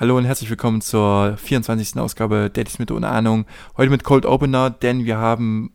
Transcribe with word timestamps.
Hallo 0.00 0.16
und 0.16 0.26
herzlich 0.26 0.48
willkommen 0.48 0.80
zur 0.80 1.36
24. 1.38 1.96
Ausgabe 1.98 2.50
Daddys 2.50 2.78
mit 2.78 2.92
ohne 2.92 3.08
Ahnung. 3.08 3.46
Heute 3.76 3.90
mit 3.90 4.04
Cold 4.04 4.26
Opener, 4.26 4.70
denn 4.70 5.04
wir 5.04 5.18
haben 5.18 5.72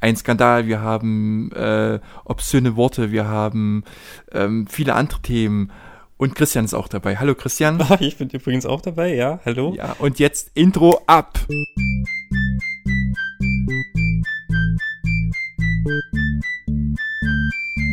einen 0.00 0.16
Skandal, 0.16 0.66
wir 0.66 0.80
haben 0.80 1.52
äh, 1.52 2.00
obszöne 2.24 2.74
Worte, 2.74 3.12
wir 3.12 3.28
haben 3.28 3.84
ähm, 4.32 4.66
viele 4.66 4.96
andere 4.96 5.22
Themen. 5.22 5.70
Und 6.16 6.34
Christian 6.34 6.64
ist 6.64 6.74
auch 6.74 6.88
dabei. 6.88 7.18
Hallo 7.18 7.36
Christian. 7.36 7.80
Ich 8.00 8.16
bin 8.16 8.28
übrigens 8.30 8.66
auch 8.66 8.80
dabei, 8.80 9.14
ja. 9.14 9.38
Hallo. 9.44 9.72
Ja, 9.76 9.94
und 10.00 10.18
jetzt 10.18 10.50
Intro 10.54 11.00
ab. 11.06 11.38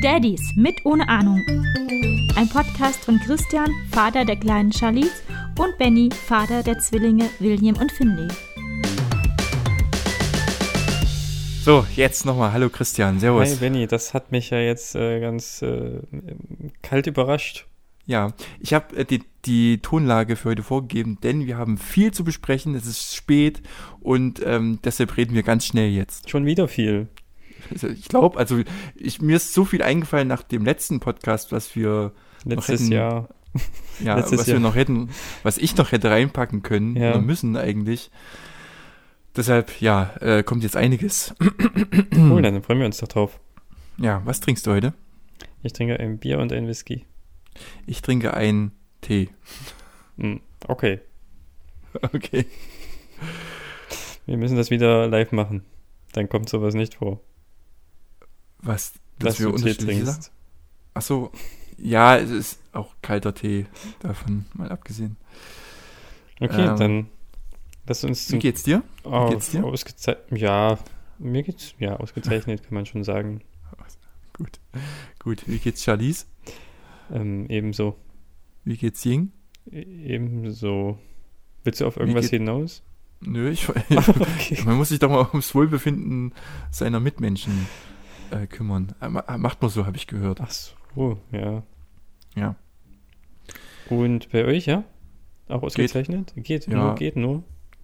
Daddies 0.01 0.53
mit 0.55 0.85
ohne 0.85 1.09
Ahnung. 1.09 1.43
Ein 2.35 2.47
Podcast 2.49 3.03
von 3.03 3.19
Christian, 3.19 3.71
Vater 3.91 4.25
der 4.25 4.35
kleinen 4.35 4.71
Charlize, 4.71 5.23
und 5.57 5.75
Benny, 5.79 6.09
Vater 6.11 6.61
der 6.61 6.77
Zwillinge 6.77 7.27
William 7.39 7.75
und 7.77 7.91
Finley. 7.91 8.27
So, 11.63 11.83
jetzt 11.95 12.25
nochmal. 12.25 12.53
Hallo 12.53 12.69
Christian, 12.69 13.19
servus. 13.19 13.49
Hi 13.49 13.55
Benny, 13.55 13.87
das 13.87 14.13
hat 14.13 14.31
mich 14.31 14.51
ja 14.51 14.59
jetzt 14.59 14.93
äh, 14.93 15.19
ganz 15.19 15.63
äh, 15.63 16.01
kalt 16.83 17.07
überrascht. 17.07 17.65
Ja, 18.05 18.33
ich 18.59 18.75
habe 18.75 18.95
äh, 18.97 19.05
die, 19.05 19.23
die 19.45 19.79
Tonlage 19.79 20.35
für 20.35 20.49
heute 20.49 20.63
vorgegeben, 20.63 21.17
denn 21.23 21.47
wir 21.47 21.57
haben 21.57 21.79
viel 21.79 22.11
zu 22.11 22.23
besprechen. 22.23 22.75
Es 22.75 22.85
ist 22.85 23.15
spät 23.15 23.63
und 23.99 24.41
ähm, 24.45 24.77
deshalb 24.83 25.17
reden 25.17 25.33
wir 25.33 25.43
ganz 25.43 25.65
schnell 25.65 25.89
jetzt. 25.89 26.29
Schon 26.29 26.45
wieder 26.45 26.67
viel. 26.67 27.07
Ich 27.83 28.07
glaube, 28.07 28.37
also 28.37 28.61
ich, 28.95 29.21
mir 29.21 29.37
ist 29.37 29.53
so 29.53 29.65
viel 29.65 29.81
eingefallen 29.81 30.27
nach 30.27 30.43
dem 30.43 30.65
letzten 30.65 30.99
Podcast, 30.99 31.51
was 31.51 31.75
wir 31.75 32.11
Letztes 32.45 32.81
hätten- 32.81 32.91
Jahr. 32.91 33.29
ja, 34.03 34.15
Letztes 34.17 34.39
was 34.41 34.47
Jahr. 34.47 34.57
wir 34.57 34.61
noch 34.61 34.75
hätten, 34.75 35.09
was 35.43 35.57
ich 35.57 35.75
noch 35.77 35.91
hätte 35.91 36.09
reinpacken 36.11 36.61
können 36.63 36.95
Ja. 36.95 37.11
oder 37.11 37.21
müssen 37.21 37.55
eigentlich. 37.57 38.11
Deshalb, 39.35 39.81
ja, 39.81 40.13
äh, 40.19 40.43
kommt 40.43 40.63
jetzt 40.63 40.75
einiges. 40.75 41.33
Cool, 42.15 42.41
dann 42.41 42.61
freuen 42.63 42.79
wir 42.79 42.85
uns 42.85 42.97
doch 42.97 43.07
drauf. 43.07 43.39
Ja, 43.97 44.21
was 44.25 44.39
trinkst 44.41 44.65
du 44.65 44.71
heute? 44.71 44.93
Ich 45.63 45.73
trinke 45.73 45.99
ein 45.99 46.17
Bier 46.19 46.39
und 46.39 46.51
ein 46.53 46.67
Whisky. 46.67 47.05
Ich 47.85 48.01
trinke 48.01 48.33
einen 48.35 48.71
Tee. 49.01 49.29
Hm, 50.17 50.41
okay, 50.67 50.99
Okay. 52.13 52.45
wir 54.25 54.37
müssen 54.37 54.57
das 54.57 54.69
wieder 54.69 55.07
live 55.07 55.31
machen. 55.31 55.63
Dann 56.13 56.29
kommt 56.29 56.49
sowas 56.49 56.73
nicht 56.73 56.95
vor. 56.95 57.21
Was, 58.61 58.93
Dass, 59.19 59.35
dass 59.35 59.39
wir 59.39 59.53
unterschiedliche 59.53 60.05
Sachen. 60.05 60.25
Ach 60.93 61.01
so, 61.01 61.31
ja, 61.77 62.17
es 62.17 62.29
ist 62.31 62.59
auch 62.73 62.95
kalter 63.01 63.33
Tee, 63.33 63.65
davon 63.99 64.45
mal 64.53 64.69
abgesehen. 64.71 65.17
Okay, 66.39 66.67
Ähm, 66.67 66.77
dann 66.77 67.07
lass 67.87 68.03
uns 68.03 68.31
Wie 68.31 68.39
geht's 68.39 68.63
dir? 68.63 68.83
oh, 69.03 69.29
geht's 69.29 69.51
dir? 69.51 69.63
ausgezeichnet. 69.63 70.39
Ja, 70.39 70.77
mir 71.19 71.43
geht's 71.43 71.73
ja 71.79 71.95
ausgezeichnet, 71.97 72.63
kann 72.63 72.73
man 72.73 72.85
schon 72.85 73.03
sagen. 73.03 73.41
Gut. 74.33 74.59
Gut, 75.19 75.47
wie 75.47 75.57
geht's 75.57 75.83
Charlize? 75.83 76.25
Ähm, 77.11 77.47
ebenso. 77.49 77.95
Wie 78.63 78.77
geht's 78.77 79.03
Ying? 79.05 79.31
E 79.71 79.81
ebenso. 79.81 80.99
Willst 81.63 81.81
du 81.81 81.87
auf 81.87 81.97
irgendwas 81.97 82.29
hinaus? 82.29 82.83
Nö, 83.21 83.49
ich, 83.49 83.67
okay. 83.89 84.61
man 84.65 84.77
muss 84.77 84.89
sich 84.89 84.99
doch 84.99 85.09
mal 85.09 85.27
ums 85.31 85.55
Wohlbefinden 85.55 86.33
seiner 86.71 86.99
Mitmenschen 86.99 87.67
äh, 88.31 88.47
kümmern. 88.47 88.93
Äh, 89.01 89.09
ma- 89.09 89.37
Macht 89.37 89.61
man 89.61 89.69
so, 89.71 89.85
habe 89.85 89.97
ich 89.97 90.07
gehört. 90.07 90.41
Ach 90.41 90.51
so, 90.51 91.19
ja. 91.31 91.63
Ja. 92.35 92.55
Und 93.89 94.31
bei 94.31 94.45
euch, 94.45 94.65
ja? 94.65 94.83
Auch 95.47 95.63
ausgezeichnet? 95.63 96.33
Geht, 96.35 96.67
Ja. 96.67 96.77
nur, 96.77 96.95
geht 96.95 97.15
nur. 97.15 97.43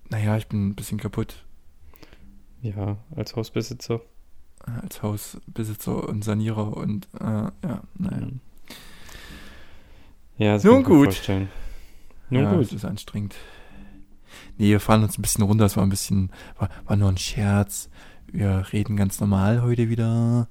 Naja, 0.09 0.35
ich 0.37 0.47
bin 0.47 0.67
ein 0.69 0.75
bisschen 0.75 0.99
kaputt 0.99 1.45
Ja, 2.61 2.97
als 3.15 3.35
Hausbesitzer. 3.35 4.01
äh, 4.67 4.71
als 4.81 5.01
Hausbesitzer 5.01 6.07
und 6.09 6.23
Sanierer 6.23 6.75
und 6.75 7.07
äh, 7.19 7.23
ja, 7.23 7.51
naja. 7.97 8.17
Hm. 8.17 8.39
Ja, 10.37 10.53
das 10.53 10.63
Nun 10.63 10.73
kann 10.73 10.81
ich 10.81 10.87
gut. 10.87 11.05
vorstellen. 11.05 11.49
Nun 12.29 12.43
ja, 12.43 12.51
gut. 12.53 12.61
Es 12.65 12.73
ist 12.73 12.85
anstrengend. 12.85 13.35
Nee, 14.57 14.69
wir 14.69 14.79
fahren 14.79 15.03
uns 15.03 15.17
ein 15.17 15.21
bisschen 15.21 15.43
runter. 15.43 15.65
Es 15.65 15.77
war 15.77 15.83
ein 15.83 15.89
bisschen, 15.89 16.31
war, 16.57 16.69
war 16.85 16.95
nur 16.95 17.09
ein 17.09 17.17
Scherz. 17.17 17.89
Wir 18.33 18.65
reden 18.73 18.97
ganz 18.97 19.19
normal 19.19 19.61
heute 19.61 19.89
wieder, 19.89 20.47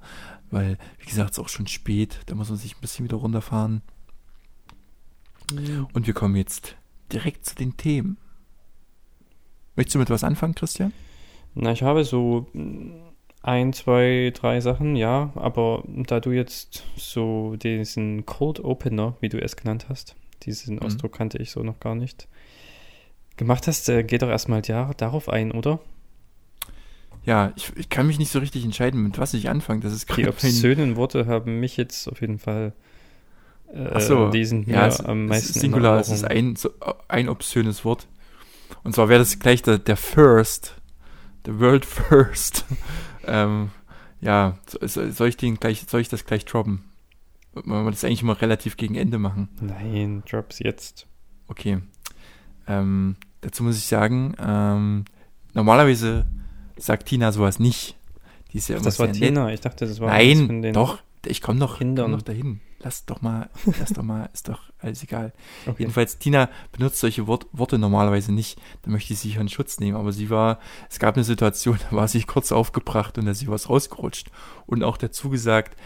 weil, 0.49 0.77
wie 0.99 1.05
gesagt, 1.05 1.31
es 1.31 1.37
ist 1.37 1.43
auch 1.43 1.49
schon 1.49 1.67
spät. 1.67 2.21
Da 2.27 2.35
muss 2.35 2.47
man 2.49 2.57
sich 2.57 2.75
ein 2.77 2.81
bisschen 2.81 3.03
wieder 3.03 3.17
runterfahren. 3.17 3.81
Und 5.91 6.07
wir 6.07 6.13
kommen 6.13 6.37
jetzt 6.37 6.77
direkt 7.11 7.45
zu 7.45 7.55
den 7.55 7.75
Themen. 7.75 8.17
Möchtest 9.75 9.95
du 9.95 9.99
mit 9.99 10.09
was 10.09 10.23
anfangen, 10.23 10.55
Christian? 10.55 10.93
Na, 11.55 11.73
ich 11.73 11.83
habe 11.83 12.05
so 12.05 12.47
ein, 13.41 13.73
zwei, 13.73 14.31
drei 14.33 14.61
Sachen, 14.61 14.95
ja, 14.95 15.33
aber 15.35 15.83
da 15.85 16.21
du 16.21 16.31
jetzt 16.31 16.85
so 16.95 17.57
diesen 17.57 18.25
Cold 18.25 18.61
Opener, 18.61 19.17
wie 19.19 19.27
du 19.29 19.41
es 19.41 19.57
genannt 19.57 19.87
hast, 19.89 20.15
diesen 20.43 20.75
Mhm. 20.75 20.83
Ausdruck 20.83 21.11
kannte 21.11 21.37
ich 21.37 21.51
so 21.51 21.61
noch 21.63 21.81
gar 21.81 21.95
nicht, 21.95 22.29
gemacht 23.35 23.67
hast, 23.67 23.89
äh, 23.89 24.03
geh 24.03 24.19
doch 24.19 24.29
erstmal 24.29 24.61
ja, 24.65 24.93
darauf 24.93 25.27
ein, 25.27 25.51
oder? 25.51 25.81
Ja, 27.25 27.53
ich, 27.55 27.71
ich 27.77 27.89
kann 27.89 28.07
mich 28.07 28.19
nicht 28.19 28.31
so 28.31 28.39
richtig 28.39 28.65
entscheiden, 28.65 29.01
mit 29.01 29.17
was 29.17 29.33
ich 29.33 29.49
anfange. 29.49 29.79
Das 29.79 29.93
ist 29.93 30.15
Die 30.17 30.27
obszönen 30.27 30.95
Worte 30.97 31.25
haben 31.25 31.59
mich 31.59 31.77
jetzt 31.77 32.07
auf 32.09 32.19
jeden 32.21 32.37
Fall. 32.39 32.73
Äh, 33.73 33.89
Ach 33.93 34.01
so, 34.01 34.29
die 34.29 34.43
sind 34.45 34.67
mir 34.67 34.73
ja, 34.73 34.87
es, 34.87 34.99
am 34.99 35.23
es 35.25 35.29
meisten 35.29 35.49
ist 35.51 35.55
in 35.55 35.61
Singular, 35.61 35.99
es 35.99 36.09
ist 36.09 36.25
ein, 36.25 36.55
so, 36.55 36.69
ein 37.07 37.29
obszönes 37.29 37.85
Wort. 37.85 38.07
Und 38.83 38.93
zwar 38.93 39.07
wäre 39.09 39.19
das 39.19 39.39
gleich 39.39 39.61
der, 39.61 39.77
der 39.77 39.95
First, 39.97 40.75
der 41.45 41.59
World 41.59 41.85
First. 41.85 42.65
ähm, 43.25 43.69
ja, 44.19 44.57
so- 44.67 44.85
so- 44.85 45.09
soll 45.11 45.29
ich 45.29 45.37
den 45.37 45.55
gleich, 45.59 45.85
soll 45.87 46.01
ich 46.01 46.09
das 46.09 46.25
gleich 46.25 46.43
droppen? 46.45 46.83
Wollen 47.53 47.85
wir 47.85 47.91
das 47.91 48.03
eigentlich 48.03 48.21
immer 48.23 48.41
relativ 48.41 48.77
gegen 48.77 48.95
Ende 48.95 49.17
machen? 49.19 49.47
Nein, 49.61 50.23
Drops 50.29 50.59
jetzt. 50.59 51.07
Okay. 51.47 51.79
Ähm, 52.67 53.15
dazu 53.41 53.63
muss 53.63 53.77
ich 53.77 53.85
sagen, 53.85 54.33
ähm, 54.39 55.05
normalerweise 55.53 56.25
sagt 56.77 57.07
Tina 57.07 57.31
sowas 57.31 57.59
nicht. 57.59 57.95
Die 58.51 58.57
ist 58.57 58.69
ja 58.69 58.75
immer 58.75 58.85
Das 58.85 58.99
war 58.99 59.07
sehr 59.07 59.13
nett. 59.13 59.29
Tina, 59.29 59.53
ich 59.53 59.61
dachte, 59.61 59.87
das 59.87 59.99
war 59.99 60.09
Nein, 60.09 60.73
doch, 60.73 60.99
ich 61.25 61.41
komme 61.41 61.59
noch, 61.59 61.79
komm 61.79 61.93
noch 61.93 62.21
dahin. 62.21 62.61
Lass 62.79 63.05
doch 63.05 63.21
mal, 63.21 63.49
lass 63.79 63.93
doch 63.93 64.03
mal, 64.03 64.29
ist 64.33 64.49
doch 64.49 64.61
alles 64.79 65.03
egal. 65.03 65.31
Okay. 65.65 65.83
Jedenfalls, 65.83 66.17
Tina 66.17 66.49
benutzt 66.73 66.99
solche 66.99 67.27
Wort, 67.27 67.47
Worte 67.53 67.77
normalerweise 67.77 68.33
nicht. 68.33 68.59
Da 68.81 68.91
möchte 68.91 69.13
ich 69.13 69.19
sie 69.19 69.31
in 69.31 69.47
Schutz 69.47 69.79
nehmen. 69.79 69.95
Aber 69.95 70.11
sie 70.11 70.29
war, 70.29 70.59
es 70.89 70.99
gab 70.99 71.15
eine 71.15 71.23
Situation, 71.23 71.79
da 71.89 71.95
war 71.95 72.07
sie 72.09 72.23
kurz 72.23 72.51
aufgebracht 72.51 73.17
und 73.17 73.25
da 73.25 73.31
ist 73.31 73.39
sie 73.39 73.47
was 73.47 73.69
rausgerutscht. 73.69 74.31
Und 74.65 74.83
auch 74.83 74.97
dazu 74.97 75.29
gesagt, 75.29 75.77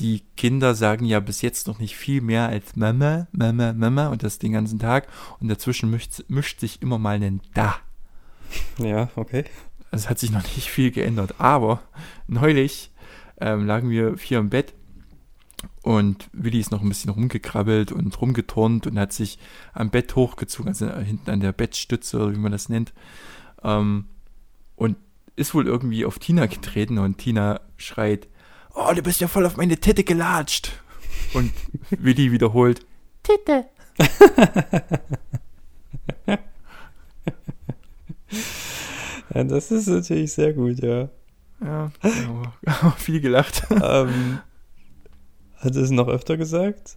die 0.00 0.22
Kinder 0.36 0.74
sagen 0.74 1.04
ja 1.04 1.20
bis 1.20 1.40
jetzt 1.42 1.68
noch 1.68 1.78
nicht 1.78 1.96
viel 1.96 2.20
mehr 2.20 2.48
als 2.48 2.74
Mama, 2.74 3.28
Mama, 3.32 3.72
Mama 3.72 4.08
und 4.08 4.24
das 4.24 4.38
den 4.38 4.52
ganzen 4.52 4.80
Tag. 4.80 5.06
Und 5.38 5.48
dazwischen 5.48 5.90
mischt, 5.90 6.24
mischt 6.28 6.58
sich 6.58 6.82
immer 6.82 6.98
mal 6.98 7.22
ein 7.22 7.40
Da. 7.54 7.76
Ja, 8.78 9.10
okay. 9.14 9.44
Also 9.90 10.04
es 10.04 10.10
hat 10.10 10.18
sich 10.18 10.30
noch 10.30 10.42
nicht 10.56 10.70
viel 10.70 10.90
geändert. 10.90 11.34
Aber 11.38 11.82
neulich 12.26 12.90
ähm, 13.40 13.66
lagen 13.66 13.90
wir 13.90 14.16
vier 14.16 14.38
im 14.38 14.50
Bett 14.50 14.74
und 15.82 16.28
Willi 16.32 16.60
ist 16.60 16.70
noch 16.70 16.82
ein 16.82 16.88
bisschen 16.88 17.10
rumgekrabbelt 17.10 17.92
und 17.92 18.20
rumgeturnt 18.20 18.86
und 18.86 18.98
hat 18.98 19.12
sich 19.12 19.38
am 19.72 19.90
Bett 19.90 20.14
hochgezogen, 20.16 20.68
also 20.68 20.90
hinten 20.94 21.30
an 21.30 21.40
der 21.40 21.52
Bettstütze 21.52 22.18
oder 22.18 22.34
wie 22.34 22.38
man 22.38 22.52
das 22.52 22.68
nennt. 22.68 22.92
Ähm, 23.62 24.06
und 24.76 24.96
ist 25.36 25.54
wohl 25.54 25.66
irgendwie 25.66 26.04
auf 26.04 26.18
Tina 26.18 26.46
getreten 26.46 26.98
und 26.98 27.18
Tina 27.18 27.60
schreit, 27.76 28.28
oh, 28.74 28.92
du 28.94 29.02
bist 29.02 29.20
ja 29.20 29.28
voll 29.28 29.46
auf 29.46 29.56
meine 29.56 29.78
Titte 29.78 30.04
gelatscht. 30.04 30.72
Und 31.32 31.52
Willi 31.90 32.32
wiederholt, 32.32 32.84
Titte. 33.22 33.66
Ja, 39.34 39.44
das 39.44 39.70
ist 39.70 39.86
natürlich 39.88 40.32
sehr 40.32 40.52
gut, 40.52 40.80
ja. 40.80 41.08
Ja, 41.62 41.90
aber 42.02 42.94
viel 42.98 43.20
gelacht. 43.20 43.66
ähm, 43.70 44.38
hat 45.58 45.76
es 45.76 45.90
noch 45.90 46.08
öfter 46.08 46.36
gesagt? 46.36 46.96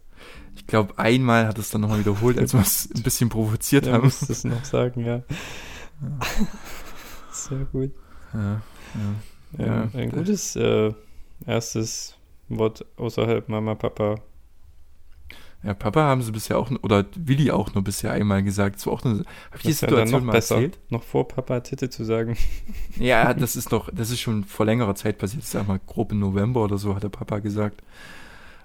Ich 0.56 0.68
glaube, 0.68 0.98
einmal 0.98 1.48
hat 1.48 1.58
es 1.58 1.70
dann 1.70 1.82
nochmal 1.82 2.00
wiederholt, 2.00 2.38
als 2.40 2.54
wir 2.54 2.62
es 2.62 2.90
ein 2.96 3.04
bisschen 3.04 3.30
provoziert 3.30 3.86
Ja, 3.88 3.94
haben. 3.94 4.06
musst 4.06 4.30
es 4.30 4.44
noch 4.46 4.64
sagen, 4.64 5.04
ja. 5.06 5.22
Sehr 7.32 7.66
gut. 7.66 7.92
Ja, 8.34 8.62
ja. 9.58 9.66
Ja, 9.66 9.90
ein 9.94 10.10
das- 10.10 10.18
gutes 10.20 10.56
äh, 10.56 10.94
erstes 11.46 12.16
Wort 12.50 12.86
außerhalb 12.98 13.50
Mama, 13.50 13.76
Papa. 13.76 14.16
Ja, 15.64 15.74
Papa 15.74 16.02
haben 16.02 16.22
sie 16.22 16.32
bisher 16.32 16.58
auch, 16.58 16.70
oder 16.82 17.06
Willi 17.16 17.50
auch 17.50 17.74
nur 17.74 17.84
bisher 17.84 18.12
einmal 18.12 18.44
gesagt. 18.44 18.76
Das 18.76 18.86
war 18.86 18.94
auch 18.94 19.06
eine, 19.06 19.20
habe 19.20 19.26
ich 19.56 19.62
die 19.62 19.68
ja 19.70 19.74
Situation 19.74 20.20
noch 20.20 20.26
mal 20.26 20.34
besser, 20.34 20.56
erzählt? 20.56 20.80
noch 20.90 21.04
vor 21.04 21.28
Papa 21.28 21.62
Titte 21.62 21.90
zu 21.90 22.04
sagen. 22.04 22.38
Ja, 22.98 23.34
das 23.34 23.56
ist 23.56 23.72
doch, 23.72 23.90
das 23.92 24.12
ist 24.12 24.20
schon 24.20 24.44
vor 24.44 24.66
längerer 24.66 24.94
Zeit 24.96 25.18
passiert. 25.18 25.44
Ich 25.44 25.50
sag 25.50 25.68
mal, 25.68 25.80
grob 25.88 26.12
im 26.12 26.20
November 26.20 26.64
oder 26.64 26.78
so, 26.78 26.96
hat 26.96 27.04
der 27.04 27.10
Papa 27.10 27.40
gesagt. 27.40 27.82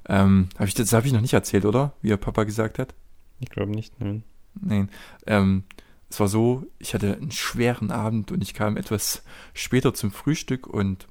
Ähm, 0.08 0.48
hab 0.58 0.66
ich, 0.66 0.74
das 0.74 0.92
habe 0.92 1.06
ich 1.06 1.12
noch 1.12 1.20
nicht 1.20 1.32
erzählt, 1.32 1.64
oder? 1.64 1.92
Wie 2.02 2.10
er 2.10 2.16
Papa 2.16 2.44
gesagt 2.44 2.78
hat? 2.78 2.94
Ich 3.40 3.50
glaube 3.50 3.72
nicht, 3.72 4.00
nein. 4.00 4.24
Nein. 4.60 4.90
Ähm, 5.26 5.64
es 6.10 6.18
war 6.20 6.28
so, 6.28 6.66
ich 6.78 6.94
hatte 6.94 7.16
einen 7.16 7.30
schweren 7.30 7.90
Abend 7.90 8.32
und 8.32 8.42
ich 8.42 8.54
kam 8.54 8.76
etwas 8.76 9.22
später 9.54 9.94
zum 9.94 10.10
Frühstück 10.10 10.66
und 10.66 11.06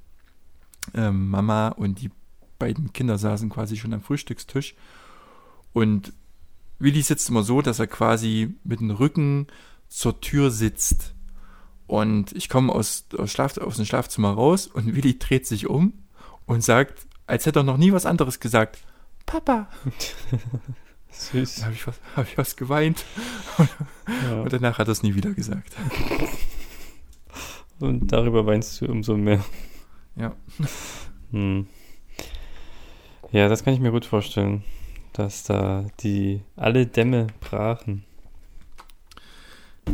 ähm, 0.93 1.29
Mama 1.29 1.69
und 1.69 2.01
die 2.01 2.11
beiden 2.59 2.93
Kinder 2.93 3.17
saßen 3.17 3.49
quasi 3.49 3.77
schon 3.77 3.93
am 3.93 4.01
Frühstückstisch. 4.01 4.75
Und 5.77 6.11
Willi 6.79 7.03
sitzt 7.03 7.29
immer 7.29 7.43
so, 7.43 7.61
dass 7.61 7.77
er 7.77 7.85
quasi 7.85 8.55
mit 8.63 8.79
dem 8.79 8.89
Rücken 8.89 9.45
zur 9.87 10.19
Tür 10.21 10.49
sitzt. 10.49 11.13
Und 11.85 12.31
ich 12.31 12.49
komme 12.49 12.73
aus, 12.73 13.05
aus, 13.15 13.31
Schlaf, 13.31 13.57
aus 13.59 13.75
dem 13.75 13.85
Schlafzimmer 13.85 14.31
raus 14.33 14.65
und 14.65 14.95
Willi 14.95 15.19
dreht 15.19 15.45
sich 15.45 15.67
um 15.67 15.93
und 16.47 16.63
sagt, 16.63 17.05
als 17.27 17.45
hätte 17.45 17.59
er 17.59 17.63
noch 17.63 17.77
nie 17.77 17.91
was 17.93 18.07
anderes 18.07 18.39
gesagt, 18.39 18.79
Papa. 19.27 19.67
Süß. 21.11 21.55
Da 21.57 21.65
habe 21.65 21.73
ich, 21.75 21.85
was- 21.85 21.99
hab 22.15 22.27
ich 22.27 22.37
was 22.39 22.55
geweint. 22.55 23.05
Ja. 24.27 24.41
Und 24.41 24.51
danach 24.51 24.79
hat 24.79 24.87
er 24.87 24.93
es 24.93 25.03
nie 25.03 25.13
wieder 25.13 25.31
gesagt. 25.33 25.73
Und 27.79 28.11
darüber 28.11 28.47
weinst 28.47 28.81
du 28.81 28.87
umso 28.87 29.15
mehr. 29.15 29.45
Ja. 30.15 30.35
Hm. 31.31 31.67
Ja, 33.31 33.47
das 33.49 33.63
kann 33.63 33.75
ich 33.75 33.79
mir 33.79 33.91
gut 33.91 34.05
vorstellen, 34.05 34.63
dass 35.17 35.43
da 35.43 35.85
die 36.01 36.41
alle 36.55 36.85
Dämme 36.85 37.27
brachen. 37.39 38.03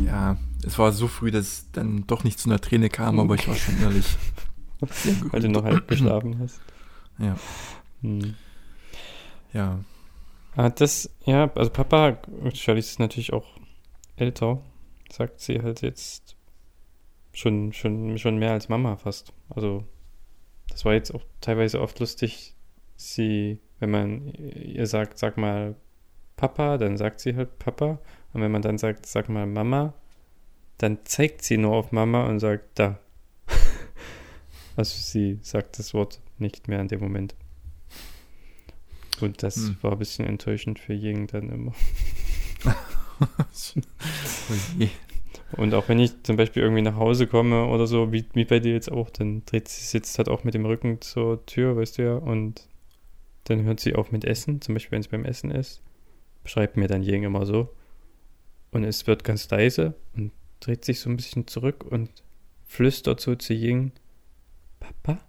Ja, 0.04 0.36
es 0.66 0.78
war 0.78 0.92
so 0.92 1.06
früh, 1.08 1.30
dass 1.30 1.44
es 1.46 1.70
dann 1.72 2.06
doch 2.06 2.24
nicht 2.24 2.38
zu 2.38 2.48
einer 2.48 2.60
Träne 2.60 2.88
kam, 2.90 3.20
aber 3.20 3.34
ich 3.36 3.46
war 3.46 3.54
schon 3.54 3.76
innerlich 3.78 4.16
gut. 4.80 4.90
Weil 5.32 5.40
du 5.42 5.48
noch 5.48 5.64
halb 5.64 5.86
geschlafen 5.88 6.38
hast. 6.40 6.60
Ja, 7.18 7.36
Hm. 8.02 8.34
ja. 9.52 9.78
Ah, 10.56 10.68
das, 10.70 11.10
ja, 11.24 11.50
also 11.54 11.70
Papa, 11.70 12.18
Charlie 12.52 12.80
ist 12.80 12.98
natürlich 12.98 13.32
auch 13.32 13.46
älter, 14.16 14.60
sagt 15.10 15.40
sie 15.40 15.62
halt 15.62 15.80
jetzt 15.82 16.36
schon, 17.32 17.72
schon, 17.72 18.18
schon 18.18 18.38
mehr 18.38 18.52
als 18.52 18.68
Mama 18.68 18.96
fast. 18.96 19.32
Also, 19.48 19.84
das 20.68 20.84
war 20.84 20.92
jetzt 20.92 21.14
auch 21.14 21.22
teilweise 21.40 21.80
oft 21.80 21.98
lustig, 21.98 22.53
sie, 22.96 23.58
wenn 23.80 23.90
man 23.90 24.26
ihr 24.28 24.86
sagt, 24.86 25.18
sag 25.18 25.36
mal 25.36 25.74
Papa, 26.36 26.78
dann 26.78 26.96
sagt 26.96 27.20
sie 27.20 27.36
halt 27.36 27.58
Papa. 27.58 27.98
Und 28.32 28.40
wenn 28.40 28.50
man 28.50 28.62
dann 28.62 28.78
sagt, 28.78 29.06
sag 29.06 29.28
mal 29.28 29.46
Mama, 29.46 29.94
dann 30.78 30.98
zeigt 31.04 31.42
sie 31.42 31.56
nur 31.56 31.74
auf 31.74 31.92
Mama 31.92 32.26
und 32.26 32.40
sagt 32.40 32.78
da. 32.78 32.98
also 34.76 34.96
sie 34.96 35.38
sagt 35.42 35.78
das 35.78 35.94
Wort 35.94 36.20
nicht 36.38 36.68
mehr 36.68 36.80
in 36.80 36.88
dem 36.88 37.00
Moment. 37.00 37.34
Und 39.20 39.42
das 39.44 39.56
Hm. 39.56 39.76
war 39.82 39.92
ein 39.92 39.98
bisschen 39.98 40.26
enttäuschend 40.26 40.80
für 40.80 40.92
Ying 40.92 41.28
dann 41.28 41.50
immer. 41.50 41.72
Je. 44.78 44.88
Und 45.56 45.74
auch 45.74 45.88
wenn 45.88 45.98
ich 46.00 46.22
zum 46.24 46.36
Beispiel 46.36 46.62
irgendwie 46.62 46.82
nach 46.82 46.96
Hause 46.96 47.26
komme 47.26 47.66
oder 47.66 47.86
so, 47.86 48.12
wie, 48.12 48.24
wie 48.32 48.44
bei 48.44 48.58
dir 48.58 48.72
jetzt 48.72 48.90
auch, 48.90 49.10
dann 49.10 49.44
dreht 49.46 49.68
sie 49.68 49.84
sitzt 49.84 50.18
halt 50.18 50.28
auch 50.28 50.42
mit 50.44 50.54
dem 50.54 50.66
Rücken 50.66 51.00
zur 51.00 51.44
Tür, 51.46 51.76
weißt 51.76 51.98
du 51.98 52.02
ja, 52.02 52.14
und 52.14 52.66
dann 53.44 53.62
hört 53.64 53.80
sie 53.80 53.94
auf 53.94 54.10
mit 54.12 54.24
Essen, 54.24 54.60
zum 54.60 54.74
Beispiel 54.74 54.92
wenn 54.92 55.00
es 55.00 55.08
beim 55.08 55.24
Essen 55.24 55.50
ist, 55.50 55.82
schreibt 56.44 56.76
mir 56.76 56.88
dann 56.88 57.02
Ying 57.02 57.22
immer 57.22 57.46
so. 57.46 57.74
Und 58.70 58.84
es 58.84 59.06
wird 59.06 59.22
ganz 59.24 59.48
leise 59.50 59.94
und 60.16 60.32
dreht 60.60 60.84
sich 60.84 61.00
so 61.00 61.08
ein 61.10 61.16
bisschen 61.16 61.46
zurück 61.46 61.84
und 61.84 62.10
flüstert 62.66 63.20
so 63.20 63.34
zu 63.34 63.52
Ying, 63.54 63.92
Papa? 64.80 65.20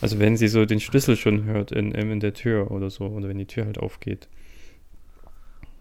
Also 0.00 0.18
wenn 0.18 0.36
sie 0.38 0.48
so 0.48 0.64
den 0.64 0.80
Schlüssel 0.80 1.16
schon 1.16 1.44
hört 1.44 1.70
in, 1.72 1.92
in 1.92 2.20
der 2.20 2.32
Tür 2.32 2.70
oder 2.70 2.88
so, 2.88 3.06
oder 3.06 3.28
wenn 3.28 3.36
die 3.38 3.46
Tür 3.46 3.66
halt 3.66 3.78
aufgeht. 3.78 4.28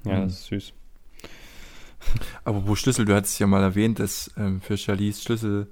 Ja, 0.03 0.17
Mhm. 0.19 0.23
das 0.23 0.33
ist 0.33 0.45
süß. 0.47 0.73
Aber 2.43 2.67
wo 2.67 2.75
Schlüssel, 2.75 3.05
du 3.05 3.15
hattest 3.15 3.39
ja 3.39 3.47
mal 3.47 3.61
erwähnt, 3.63 3.99
dass 3.99 4.31
ähm, 4.37 4.59
für 4.61 4.77
Charlies 4.77 5.21
Schlüssel 5.23 5.67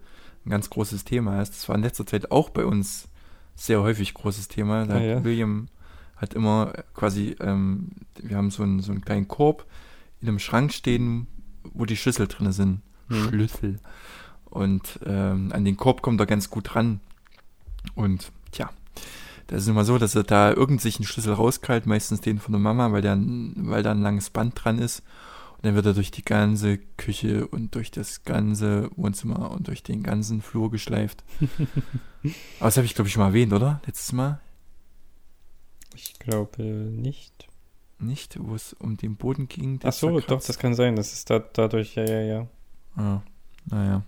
ein 0.46 0.50
ganz 0.50 0.70
großes 0.70 1.04
Thema 1.06 1.42
ist. 1.42 1.52
Das 1.54 1.68
war 1.68 1.76
in 1.76 1.82
letzter 1.84 2.06
Zeit 2.06 2.32
auch 2.32 2.50
bei 2.50 2.66
uns 2.66 3.07
sehr 3.58 3.82
häufig 3.82 4.14
großes 4.14 4.48
Thema. 4.48 4.86
Da 4.86 4.96
Ah, 4.96 5.02
ja. 5.02 5.24
William 5.24 5.68
hat 6.16 6.34
immer 6.34 6.74
quasi, 6.94 7.36
ähm, 7.42 7.90
wir 8.22 8.38
haben 8.38 8.50
so 8.52 8.64
einen, 8.64 8.80
so 8.82 8.92
einen 8.92 9.02
kleinen 9.02 9.28
Korb 9.28 9.66
in 10.22 10.28
einem 10.28 10.40
Schrank 10.40 10.72
stehen, 10.74 11.28
wo 11.74 11.86
die 11.86 11.98
Schlüssel 11.98 12.28
drin 12.28 12.52
sind. 12.52 12.82
Mhm. 13.10 13.28
Schlüssel. 13.30 13.80
Und 14.46 15.00
ähm, 15.06 15.52
an 15.52 15.66
den 15.66 15.78
Korb 15.78 16.02
kommt 16.02 16.20
er 16.20 16.26
ganz 16.26 16.50
gut 16.50 16.76
ran. 16.76 17.02
Und 17.96 18.32
tja, 18.52 18.70
das 19.48 19.64
ist 19.64 19.68
immer 19.68 19.86
so, 19.86 19.98
dass 19.98 20.16
er 20.16 20.24
da 20.24 20.52
irgend 20.52 20.82
sich 20.82 20.98
einen 20.98 21.06
Schlüssel 21.06 21.34
rauskalt, 21.34 21.86
meistens 21.86 22.22
den 22.22 22.40
von 22.40 22.54
der 22.54 22.62
Mama, 22.62 22.92
weil, 22.92 23.02
der, 23.02 23.18
weil 23.18 23.84
da 23.84 23.92
ein 23.92 24.02
langes 24.02 24.30
Band 24.30 24.54
dran 24.56 24.80
ist. 24.80 25.04
Und 25.58 25.66
dann 25.66 25.76
wird 25.76 25.86
er 25.88 25.94
durch 25.94 26.12
die 26.12 26.24
ganze 26.24 26.78
Küche 26.98 27.48
und 27.48 27.74
durch 27.76 27.90
das 27.92 28.24
ganze 28.24 28.90
Wohnzimmer 28.96 29.52
und 29.52 29.68
durch 29.68 29.82
den 29.84 30.04
ganzen 30.04 30.42
Flur 30.42 30.70
geschleift. 30.70 31.24
Aber 32.60 32.68
das 32.68 32.78
habe 32.78 32.86
ich, 32.86 32.94
glaube 32.94 33.08
ich, 33.08 33.14
schon 33.14 33.22
mal 33.24 33.30
erwähnt, 33.30 33.54
oder? 33.54 33.82
Letztes 33.86 34.12
Mal? 34.14 34.40
Ich 35.96 36.20
glaube 36.20 36.64
nicht. 36.64 37.48
Nicht, 38.00 38.38
wo 38.40 38.54
es 38.54 38.74
um 38.74 38.98
den 38.98 39.16
Boden 39.16 39.48
ging. 39.48 39.80
Ach 39.84 39.94
so, 39.94 40.20
doch, 40.20 40.44
das 40.44 40.60
kann 40.60 40.76
sein. 40.76 40.96
Das 40.96 41.14
ist 41.14 41.30
da, 41.32 41.40
dadurch, 41.40 41.96
ja, 41.96 42.06
ja, 42.06 42.22
ja. 42.22 42.48
Ah, 42.96 43.22
naja. 43.66 44.04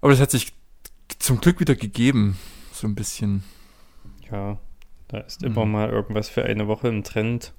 Aber 0.00 0.12
das 0.12 0.20
hat 0.20 0.30
sich 0.30 0.52
zum 1.18 1.40
Glück 1.40 1.58
wieder 1.58 1.74
gegeben. 1.74 2.38
So 2.72 2.86
ein 2.86 2.94
bisschen. 2.94 3.42
Ja, 4.30 4.58
da 5.08 5.18
ist 5.18 5.40
Mhm. 5.42 5.48
immer 5.48 5.66
mal 5.66 5.90
irgendwas 5.90 6.28
für 6.28 6.44
eine 6.44 6.68
Woche 6.68 6.86
im 6.86 7.02
Trend 7.02 7.52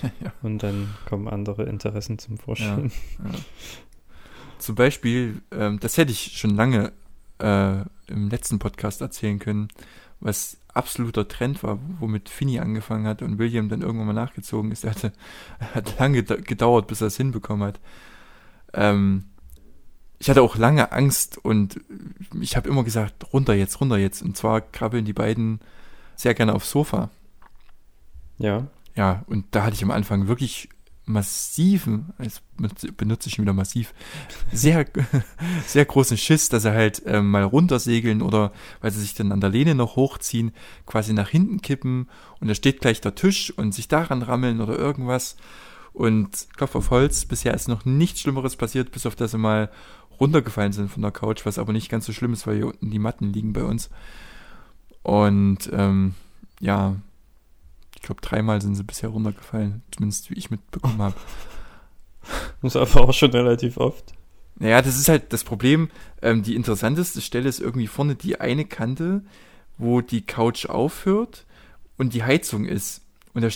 ja. 0.20 0.32
und 0.42 0.62
dann 0.62 0.94
kommen 1.06 1.28
andere 1.28 1.64
Interessen 1.64 2.18
zum 2.18 2.38
Vorschein. 2.38 2.92
Zum 4.58 4.74
Beispiel, 4.74 5.42
ähm, 5.50 5.80
das 5.80 5.96
hätte 5.96 6.12
ich 6.12 6.38
schon 6.38 6.54
lange 6.54 6.92
äh, 7.38 7.80
im 8.06 8.28
letzten 8.30 8.58
Podcast 8.58 9.00
erzählen 9.00 9.38
können, 9.38 9.68
was 10.20 10.56
absoluter 10.74 11.26
Trend 11.28 11.62
war, 11.62 11.78
womit 11.98 12.28
Finny 12.28 12.58
angefangen 12.58 13.06
hat 13.06 13.22
und 13.22 13.38
William 13.38 13.68
dann 13.68 13.82
irgendwann 13.82 14.06
mal 14.06 14.12
nachgezogen 14.12 14.70
ist. 14.70 14.84
Er 14.84 14.90
hatte, 14.90 15.12
hat 15.74 15.98
lange 15.98 16.22
da- 16.22 16.36
gedauert, 16.36 16.86
bis 16.86 17.00
er 17.00 17.08
es 17.08 17.16
hinbekommen 17.16 17.66
hat. 17.66 17.80
Ähm, 18.72 19.24
ich 20.18 20.30
hatte 20.30 20.42
auch 20.42 20.56
lange 20.56 20.92
Angst 20.92 21.36
und 21.44 21.80
ich 22.40 22.56
habe 22.56 22.68
immer 22.68 22.84
gesagt, 22.84 23.32
runter 23.32 23.54
jetzt, 23.54 23.80
runter 23.80 23.98
jetzt. 23.98 24.22
Und 24.22 24.36
zwar 24.36 24.60
krabbeln 24.60 25.04
die 25.04 25.12
beiden 25.12 25.58
sehr 26.14 26.34
gerne 26.34 26.54
aufs 26.54 26.70
Sofa. 26.70 27.10
Ja, 28.38 28.68
Ja, 28.94 29.24
und 29.26 29.46
da 29.52 29.64
hatte 29.64 29.74
ich 29.74 29.82
am 29.82 29.90
Anfang 29.90 30.28
wirklich 30.28 30.68
massiven, 31.04 32.12
jetzt 32.20 32.42
benutze 32.96 33.28
ich 33.28 33.34
schon 33.34 33.44
wieder 33.44 33.52
massiv, 33.52 33.92
sehr, 34.52 34.86
sehr 35.66 35.84
großen 35.84 36.16
Schiss, 36.16 36.48
dass 36.48 36.62
sie 36.62 36.72
halt 36.72 37.02
ähm, 37.06 37.30
mal 37.30 37.42
runtersegeln 37.42 38.22
oder 38.22 38.52
weil 38.80 38.92
sie 38.92 39.00
sich 39.00 39.14
dann 39.14 39.32
an 39.32 39.40
der 39.40 39.50
Lehne 39.50 39.74
noch 39.74 39.96
hochziehen, 39.96 40.52
quasi 40.86 41.12
nach 41.12 41.28
hinten 41.28 41.60
kippen 41.60 42.08
und 42.40 42.48
da 42.48 42.54
steht 42.54 42.80
gleich 42.80 43.00
der 43.00 43.14
Tisch 43.14 43.52
und 43.56 43.74
sich 43.74 43.88
daran 43.88 44.22
rammeln 44.22 44.60
oder 44.60 44.78
irgendwas. 44.78 45.36
Und 45.92 46.48
Klopf 46.56 46.74
auf 46.74 46.90
Holz, 46.90 47.26
bisher 47.26 47.52
ist 47.52 47.68
noch 47.68 47.84
nichts 47.84 48.20
Schlimmeres 48.20 48.56
passiert, 48.56 48.92
bis 48.92 49.04
auf 49.04 49.14
dass 49.14 49.32
sie 49.32 49.38
mal 49.38 49.70
runtergefallen 50.20 50.72
sind 50.72 50.90
von 50.90 51.02
der 51.02 51.10
Couch, 51.10 51.44
was 51.44 51.58
aber 51.58 51.72
nicht 51.72 51.90
ganz 51.90 52.06
so 52.06 52.12
schlimm 52.12 52.32
ist, 52.32 52.46
weil 52.46 52.56
hier 52.56 52.66
unten 52.66 52.90
die 52.90 52.98
Matten 52.98 53.32
liegen 53.32 53.52
bei 53.52 53.64
uns. 53.64 53.90
Und 55.02 55.68
ähm, 55.72 56.14
ja, 56.60 56.96
ich 58.02 58.06
glaube, 58.06 58.20
dreimal 58.20 58.60
sind 58.60 58.74
sie 58.74 58.82
bisher 58.82 59.10
runtergefallen, 59.10 59.82
zumindest 59.92 60.28
wie 60.28 60.34
ich 60.34 60.50
mitbekommen 60.50 61.00
habe. 61.00 61.14
das 62.60 62.74
war 62.74 62.82
aber 62.82 63.08
auch 63.08 63.14
schon 63.14 63.30
relativ 63.30 63.76
oft. 63.76 64.12
Naja, 64.56 64.82
das 64.82 64.98
ist 64.98 65.08
halt 65.08 65.32
das 65.32 65.44
Problem. 65.44 65.88
Ähm, 66.20 66.42
die 66.42 66.56
interessanteste 66.56 67.20
Stelle 67.20 67.48
ist 67.48 67.60
irgendwie 67.60 67.86
vorne 67.86 68.16
die 68.16 68.40
eine 68.40 68.64
Kante, 68.64 69.22
wo 69.78 70.00
die 70.00 70.22
Couch 70.26 70.66
aufhört 70.66 71.46
und 71.96 72.12
die 72.12 72.24
Heizung 72.24 72.64
ist. 72.64 73.02
Und 73.34 73.42
da, 73.42 73.48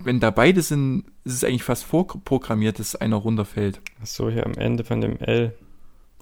wenn 0.00 0.18
da 0.18 0.32
beide 0.32 0.62
sind, 0.62 1.04
ist 1.22 1.34
es 1.34 1.44
eigentlich 1.44 1.62
fast 1.62 1.84
vorprogrammiert, 1.84 2.80
dass 2.80 2.96
einer 2.96 3.16
runterfällt. 3.16 3.80
Ach 4.02 4.06
so, 4.06 4.28
hier 4.28 4.46
am 4.46 4.54
Ende 4.54 4.82
von 4.82 5.00
dem 5.00 5.16
L. 5.20 5.54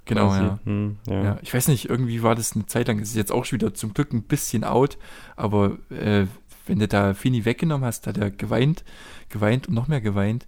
Genau, 0.05 0.29
quasi. 0.29 0.43
ja. 0.43 0.59
Hm, 0.65 0.97
ja. 1.09 1.25
ja. 1.25 1.39
Ich 1.41 1.55
weiß 1.55 1.69
nicht, 1.69 1.89
irgendwie 1.89 2.23
war 2.23 2.35
das 2.35 2.55
eine 2.55 2.67
Zeit 2.67 2.89
lang, 2.89 2.99
es 2.99 3.11
ist 3.11 3.17
jetzt 3.17 3.33
auch 3.33 3.47
schon 3.47 3.59
wieder 3.59 3.73
zum 3.73 3.95
Glück 3.95 4.13
ein 4.13 4.23
bisschen 4.23 4.65
out, 4.65 4.99
aber 5.35 5.79
äh, 5.91 6.27
wenn 6.67 6.79
du 6.79 6.89
da 6.89 7.15
Fini 7.15 7.45
weggenommen 7.45 7.87
hast, 7.87 8.07
hat 8.07 8.19
er 8.19 8.31
geweint, 8.31 8.85
geweint 9.29 9.69
und 9.69 9.75
noch 9.75 9.89
mehr 9.89 10.01
geweint. 10.01 10.47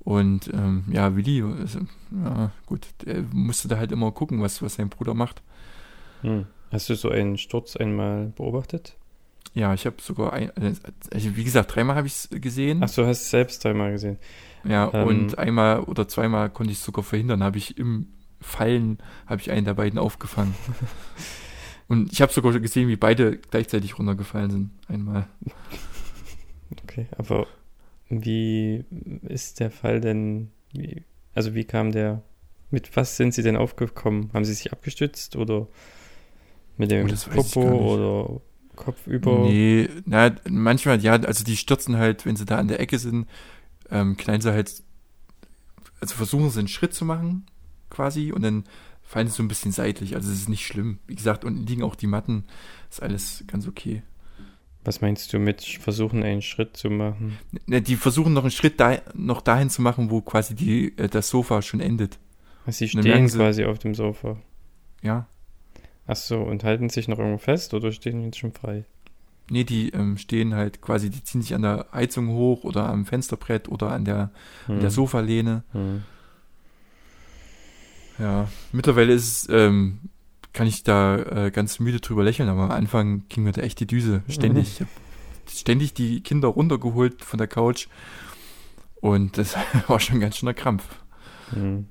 Und 0.00 0.52
ähm, 0.52 0.84
ja, 0.90 1.14
Willi, 1.16 1.42
also, 1.42 1.80
ja, 2.24 2.50
gut, 2.66 2.86
der 3.06 3.22
musste 3.32 3.68
da 3.68 3.76
halt 3.76 3.92
immer 3.92 4.10
gucken, 4.10 4.42
was, 4.42 4.60
was 4.60 4.74
sein 4.74 4.88
Bruder 4.88 5.14
macht. 5.14 5.42
Hm. 6.22 6.46
Hast 6.72 6.88
du 6.88 6.96
so 6.96 7.10
einen 7.10 7.38
Sturz 7.38 7.76
einmal 7.76 8.32
beobachtet? 8.36 8.96
Ja, 9.54 9.74
ich 9.74 9.84
habe 9.84 9.96
sogar 10.00 10.32
ein, 10.32 10.50
also 10.56 11.36
wie 11.36 11.44
gesagt, 11.44 11.74
dreimal 11.74 11.96
habe 11.96 12.06
ich 12.06 12.14
es 12.14 12.28
gesehen. 12.30 12.80
Ach 12.82 12.88
so, 12.88 13.06
hast 13.06 13.24
du 13.24 13.28
selbst 13.28 13.62
dreimal 13.62 13.92
gesehen. 13.92 14.18
ja, 14.64 14.90
ähm, 14.92 15.06
und 15.06 15.38
einmal 15.38 15.80
oder 15.80 16.08
zweimal 16.08 16.48
konnte 16.48 16.72
ich 16.72 16.78
es 16.78 16.84
sogar 16.84 17.04
verhindern, 17.04 17.42
habe 17.42 17.58
ich 17.58 17.76
im 17.76 18.08
Fallen, 18.40 18.98
habe 19.26 19.40
ich 19.40 19.50
einen 19.50 19.66
der 19.66 19.74
beiden 19.74 19.98
aufgefangen. 19.98 20.54
und 21.88 22.12
ich 22.12 22.22
habe 22.22 22.32
sogar 22.32 22.58
gesehen, 22.58 22.88
wie 22.88 22.96
beide 22.96 23.38
gleichzeitig 23.38 23.98
runtergefallen 23.98 24.50
sind. 24.50 24.70
Einmal. 24.88 25.26
Okay, 26.84 27.06
aber 27.18 27.46
wie 28.08 28.84
ist 29.28 29.60
der 29.60 29.70
Fall 29.70 30.00
denn, 30.00 30.50
wie, 30.72 31.02
also 31.34 31.54
wie 31.54 31.64
kam 31.64 31.92
der, 31.92 32.22
mit 32.70 32.96
was 32.96 33.16
sind 33.16 33.34
Sie 33.34 33.42
denn 33.42 33.56
aufgekommen? 33.56 34.30
Haben 34.32 34.44
Sie 34.44 34.54
sich 34.54 34.72
abgestützt 34.72 35.36
oder 35.36 35.68
mit 36.76 36.90
dem 36.90 37.06
Oh, 37.06 37.32
Popo 37.34 37.94
oder 37.94 38.40
Kopf 38.76 39.06
über? 39.06 39.40
Nee, 39.40 39.88
na, 40.06 40.34
manchmal, 40.48 41.00
ja, 41.00 41.12
also 41.12 41.44
die 41.44 41.56
stürzen 41.56 41.96
halt, 41.96 42.24
wenn 42.24 42.36
sie 42.36 42.46
da 42.46 42.58
an 42.58 42.68
der 42.68 42.80
Ecke 42.80 42.98
sind, 42.98 43.28
ähm, 43.90 44.16
knallen 44.16 44.40
sie 44.40 44.52
halt, 44.52 44.82
also 46.00 46.14
versuchen 46.14 46.50
sie 46.50 46.60
einen 46.60 46.68
Schritt 46.68 46.94
zu 46.94 47.04
machen, 47.04 47.46
quasi, 47.90 48.32
und 48.32 48.42
dann 48.42 48.64
fallen 49.12 49.28
sie 49.28 49.34
so 49.34 49.42
ein 49.42 49.48
bisschen 49.48 49.72
seitlich. 49.72 50.14
Also 50.14 50.30
es 50.30 50.38
ist 50.38 50.48
nicht 50.48 50.66
schlimm. 50.66 50.98
Wie 51.06 51.14
gesagt, 51.14 51.44
unten 51.44 51.66
liegen 51.66 51.82
auch 51.82 51.94
die 51.94 52.06
Matten, 52.06 52.44
ist 52.90 53.02
alles 53.02 53.44
ganz 53.46 53.68
okay. 53.68 54.02
Was 54.84 55.00
meinst 55.00 55.32
du 55.32 55.38
mit 55.38 55.62
versuchen, 55.62 56.22
einen 56.24 56.42
Schritt 56.42 56.76
zu 56.76 56.90
machen? 56.90 57.38
Ne, 57.66 57.82
die 57.82 57.94
versuchen 57.96 58.32
noch 58.32 58.42
einen 58.42 58.50
Schritt 58.50 58.80
da, 58.80 58.98
noch 59.14 59.40
dahin 59.42 59.70
zu 59.70 59.80
machen, 59.82 60.10
wo 60.10 60.22
quasi 60.22 60.54
die, 60.54 60.96
äh, 60.98 61.08
das 61.08 61.28
Sofa 61.28 61.62
schon 61.62 61.80
endet. 61.80 62.18
Sie 62.66 62.88
stehen 62.88 63.28
sie- 63.28 63.38
quasi 63.38 63.64
auf 63.64 63.78
dem 63.78 63.94
Sofa. 63.94 64.36
Ja. 65.02 65.26
Ach 66.06 66.16
so, 66.16 66.40
und 66.40 66.64
halten 66.64 66.88
sich 66.88 67.06
noch 67.06 67.18
irgendwo 67.18 67.38
fest 67.38 67.74
oder 67.74 67.92
stehen 67.92 68.24
jetzt 68.24 68.38
schon 68.38 68.52
frei? 68.52 68.84
Nee, 69.50 69.64
die 69.64 69.90
ähm, 69.90 70.16
stehen 70.16 70.54
halt 70.54 70.80
quasi, 70.80 71.10
die 71.10 71.22
ziehen 71.22 71.42
sich 71.42 71.54
an 71.54 71.62
der 71.62 71.86
Heizung 71.92 72.28
hoch 72.30 72.64
oder 72.64 72.88
am 72.88 73.04
Fensterbrett 73.06 73.68
oder 73.68 73.90
an 73.90 74.04
der, 74.04 74.30
an 74.66 74.76
der 74.80 74.84
Hm. 74.84 74.90
Sofalehne. 74.90 75.62
Hm. 75.72 76.02
Ja, 78.22 78.48
mittlerweile 78.70 79.12
ist 79.12 79.48
ähm, 79.50 79.98
kann 80.52 80.68
ich 80.68 80.84
da 80.84 81.16
äh, 81.46 81.50
ganz 81.50 81.80
müde 81.80 81.98
drüber 81.98 82.22
lächeln, 82.22 82.48
aber 82.48 82.62
am 82.62 82.70
Anfang 82.70 83.24
ging 83.28 83.42
mir 83.42 83.50
da 83.50 83.62
echt 83.62 83.80
die 83.80 83.86
Düse. 83.86 84.22
Ständig. 84.28 84.80
Hab 84.80 84.86
ständig 85.48 85.92
die 85.92 86.20
Kinder 86.20 86.46
runtergeholt 86.46 87.24
von 87.24 87.38
der 87.38 87.48
Couch. 87.48 87.88
Und 89.00 89.38
das 89.38 89.56
war 89.88 89.98
schon 89.98 90.20
ganz 90.20 90.36
schöner 90.36 90.54
Krampf. 90.54 90.84
Hm. 91.50 91.88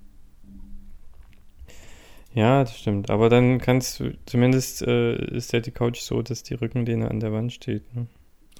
Ja, 2.33 2.63
das 2.63 2.79
stimmt. 2.79 3.09
Aber 3.09 3.27
dann 3.27 3.59
kannst 3.59 3.99
du, 3.99 4.17
zumindest 4.25 4.83
äh, 4.83 5.15
ist 5.35 5.51
ja 5.51 5.59
die 5.59 5.71
Couch 5.71 5.99
so, 5.99 6.21
dass 6.21 6.43
die 6.43 6.53
Rückenlehne 6.53 7.11
an 7.11 7.19
der 7.19 7.33
Wand 7.33 7.51
steht. 7.51 7.93
Ne? 7.93 8.07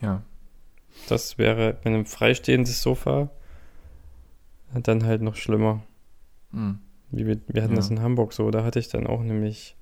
Ja. 0.02 0.24
Das 1.08 1.38
wäre 1.38 1.78
bei 1.82 1.90
einem 1.90 2.06
freistehendes 2.06 2.82
Sofa 2.82 3.30
dann 4.74 5.06
halt 5.06 5.22
noch 5.22 5.38
schlimmer. 5.38 5.82
Hm. 6.52 6.80
Wie 7.12 7.26
wir, 7.28 7.40
wir 7.48 7.62
hatten 7.64 7.74
Ja. 7.74 7.78
das 7.78 7.90
in 7.90 8.02
Hamburg 8.02 8.34
so, 8.34 8.50
da 8.52 8.64
hatte 8.64 8.80
ich 8.80 8.88
dann 8.90 9.08
auch 9.08 9.22
nämlich 9.22 9.76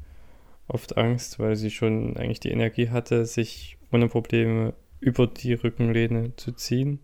oft 0.67 0.97
Angst, 0.97 1.39
weil 1.39 1.55
sie 1.55 1.71
schon 1.71 2.17
eigentlich 2.17 2.39
die 2.39 2.51
Energie 2.51 2.89
hatte, 2.89 3.25
sich 3.25 3.77
ohne 3.91 4.07
Probleme 4.07 4.73
über 4.99 5.27
die 5.27 5.53
Rückenlehne 5.53 6.35
zu 6.35 6.51
ziehen 6.51 6.99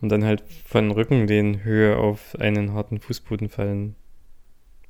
und 0.00 0.08
dann 0.10 0.24
halt 0.24 0.42
von 0.66 0.90
Rückenlehnenhöhe 0.90 1.96
auf 1.96 2.36
einen 2.38 2.72
harten 2.72 3.00
Fußboden 3.00 3.48
fallen, 3.48 3.96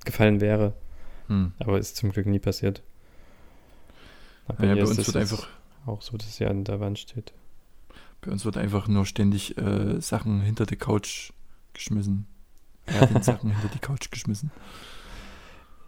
gefallen 0.04 0.40
wäre. 0.40 0.74
Hm. 1.28 1.52
Aber 1.58 1.78
ist 1.78 1.96
zum 1.96 2.10
Glück 2.12 2.26
nie 2.26 2.38
passiert. 2.38 2.82
Aber 4.46 4.66
Ja, 4.66 4.74
bei 4.74 4.82
uns 4.82 4.98
wird 5.06 5.16
einfach, 5.16 5.48
auch 5.86 6.02
so, 6.02 6.16
dass 6.16 6.36
sie 6.36 6.46
an 6.46 6.64
der 6.64 6.80
Wand 6.80 6.98
steht. 6.98 7.32
bei 8.20 8.30
uns 8.30 8.44
wird 8.44 8.56
einfach 8.56 8.88
nur 8.88 9.06
ständig 9.06 9.56
äh, 9.58 10.00
Sachen 10.00 10.40
hinter 10.42 10.66
die 10.66 10.76
Couch 10.76 11.32
geschmissen. 11.72 12.26
Er 12.86 13.00
hat 13.00 13.10
den 13.10 13.22
Sachen 13.22 13.50
hinter 13.50 13.68
die 13.74 13.78
Couch 13.78 14.10
geschmissen. 14.10 14.50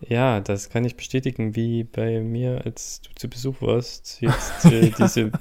Ja, 0.00 0.40
das 0.40 0.68
kann 0.68 0.84
ich 0.84 0.96
bestätigen, 0.96 1.56
wie 1.56 1.84
bei 1.84 2.20
mir, 2.20 2.62
als 2.64 3.00
du 3.00 3.14
zu 3.14 3.28
Besuch 3.28 3.60
warst, 3.60 4.20
jetzt 4.20 4.64
äh, 4.66 4.88
Ja. 4.88 4.96
diese 4.98 5.32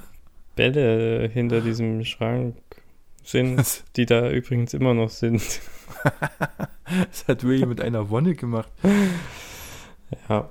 Bälle 0.54 1.28
hinter 1.28 1.60
diesem 1.60 2.04
Schrank 2.04 2.56
sind, 3.22 3.56
Das, 3.56 3.84
die 3.96 4.06
da 4.06 4.30
übrigens 4.30 4.72
immer 4.72 4.94
noch 4.94 5.10
sind. 5.10 5.42
das 7.10 7.28
hat 7.28 7.44
William 7.44 7.68
mit 7.68 7.80
einer 7.80 8.08
Wonne 8.08 8.34
gemacht. 8.34 8.70
Ja. 10.28 10.50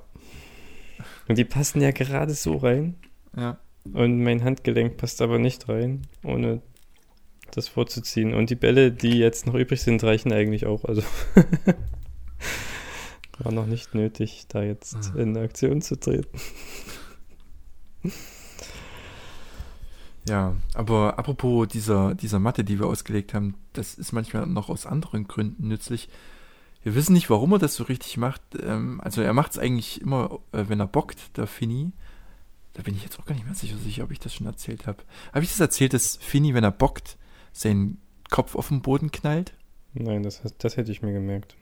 Und 1.28 1.38
die 1.38 1.46
passen 1.46 1.82
ja 1.82 1.92
gerade 1.92 2.34
so 2.34 2.58
rein. 2.58 2.96
Ja. 3.36 3.58
Und 3.94 4.24
mein 4.24 4.44
Handgelenk 4.44 4.98
passt 4.98 5.22
aber 5.22 5.40
nicht 5.40 5.68
rein, 5.70 6.08
ohne 6.24 6.62
das 7.58 7.68
vorzuziehen. 7.68 8.34
Und 8.34 8.50
die 8.50 8.56
Bälle, 8.56 8.92
die 8.92 9.18
jetzt 9.18 9.48
noch 9.48 9.56
übrig 9.56 9.82
sind, 9.82 10.04
reichen 10.04 10.32
eigentlich 10.32 10.66
auch. 10.66 10.86
Also 10.86 11.02
war 13.40 13.52
noch 13.52 13.66
nicht 13.66 13.94
nötig, 13.96 14.46
da 14.48 14.64
jetzt 14.64 15.14
Mhm. 15.14 15.20
in 15.20 15.38
Aktion 15.38 15.82
zu 15.82 16.00
treten. 16.00 16.40
Ja, 20.28 20.56
aber 20.74 21.20
apropos 21.20 21.68
dieser, 21.68 22.16
dieser 22.16 22.40
Matte, 22.40 22.64
die 22.64 22.80
wir 22.80 22.88
ausgelegt 22.88 23.34
haben, 23.34 23.56
das 23.74 23.94
ist 23.94 24.12
manchmal 24.12 24.48
noch 24.48 24.70
aus 24.70 24.88
anderen 24.88 25.28
Gründen 25.28 25.68
nützlich. 25.68 26.10
Wir 26.82 26.96
wissen 26.96 27.14
nicht, 27.14 27.30
warum 27.30 27.52
er 27.54 27.60
das 27.60 27.76
so 27.76 27.84
richtig 27.84 28.18
macht. 28.18 28.42
Ähm, 28.62 29.00
also 29.02 29.22
er 29.22 29.34
macht 29.34 29.52
es 29.52 29.60
eigentlich 29.60 30.02
immer, 30.02 30.40
äh, 30.52 30.66
wenn 30.68 30.80
er 30.80 30.88
bockt, 30.88 31.38
der 31.38 31.48
Finny. 31.48 31.92
Da 32.74 32.82
bin 32.82 32.96
ich 32.96 33.04
jetzt 33.04 33.20
auch 33.20 33.26
gar 33.26 33.36
nicht 33.36 33.46
mehr 33.46 33.56
sicher, 33.56 33.78
sicher 33.78 34.04
ob 34.04 34.12
ich 34.12 34.20
das 34.20 34.34
schon 34.34 34.48
erzählt 34.48 34.88
habe. 34.88 35.04
Habe 35.32 35.44
ich 35.44 35.52
das 35.52 35.60
erzählt, 35.60 35.94
dass 35.94 36.18
Finny, 36.18 36.54
wenn 36.54 36.64
er 36.64 36.72
bockt, 36.72 37.18
seinen 37.58 38.00
Kopf 38.30 38.56
auf 38.56 38.68
den 38.70 38.82
Boden 38.82 39.12
knallt? 39.12 39.54
Nein, 39.94 40.24
das, 40.24 40.42
das 40.58 40.78
hätte 40.78 40.92
ich 40.92 41.02
mir 41.02 41.14
gemerkt. 41.14 41.56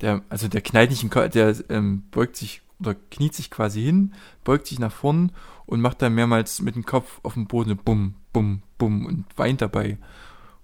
Der, 0.00 0.22
also 0.28 0.48
der 0.48 0.60
knallt 0.60 0.90
nicht, 0.90 1.02
in, 1.02 1.10
Ko- 1.10 1.28
der 1.28 1.54
ähm, 1.68 2.04
beugt 2.10 2.36
sich 2.36 2.62
oder 2.78 2.94
kniet 2.94 3.34
sich 3.34 3.50
quasi 3.50 3.82
hin, 3.82 4.14
beugt 4.44 4.66
sich 4.66 4.78
nach 4.78 4.92
vorn 4.92 5.32
und 5.66 5.80
macht 5.80 6.00
dann 6.00 6.14
mehrmals 6.14 6.62
mit 6.62 6.76
dem 6.76 6.86
Kopf 6.86 7.20
auf 7.22 7.34
dem 7.34 7.46
Boden 7.46 7.76
bumm, 7.76 8.14
bumm, 8.32 8.62
bumm 8.78 9.04
und 9.04 9.26
weint 9.36 9.60
dabei. 9.60 9.98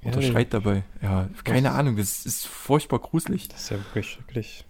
Oder 0.03 0.15
Ehrlich? 0.15 0.31
schreit 0.31 0.55
dabei. 0.55 0.85
Ja, 1.03 1.29
keine 1.45 1.69
Was? 1.69 1.75
Ahnung, 1.75 1.97
das 1.97 2.25
ist 2.25 2.47
furchtbar 2.47 3.01
gruselig. 3.01 3.49
Das 3.49 3.63
ist 3.65 3.71
ja 3.71 3.77
wirklich 3.79 4.07
schrecklich. 4.09 4.65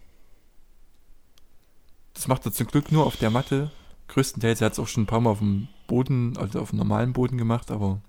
Das 2.14 2.26
macht 2.26 2.44
er 2.46 2.52
zum 2.52 2.66
Glück 2.66 2.90
nur 2.90 3.06
auf 3.06 3.16
der 3.16 3.30
Matte. 3.30 3.70
Größtenteils, 4.08 4.60
er 4.60 4.66
hat 4.66 4.72
es 4.72 4.78
auch 4.78 4.88
schon 4.88 5.02
ein 5.02 5.06
paar 5.06 5.20
Mal 5.20 5.30
auf 5.30 5.40
dem 5.40 5.68
Boden, 5.86 6.36
also 6.38 6.60
auf 6.60 6.70
dem 6.70 6.78
normalen 6.78 7.12
Boden 7.12 7.36
gemacht, 7.38 7.70
aber 7.70 8.00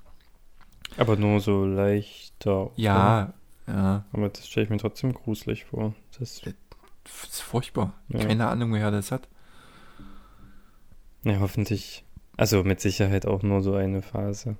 Aber 0.95 1.15
nur 1.17 1.39
so 1.41 1.65
leichter. 1.65 2.71
ja, 2.75 3.33
ja, 3.67 4.05
Aber 4.13 4.29
das 4.29 4.47
stelle 4.47 4.63
ich 4.63 4.69
mir 4.69 4.77
trotzdem 4.77 5.13
gruselig 5.13 5.65
vor. 5.65 5.93
Das, 6.17 6.41
das 6.41 7.23
ist 7.29 7.41
furchtbar. 7.41 7.93
Ja. 8.07 8.23
Keine 8.25 8.47
Ahnung, 8.47 8.73
wer 8.73 8.91
das 8.91 9.11
hat. 9.11 9.27
ja, 11.23 11.39
hoffentlich. 11.39 12.05
Also 12.37 12.63
mit 12.63 12.79
Sicherheit 12.79 13.25
auch 13.25 13.41
nur 13.41 13.61
so 13.61 13.73
eine 13.73 14.01
Phase. 14.01 14.55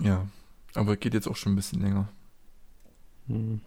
Ja, 0.00 0.26
aber 0.74 0.96
geht 0.96 1.14
jetzt 1.14 1.26
auch 1.28 1.36
schon 1.36 1.52
ein 1.52 1.56
bisschen 1.56 1.82
länger. 1.82 2.08
Hm. 3.26 3.60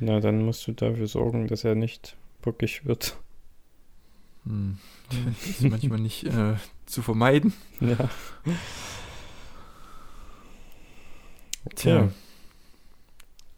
Na, 0.00 0.20
dann 0.20 0.42
musst 0.44 0.66
du 0.66 0.72
dafür 0.72 1.06
sorgen, 1.06 1.46
dass 1.46 1.64
er 1.64 1.74
nicht 1.74 2.16
bockig 2.42 2.84
wird. 2.84 3.16
Hm. 4.44 4.78
Das 5.26 5.48
ist 5.48 5.62
manchmal 5.62 5.98
nicht 5.98 6.24
äh, 6.24 6.54
zu 6.86 7.02
vermeiden. 7.02 7.52
Ja. 7.80 8.08
Tja. 11.74 12.10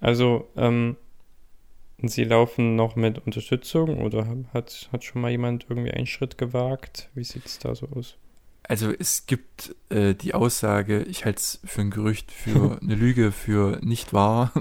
Also, 0.00 0.48
ähm, 0.56 0.96
Sie 2.04 2.24
laufen 2.24 2.74
noch 2.74 2.96
mit 2.96 3.24
Unterstützung 3.24 4.02
oder 4.02 4.26
hat, 4.52 4.88
hat 4.92 5.04
schon 5.04 5.22
mal 5.22 5.30
jemand 5.30 5.66
irgendwie 5.68 5.92
einen 5.92 6.06
Schritt 6.08 6.36
gewagt? 6.36 7.08
Wie 7.14 7.22
sieht 7.22 7.46
es 7.46 7.60
da 7.60 7.76
so 7.76 7.88
aus? 7.90 8.16
Also 8.64 8.90
es 8.90 9.26
gibt 9.26 9.76
äh, 9.88 10.14
die 10.14 10.34
Aussage, 10.34 11.02
ich 11.02 11.24
halte 11.24 11.38
es 11.38 11.60
für 11.64 11.80
ein 11.82 11.90
Gerücht, 11.90 12.32
für 12.32 12.78
eine 12.82 12.96
Lüge, 12.96 13.30
für 13.30 13.78
nicht 13.82 14.12
wahr, 14.12 14.52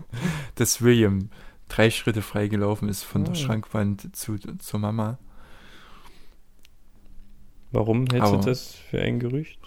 dass 0.54 0.80
William 0.80 1.28
drei 1.68 1.90
Schritte 1.90 2.22
freigelaufen 2.22 2.88
ist 2.88 3.02
von 3.02 3.24
der 3.24 3.32
Ah. 3.32 3.36
Schrankwand 3.36 4.16
zu, 4.16 4.36
zur 4.38 4.80
Mama. 4.80 5.18
Warum 7.72 8.06
hältst 8.06 8.32
du 8.32 8.38
das 8.38 8.74
für 8.74 9.02
ein 9.02 9.18
Gerücht? 9.20 9.58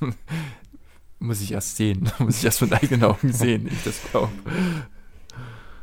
Muss 1.24 1.40
ich 1.40 1.52
erst 1.52 1.76
sehen, 1.76 2.10
muss 2.18 2.38
ich 2.38 2.44
erst 2.44 2.60
mit 2.60 2.72
eigenen 2.74 3.02
Augen 3.04 3.32
sehen, 3.32 3.66
ich 3.66 3.82
das 3.82 3.98
glaube. 4.10 4.30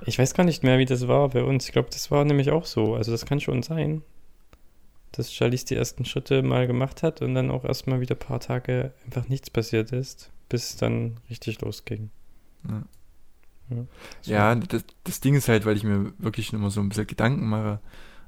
Ich 0.06 0.20
weiß 0.20 0.36
gar 0.36 0.44
nicht 0.44 0.64
mehr, 0.64 0.78
wie 0.78 0.86
das 0.86 1.08
war 1.08 1.30
bei 1.30 1.44
uns. 1.44 1.66
Ich 1.66 1.72
glaube, 1.72 1.90
das 1.92 2.12
war 2.12 2.26
nämlich 2.26 2.52
auch 2.52 2.66
so. 2.66 2.94
Also 2.94 3.12
das 3.12 3.26
kann 3.26 3.40
schon 3.40 3.64
sein, 3.64 4.04
dass 5.12 5.34
Charlize 5.34 5.66
die 5.66 5.76
ersten 5.76 6.06
Schritte 6.06 6.44
mal 6.44 6.68
gemacht 6.68 7.02
hat 7.02 7.24
und 7.24 7.34
dann 7.34 7.50
auch 7.50 7.66
erstmal 7.66 8.02
wieder 8.02 8.16
ein 8.16 8.20
paar 8.20 8.40
Tage 8.40 8.94
einfach 9.04 9.30
nichts 9.30 9.50
passiert 9.50 9.92
ist, 9.92 10.32
bis 10.48 10.72
es 10.72 10.78
dann 10.78 11.18
richtig 11.28 11.60
losging. 11.62 12.12
Ja. 12.68 12.84
Ja, 13.72 13.86
so. 14.22 14.32
Ja, 14.32 14.56
das, 14.56 14.84
das 15.04 15.22
Ding 15.22 15.34
ist 15.34 15.48
halt, 15.48 15.66
weil 15.66 15.78
ich 15.78 15.84
mir 15.84 16.14
wirklich 16.20 16.54
immer 16.54 16.70
so 16.70 16.82
ein 16.82 16.90
bisschen 16.90 17.08
Gedanken 17.08 17.48
mache, 17.48 17.80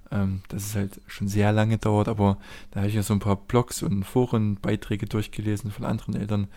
ähm, 0.09 0.41
dass 0.47 0.65
es 0.65 0.75
halt 0.75 1.01
schon 1.07 1.27
sehr 1.27 1.51
lange 1.51 1.77
dauert, 1.77 2.07
aber 2.07 2.37
da 2.71 2.79
habe 2.79 2.89
ich 2.89 2.95
ja 2.95 3.03
so 3.03 3.13
ein 3.13 3.19
paar 3.19 3.35
Blogs 3.35 3.83
und 3.83 4.03
Forenbeiträge 4.03 5.05
durchgelesen 5.05 5.69
von 5.69 5.85
anderen 5.85 6.15
Eltern, 6.15 6.47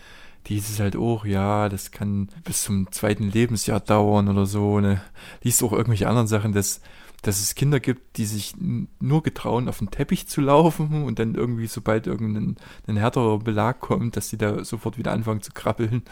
die 0.45 0.55
hieß 0.55 0.69
es 0.69 0.79
halt 0.79 0.95
auch, 0.95 1.25
ja, 1.25 1.67
das 1.69 1.91
kann 1.91 2.29
bis 2.43 2.63
zum 2.63 2.91
zweiten 2.91 3.29
Lebensjahr 3.29 3.79
dauern 3.79 4.27
oder 4.29 4.45
so. 4.45 4.79
Ne? 4.79 5.01
Liest 5.41 5.63
auch 5.63 5.73
irgendwelche 5.73 6.07
anderen 6.07 6.27
Sachen, 6.27 6.53
dass, 6.53 6.81
dass 7.21 7.41
es 7.41 7.55
Kinder 7.55 7.79
gibt, 7.79 8.17
die 8.17 8.25
sich 8.25 8.55
nur 8.57 9.23
getrauen, 9.23 9.67
auf 9.67 9.79
den 9.79 9.91
Teppich 9.91 10.27
zu 10.27 10.41
laufen 10.41 11.03
und 11.03 11.19
dann 11.19 11.35
irgendwie, 11.35 11.67
sobald 11.67 12.07
irgendein 12.07 12.55
ein 12.87 12.97
härterer 12.97 13.39
Belag 13.39 13.79
kommt, 13.79 14.15
dass 14.15 14.29
sie 14.29 14.37
da 14.37 14.63
sofort 14.63 14.97
wieder 14.97 15.11
anfangen 15.11 15.41
zu 15.41 15.51
krabbeln 15.51 16.03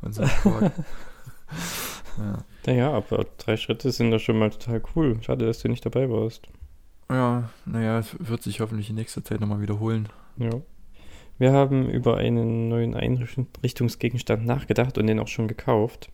und 0.00 0.14
so. 0.14 0.22
ja. 2.18 2.38
Naja, 2.66 2.92
aber 2.92 3.26
drei 3.38 3.56
Schritte 3.56 3.92
sind 3.92 4.10
doch 4.10 4.18
schon 4.18 4.38
mal 4.38 4.50
total 4.50 4.82
cool. 4.96 5.18
Schade, 5.22 5.46
dass 5.46 5.60
du 5.60 5.68
nicht 5.68 5.84
dabei 5.84 6.10
warst. 6.10 6.48
Ja, 7.10 7.50
naja, 7.66 7.98
es 7.98 8.16
wird 8.18 8.42
sich 8.42 8.60
hoffentlich 8.60 8.88
in 8.88 8.96
nächster 8.96 9.22
Zeit 9.22 9.40
nochmal 9.40 9.60
wiederholen. 9.60 10.08
Ja. 10.36 10.50
Wir 11.38 11.52
haben 11.52 11.88
über 11.90 12.16
einen 12.16 12.68
neuen 12.68 12.94
Einrichtungsgegenstand 12.94 14.46
nachgedacht 14.46 14.98
und 14.98 15.06
den 15.06 15.18
auch 15.18 15.28
schon 15.28 15.48
gekauft. 15.48 16.10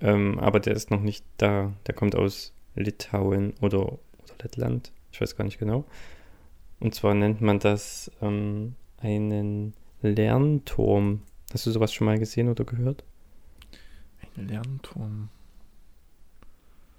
Ähm, 0.00 0.38
aber 0.38 0.60
der 0.60 0.74
ist 0.74 0.90
noch 0.90 1.00
nicht 1.00 1.24
da. 1.36 1.72
Der 1.86 1.94
kommt 1.94 2.14
aus 2.14 2.52
Litauen 2.74 3.54
oder, 3.60 3.92
oder 3.92 4.00
Lettland. 4.42 4.92
Ich 5.12 5.20
weiß 5.20 5.36
gar 5.36 5.44
nicht 5.44 5.58
genau. 5.58 5.84
Und 6.80 6.94
zwar 6.94 7.14
nennt 7.14 7.40
man 7.40 7.58
das 7.58 8.10
ähm, 8.20 8.74
einen 8.98 9.74
Lernturm. 10.02 11.22
Hast 11.52 11.66
du 11.66 11.70
sowas 11.70 11.92
schon 11.92 12.06
mal 12.06 12.18
gesehen 12.18 12.48
oder 12.48 12.64
gehört? 12.64 13.04
Ein 14.36 14.48
Lernturm. 14.48 15.28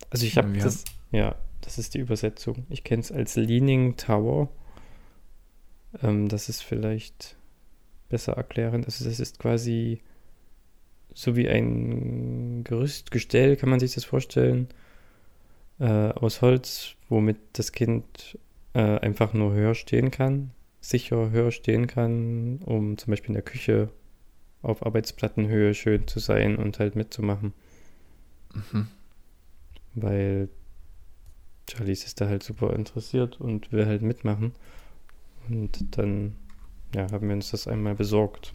Also 0.09 0.25
ich 0.25 0.37
habe 0.37 0.55
ja, 0.55 0.63
das, 0.63 0.85
ja, 1.11 1.35
das 1.61 1.77
ist 1.77 1.93
die 1.93 1.99
Übersetzung. 1.99 2.65
Ich 2.69 2.83
kenne 2.83 3.01
es 3.01 3.11
als 3.11 3.35
Leaning 3.35 3.97
Tower. 3.97 4.49
Ähm, 6.01 6.27
das 6.29 6.49
ist 6.49 6.63
vielleicht 6.63 7.35
besser 8.09 8.33
erklären. 8.33 8.83
Also 8.85 9.05
das 9.05 9.19
ist 9.19 9.39
quasi 9.39 10.01
so 11.13 11.35
wie 11.35 11.47
ein 11.47 12.63
Gerüstgestell, 12.63 13.55
kann 13.55 13.69
man 13.69 13.79
sich 13.79 13.93
das 13.93 14.03
vorstellen, 14.03 14.67
äh, 15.79 15.85
aus 15.85 16.41
Holz, 16.41 16.95
womit 17.09 17.37
das 17.53 17.71
Kind 17.71 18.37
äh, 18.73 18.99
einfach 18.99 19.33
nur 19.33 19.53
höher 19.53 19.75
stehen 19.75 20.11
kann, 20.11 20.51
sicher 20.81 21.31
höher 21.31 21.51
stehen 21.51 21.87
kann, 21.87 22.59
um 22.65 22.97
zum 22.97 23.11
Beispiel 23.11 23.29
in 23.29 23.35
der 23.35 23.43
Küche 23.43 23.89
auf 24.61 24.85
Arbeitsplattenhöhe 24.85 25.73
schön 25.73 26.07
zu 26.07 26.19
sein 26.19 26.57
und 26.57 26.79
halt 26.79 26.95
mitzumachen. 26.95 27.53
Mhm. 28.53 28.87
Weil 29.93 30.49
Charlies 31.69 32.05
ist 32.05 32.19
da 32.19 32.27
halt 32.27 32.43
super 32.43 32.73
interessiert 32.73 33.39
und 33.39 33.71
will 33.71 33.85
halt 33.85 34.01
mitmachen. 34.01 34.53
Und 35.49 35.97
dann 35.97 36.35
ja, 36.93 37.11
haben 37.11 37.27
wir 37.27 37.35
uns 37.35 37.51
das 37.51 37.67
einmal 37.67 37.95
besorgt. 37.95 38.53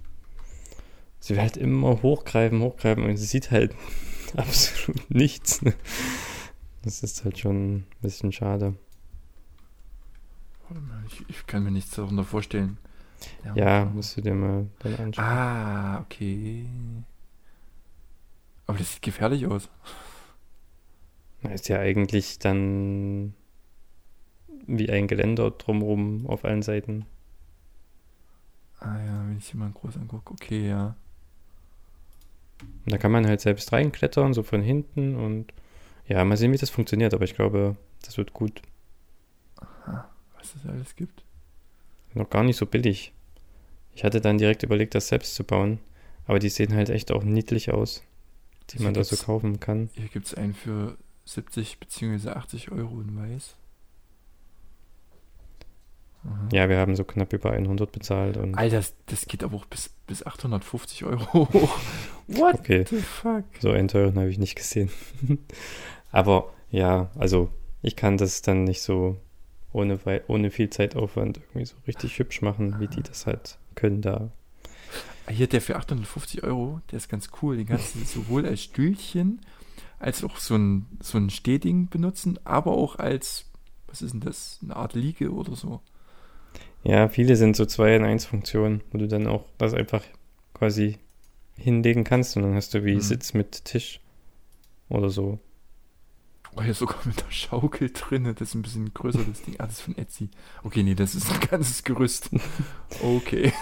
Sie 1.18 1.34
will 1.34 1.42
halt 1.42 1.56
immer 1.56 2.02
hochgreifen, 2.02 2.60
hochgreifen 2.62 3.04
und 3.04 3.16
sie 3.16 3.26
sieht 3.26 3.50
halt 3.50 3.74
absolut 4.36 5.10
nichts. 5.10 5.60
Das 6.82 7.02
ist 7.02 7.24
halt 7.24 7.38
schon 7.38 7.76
ein 7.76 7.86
bisschen 8.00 8.32
schade. 8.32 8.74
Ich, 11.08 11.24
ich 11.28 11.46
kann 11.46 11.64
mir 11.64 11.70
nichts 11.70 11.90
darunter 11.96 12.24
vorstellen. 12.24 12.78
Ja, 13.44 13.54
ja 13.54 13.84
musst 13.84 14.16
du 14.16 14.22
dir 14.22 14.34
mal 14.34 14.66
dann 14.78 14.94
anschauen. 14.94 15.24
Ah, 15.24 16.00
okay. 16.00 16.64
Aber 18.66 18.78
das 18.78 18.92
sieht 18.92 19.02
gefährlich 19.02 19.46
aus. 19.46 19.68
Ist 21.42 21.68
ja 21.68 21.80
eigentlich 21.80 22.38
dann 22.38 23.34
wie 24.78 24.90
ein 24.90 25.08
Geländer 25.08 25.50
drumherum 25.50 26.26
auf 26.26 26.44
allen 26.44 26.62
Seiten. 26.62 27.06
Ah 28.78 28.98
ja, 28.98 29.24
wenn 29.26 29.38
ich 29.38 29.44
sie 29.44 29.56
mal 29.56 29.70
groß 29.70 29.96
angucke, 29.96 30.32
okay, 30.32 30.68
ja. 30.68 30.96
da 32.86 32.96
kann 32.96 33.12
man 33.12 33.26
halt 33.26 33.40
selbst 33.40 33.72
reinklettern, 33.72 34.32
so 34.32 34.42
von 34.42 34.62
hinten 34.62 35.16
und 35.16 35.52
ja, 36.06 36.24
mal 36.24 36.36
sehen, 36.36 36.52
wie 36.52 36.58
das 36.58 36.70
funktioniert, 36.70 37.12
aber 37.12 37.24
ich 37.24 37.34
glaube, 37.34 37.76
das 38.02 38.16
wird 38.16 38.32
gut. 38.32 38.62
Aha, 39.60 40.10
was 40.36 40.54
es 40.54 40.66
alles 40.66 40.96
gibt. 40.96 41.24
Noch 42.14 42.30
gar 42.30 42.42
nicht 42.42 42.56
so 42.56 42.66
billig. 42.66 43.12
Ich 43.94 44.02
hatte 44.02 44.20
dann 44.20 44.38
direkt 44.38 44.62
überlegt, 44.62 44.94
das 44.94 45.08
selbst 45.08 45.34
zu 45.34 45.44
bauen, 45.44 45.78
aber 46.26 46.38
die 46.38 46.48
sehen 46.48 46.74
halt 46.74 46.88
echt 46.88 47.12
auch 47.12 47.22
niedlich 47.22 47.70
aus, 47.70 48.02
die 48.70 48.78
hier 48.78 48.86
man 48.86 48.94
da 48.94 49.04
so 49.04 49.16
kaufen 49.16 49.60
kann. 49.60 49.90
Hier 49.92 50.08
gibt 50.08 50.26
es 50.26 50.34
einen 50.34 50.54
für 50.54 50.96
70 51.26 51.78
bzw. 51.78 52.30
80 52.30 52.72
Euro 52.72 53.00
in 53.00 53.16
Weiß. 53.16 53.56
Mhm. 56.22 56.48
Ja, 56.52 56.68
wir 56.68 56.78
haben 56.78 56.96
so 56.96 57.04
knapp 57.04 57.32
über 57.32 57.50
100 57.50 57.90
bezahlt. 57.92 58.36
Und 58.36 58.54
Alter, 58.56 58.76
das, 58.76 58.94
das 59.06 59.26
geht 59.26 59.42
aber 59.42 59.56
auch 59.56 59.66
bis, 59.66 59.90
bis 60.06 60.24
850 60.24 61.04
Euro 61.04 61.32
hoch. 61.32 61.78
What 62.28 62.54
okay. 62.54 62.84
the 62.88 62.98
fuck? 62.98 63.44
So 63.60 63.70
einen 63.70 63.88
teuren 63.88 64.16
habe 64.16 64.28
ich 64.28 64.38
nicht 64.38 64.54
gesehen. 64.54 64.90
aber 66.12 66.52
ja, 66.70 67.10
also 67.18 67.50
ich 67.82 67.96
kann 67.96 68.16
das 68.16 68.42
dann 68.42 68.64
nicht 68.64 68.82
so 68.82 69.18
ohne, 69.72 69.98
ohne 70.28 70.50
viel 70.50 70.70
Zeitaufwand 70.70 71.38
irgendwie 71.38 71.66
so 71.66 71.76
richtig 71.86 72.18
hübsch 72.18 72.42
machen, 72.42 72.78
wie 72.80 72.88
die 72.88 73.02
das 73.02 73.26
halt 73.26 73.58
können 73.74 74.02
da. 74.02 74.30
Hier 75.28 75.46
der 75.46 75.60
für 75.60 75.76
850 75.76 76.42
Euro, 76.42 76.80
der 76.90 76.96
ist 76.96 77.08
ganz 77.08 77.30
cool. 77.40 77.56
Den 77.56 77.66
kannst 77.66 77.94
du 77.94 78.00
sowohl 78.04 78.46
als 78.46 78.62
Stühlchen 78.62 79.40
als 80.00 80.24
auch 80.24 80.38
so 80.38 80.56
ein, 80.56 80.86
so 81.00 81.18
ein 81.18 81.30
Stehding 81.30 81.88
benutzen, 81.88 82.38
aber 82.44 82.72
auch 82.72 82.96
als, 82.96 83.44
was 83.86 84.02
ist 84.02 84.12
denn 84.12 84.20
das, 84.20 84.58
eine 84.62 84.74
Art 84.74 84.94
Liege 84.94 85.30
oder 85.30 85.54
so. 85.54 85.82
Ja, 86.82 87.08
viele 87.08 87.36
sind 87.36 87.56
so 87.56 87.66
2 87.66 87.96
in 87.96 88.04
1 88.04 88.24
Funktionen, 88.24 88.82
wo 88.90 88.98
du 88.98 89.06
dann 89.06 89.26
auch 89.26 89.44
das 89.58 89.74
einfach 89.74 90.02
quasi 90.54 90.98
hinlegen 91.56 92.04
kannst 92.04 92.36
und 92.36 92.42
dann 92.42 92.54
hast 92.54 92.72
du 92.74 92.84
wie 92.84 92.94
mhm. 92.94 93.00
Sitz 93.00 93.34
mit 93.34 93.64
Tisch 93.64 94.00
oder 94.88 95.10
so. 95.10 95.38
Oh, 96.56 96.62
hier 96.62 96.74
sogar 96.74 96.98
mit 97.04 97.20
der 97.20 97.30
Schaukel 97.30 97.90
drin. 97.92 98.24
Das 98.24 98.40
ist 98.40 98.54
ein 98.54 98.62
bisschen 98.62 98.92
größer, 98.92 99.20
das 99.28 99.42
Ding. 99.42 99.54
Ah, 99.58 99.66
das 99.66 99.74
ist 99.74 99.82
von 99.82 99.96
Etsy. 99.96 100.30
Okay, 100.64 100.82
nee, 100.82 100.94
das 100.94 101.14
ist 101.14 101.30
ein 101.30 101.40
ganzes 101.50 101.84
Gerüst. 101.84 102.30
Okay. 103.02 103.52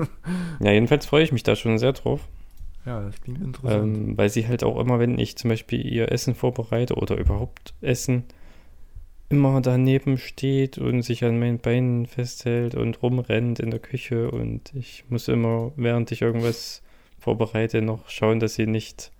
ja, 0.60 0.72
jedenfalls 0.72 1.06
freue 1.06 1.24
ich 1.24 1.32
mich 1.32 1.44
da 1.44 1.56
schon 1.56 1.78
sehr 1.78 1.94
drauf. 1.94 2.20
Ja, 2.84 3.00
das 3.00 3.20
klingt 3.22 3.40
interessant. 3.40 3.96
Ähm, 3.96 4.18
weil 4.18 4.28
sie 4.28 4.46
halt 4.46 4.64
auch 4.64 4.78
immer, 4.78 4.98
wenn 4.98 5.18
ich 5.18 5.36
zum 5.36 5.48
Beispiel 5.48 5.84
ihr 5.84 6.12
Essen 6.12 6.34
vorbereite 6.34 6.94
oder 6.94 7.16
überhaupt 7.16 7.74
Essen, 7.80 8.24
immer 9.28 9.60
daneben 9.60 10.18
steht 10.18 10.78
und 10.78 11.02
sich 11.02 11.24
an 11.24 11.38
meinen 11.38 11.58
Beinen 11.58 12.06
festhält 12.06 12.74
und 12.74 13.02
rumrennt 13.02 13.58
in 13.58 13.70
der 13.70 13.80
Küche 13.80 14.30
und 14.30 14.72
ich 14.74 15.04
muss 15.08 15.28
immer, 15.28 15.72
während 15.76 16.12
ich 16.12 16.22
irgendwas 16.22 16.82
vorbereite, 17.18 17.82
noch 17.82 18.08
schauen, 18.08 18.38
dass 18.38 18.54
sie 18.54 18.66
nicht 18.66 19.10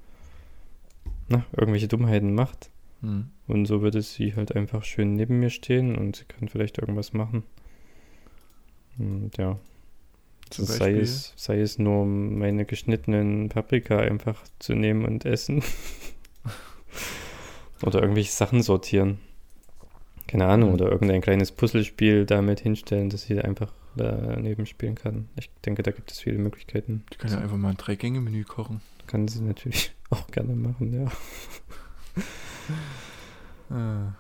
na, 1.29 1.45
irgendwelche 1.57 1.89
Dummheiten 1.89 2.35
macht. 2.35 2.71
Hm. 3.01 3.31
Und 3.49 3.67
so 3.67 3.83
würde 3.83 4.01
sie 4.01 4.37
halt 4.37 4.55
einfach 4.55 4.85
schön 4.85 5.15
neben 5.15 5.41
mir 5.41 5.51
stehen 5.51 5.97
und 5.97 6.17
sie 6.17 6.25
kann 6.25 6.49
vielleicht 6.49 6.79
irgendwas 6.79 7.13
machen. 7.13 7.43
Und 8.99 9.37
ja. 9.39 9.59
Sei 10.53 10.93
es, 10.93 11.33
sei 11.35 11.59
es 11.61 11.77
nur 11.81 12.07
meine 12.07 12.65
geschnittenen 12.65 13.49
Paprika 13.49 13.99
einfach 13.99 14.45
zu 14.61 14.75
nehmen 14.75 15.05
und 15.05 15.25
essen. 15.25 15.65
Oder 17.83 18.01
irgendwelche 18.01 18.31
Sachen 18.31 18.63
sortieren 18.63 19.19
keine 20.27 20.47
Ahnung, 20.47 20.73
oder 20.73 20.91
irgendein 20.91 21.21
kleines 21.21 21.53
Puzzlespiel 21.53 22.27
damit 22.27 22.61
hinstellen, 22.61 23.11
dass 23.11 23.23
sie 23.23 23.41
einfach 23.41 23.73
daneben 23.97 24.67
spielen 24.67 24.95
kann. 24.95 25.29
Ich 25.39 25.51
denke, 25.65 25.83
da 25.83 25.91
gibt 25.91 26.11
es 26.11 26.21
viele 26.21 26.39
Möglichkeiten. 26.39 27.05
Die 27.13 27.17
kann 27.17 27.31
ja 27.31 27.39
einfach 27.39 27.57
mal 27.57 27.71
ein 27.71 27.77
Drei-Gänge-Menü 27.77 28.45
kochen. 28.45 28.81
Kann 29.07 29.29
sie 29.29 29.41
natürlich 29.43 29.93
auch 30.11 30.27
gerne 30.29 30.55
machen, 30.55 30.93
ja. 30.93 31.11
Ah. 33.69 34.15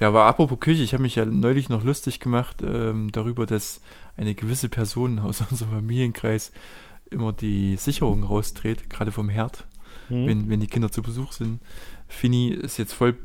Ja, 0.00 0.08
aber 0.08 0.24
apropos 0.24 0.58
Küche, 0.58 0.82
ich 0.82 0.94
habe 0.94 1.02
mich 1.02 1.14
ja 1.14 1.24
neulich 1.24 1.68
noch 1.68 1.84
lustig 1.84 2.18
gemacht 2.18 2.62
ähm, 2.62 3.12
darüber, 3.12 3.46
dass 3.46 3.80
eine 4.16 4.34
gewisse 4.34 4.68
Person 4.68 5.18
aus 5.18 5.40
unserem 5.50 5.72
Familienkreis 5.72 6.52
immer 7.10 7.32
die 7.32 7.76
Sicherung 7.76 8.24
rausdreht, 8.24 8.90
gerade 8.90 9.12
vom 9.12 9.28
Herd, 9.28 9.66
hm. 10.08 10.26
wenn, 10.26 10.48
wenn 10.48 10.60
die 10.60 10.66
Kinder 10.66 10.90
zu 10.90 11.02
Besuch 11.02 11.32
sind. 11.32 11.60
Fini 12.08 12.48
ist 12.48 12.78
jetzt 12.78 12.94
voll 12.94 13.16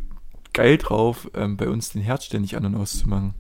geil 0.54 0.78
drauf, 0.78 1.30
ähm, 1.34 1.58
bei 1.58 1.70
uns 1.70 1.90
den 1.90 2.02
Herd 2.02 2.24
ständig 2.24 2.56
an 2.56 2.66
und 2.66 2.76
auszumachen. 2.76 3.34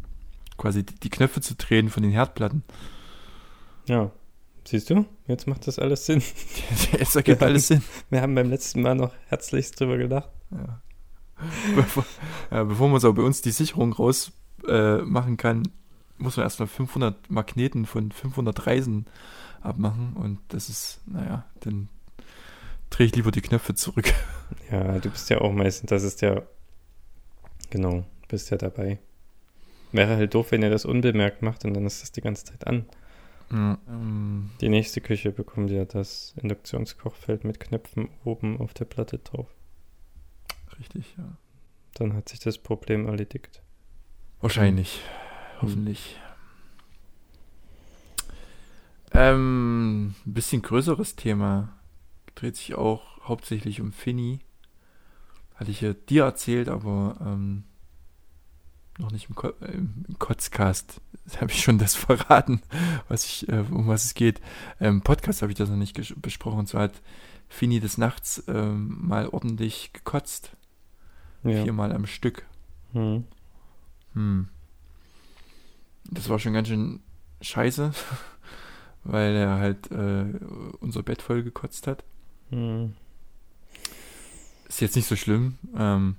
Quasi 0.57 0.85
die, 0.85 0.95
die 0.95 1.09
Knöpfe 1.09 1.41
zu 1.41 1.55
drehen 1.55 1.89
von 1.89 2.03
den 2.03 2.11
Herdplatten. 2.11 2.63
Ja. 3.87 4.11
Siehst 4.65 4.89
du, 4.89 5.05
jetzt 5.27 5.47
macht 5.47 5.65
das 5.65 5.79
alles 5.79 6.05
Sinn. 6.05 6.21
Jetzt 6.91 7.15
ergibt 7.15 7.41
alles 7.41 7.67
Sinn. 7.67 7.81
Wir 8.09 8.21
haben 8.21 8.35
beim 8.35 8.49
letzten 8.49 8.81
Mal 8.81 8.95
noch 8.95 9.13
herzlichst 9.27 9.79
drüber 9.79 9.97
gedacht. 9.97 10.29
Ja. 10.51 10.81
Bevor, 11.73 12.05
ja, 12.51 12.63
bevor 12.65 12.89
man 12.89 12.99
so 12.99 13.13
bei 13.13 13.21
uns 13.21 13.41
die 13.41 13.51
Sicherung 13.51 13.93
raus 13.93 14.33
äh, 14.67 14.97
machen 14.97 15.37
kann, 15.37 15.63
muss 16.17 16.35
man 16.35 16.43
erstmal 16.43 16.67
500 16.67 17.29
Magneten 17.29 17.85
von 17.85 18.11
500 18.11 18.67
Reisen 18.67 19.05
abmachen 19.61 20.13
und 20.15 20.39
das 20.49 20.67
ist, 20.67 20.99
naja, 21.05 21.45
dann 21.61 21.89
drehe 22.89 23.07
ich 23.07 23.15
lieber 23.15 23.31
die 23.31 23.41
Knöpfe 23.41 23.75
zurück. 23.75 24.13
Ja, 24.71 24.99
du 24.99 25.09
bist 25.09 25.29
ja 25.29 25.41
auch 25.41 25.51
meistens, 25.51 25.89
das 25.89 26.03
ist 26.03 26.21
ja 26.21 26.41
Genau. 27.69 28.05
bist 28.27 28.49
ja 28.49 28.57
dabei. 28.57 28.99
Wäre 29.91 30.17
halt 30.17 30.33
doof, 30.33 30.51
wenn 30.51 30.61
ihr 30.63 30.69
das 30.69 30.85
unbemerkt 30.85 31.41
macht 31.41 31.63
und 31.65 31.73
dann 31.73 31.85
ist 31.85 32.01
das 32.01 32.11
die 32.11 32.21
ganze 32.21 32.45
Zeit 32.45 32.67
an. 32.67 32.85
Ja, 33.51 33.77
ähm, 33.87 34.51
Die 34.59 34.67
nächste 34.69 34.99
Küche 34.99 35.31
bekommt 35.31 35.71
ja 35.71 35.85
das 35.85 36.33
Induktionskochfeld 36.41 37.45
mit 37.45 37.59
Knöpfen 37.61 38.09
oben 38.25 38.59
auf 38.59 38.73
der 38.73 38.85
Platte 38.85 39.19
drauf. 39.19 39.47
richtig, 40.79 41.15
ja. 41.17 41.37
Dann 41.93 42.13
hat 42.13 42.29
sich 42.29 42.39
das 42.39 42.57
Problem 42.57 43.07
erledigt. 43.07 43.61
Wahrscheinlich. 44.41 45.01
Hoffentlich. 45.61 46.19
Ähm, 49.13 50.13
ein 50.25 50.33
bisschen 50.33 50.61
größeres 50.61 51.15
Thema. 51.15 51.73
Dreht 52.35 52.55
sich 52.57 52.75
auch 52.75 53.27
hauptsächlich 53.27 53.81
um 53.81 53.91
Finny. 53.91 54.39
Hatte 55.57 55.71
ich 55.71 55.81
ja 55.81 55.93
dir 55.93 56.23
erzählt, 56.23 56.69
aber 56.69 57.17
ähm, 57.19 57.63
noch 58.99 59.11
nicht 59.11 59.29
im, 59.29 59.35
Ko 59.35 59.49
im 59.61 60.05
Kotzcast. 60.17 61.01
Da 61.29 61.41
habe 61.41 61.51
ich 61.51 61.61
schon 61.61 61.77
das 61.77 61.93
verraten, 61.93 62.61
was 63.09 63.25
ich, 63.25 63.49
äh, 63.49 63.65
um 63.69 63.87
was 63.87 64.05
es 64.05 64.13
geht. 64.13 64.39
Im 64.79 65.01
Podcast 65.01 65.41
habe 65.41 65.51
ich 65.51 65.57
das 65.57 65.67
noch 65.69 65.75
nicht 65.75 65.93
besprochen. 66.21 66.59
Und 66.59 66.67
zwar 66.67 66.83
hat 66.83 67.01
Finny 67.49 67.81
des 67.81 67.97
Nachts 67.97 68.45
ähm, 68.47 69.05
mal 69.05 69.27
ordentlich 69.27 69.91
gekotzt. 69.91 70.51
Ja. 71.43 71.63
Viermal 71.63 71.91
am 71.91 72.05
Stück. 72.05 72.45
Hm. 72.93 73.25
Hm. 74.13 74.47
Das 76.05 76.29
war 76.29 76.39
schon 76.39 76.53
ganz 76.53 76.69
schön 76.69 77.01
scheiße, 77.41 77.91
weil 79.03 79.35
er 79.35 79.57
halt 79.57 79.91
äh, 79.91 80.27
unser 80.79 81.03
Bett 81.03 81.21
voll 81.21 81.43
gekotzt 81.43 81.87
hat. 81.87 82.05
Hm. 82.51 82.93
Ist 84.67 84.81
jetzt 84.81 84.95
nicht 84.95 85.07
so 85.07 85.15
schlimm, 85.15 85.57
ähm, 85.77 86.15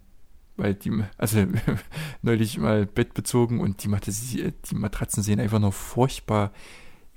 weil 0.57 0.75
die, 0.75 0.91
also 1.17 1.45
neulich 2.23 2.59
mal 2.59 2.87
Bett 2.87 3.15
bezogen 3.15 3.61
und 3.61 3.85
die, 3.85 4.53
die 4.71 4.75
Matratzen 4.75 5.23
sehen 5.23 5.41
einfach 5.41 5.59
noch 5.59 5.75
furchtbar 5.75 6.53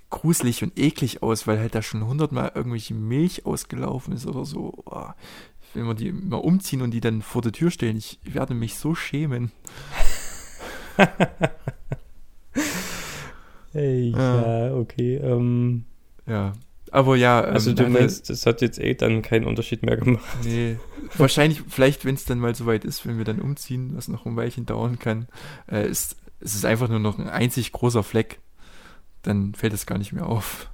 gruselig 0.10 0.62
und 0.62 0.78
eklig 0.78 1.24
aus, 1.24 1.48
weil 1.48 1.58
halt 1.60 1.74
da 1.74 1.82
schon 1.82 2.06
hundertmal 2.06 2.52
irgendwelche 2.54 2.94
Milch 2.94 3.46
ausgelaufen 3.46 4.13
ist 4.13 4.28
oder 4.28 4.46
so. 4.46 4.84
Oh, 4.86 5.08
wenn 5.74 5.86
wir 5.86 5.96
die 5.96 6.12
mal 6.12 6.38
umziehen 6.38 6.82
und 6.82 6.91
die 6.91 7.00
dann 7.00 7.22
vor 7.22 7.41
der 7.41 7.54
Tür 7.54 7.72
stehen, 7.72 7.96
ich 7.98 8.20
werde 8.24 8.54
mich 8.54 8.76
so 8.76 8.94
schämen. 8.94 9.52
Hey, 13.74 14.10
Ja. 14.12 14.67
ja, 14.67 14.76
okay. 14.76 15.15
Ähm, 15.15 15.86
Ja, 16.28 16.52
aber 16.91 17.15
ja. 17.15 17.45
ähm, 17.47 17.54
also 17.54 17.73
du 17.73 17.88
meinst, 17.88 18.30
das 18.30 18.45
hat 18.45 18.62
jetzt 18.62 18.80
eh 18.80 18.93
dann 18.93 19.21
keinen 19.21 19.45
Unterschied 19.45 19.84
mehr 19.84 19.97
gemacht. 19.97 20.23
Nee, 20.43 20.77
wahrscheinlich, 21.17 21.63
vielleicht, 21.67 22.06
wenn 22.06 22.15
es 22.15 22.25
dann 22.25 22.39
mal 22.39 22.54
soweit 22.54 22.86
ist, 22.86 23.08
wenn 23.08 23.17
wir 23.17 23.25
dann 23.25 23.39
umziehen, 23.39 23.95
was 23.95 24.08
noch 24.08 24.25
ein 24.25 24.36
Weilchen 24.36 24.65
dauern 24.65 24.99
kann, 24.99 25.27
äh, 25.71 25.88
ist, 25.88 26.17
ist 26.41 26.56
es 26.56 26.65
einfach 26.65 26.89
nur 26.89 26.99
noch 26.99 27.17
ein 27.17 27.30
einzig 27.30 27.71
großer 27.71 28.04
Fleck. 28.04 28.39
Dann 29.23 29.54
fällt 29.56 29.73
es 29.73 29.86
gar 29.86 29.97
nicht 29.97 30.13
mehr 30.13 30.25
auf. 30.25 30.69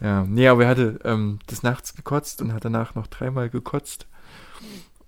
Ja, 0.00 0.24
nee, 0.24 0.48
aber 0.48 0.64
er 0.64 0.68
hatte 0.68 1.00
ähm, 1.04 1.38
des 1.50 1.62
Nachts 1.62 1.94
gekotzt 1.94 2.42
und 2.42 2.52
hat 2.52 2.64
danach 2.64 2.94
noch 2.94 3.06
dreimal 3.06 3.50
gekotzt. 3.50 4.06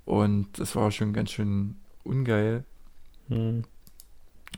Und 0.05 0.59
das 0.59 0.75
war 0.75 0.91
schon 0.91 1.13
ganz 1.13 1.31
schön 1.31 1.77
ungeil. 2.05 2.65
Hm. 3.29 3.65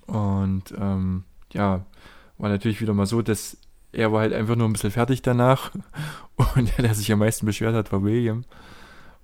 Und 0.06 0.74
ähm, 0.78 1.24
ja, 1.52 1.84
war 2.38 2.48
natürlich 2.48 2.80
wieder 2.80 2.94
mal 2.94 3.06
so, 3.06 3.22
dass 3.22 3.58
er 3.92 4.12
war 4.12 4.20
halt 4.20 4.32
einfach 4.32 4.56
nur 4.56 4.68
ein 4.68 4.72
bisschen 4.72 4.90
fertig 4.90 5.22
danach. 5.22 5.72
Und 6.54 6.76
der, 6.76 6.84
der 6.84 6.94
sich 6.94 7.10
am 7.12 7.18
meisten 7.18 7.46
beschwert 7.46 7.74
hat, 7.74 7.92
war 7.92 8.02
William. 8.02 8.44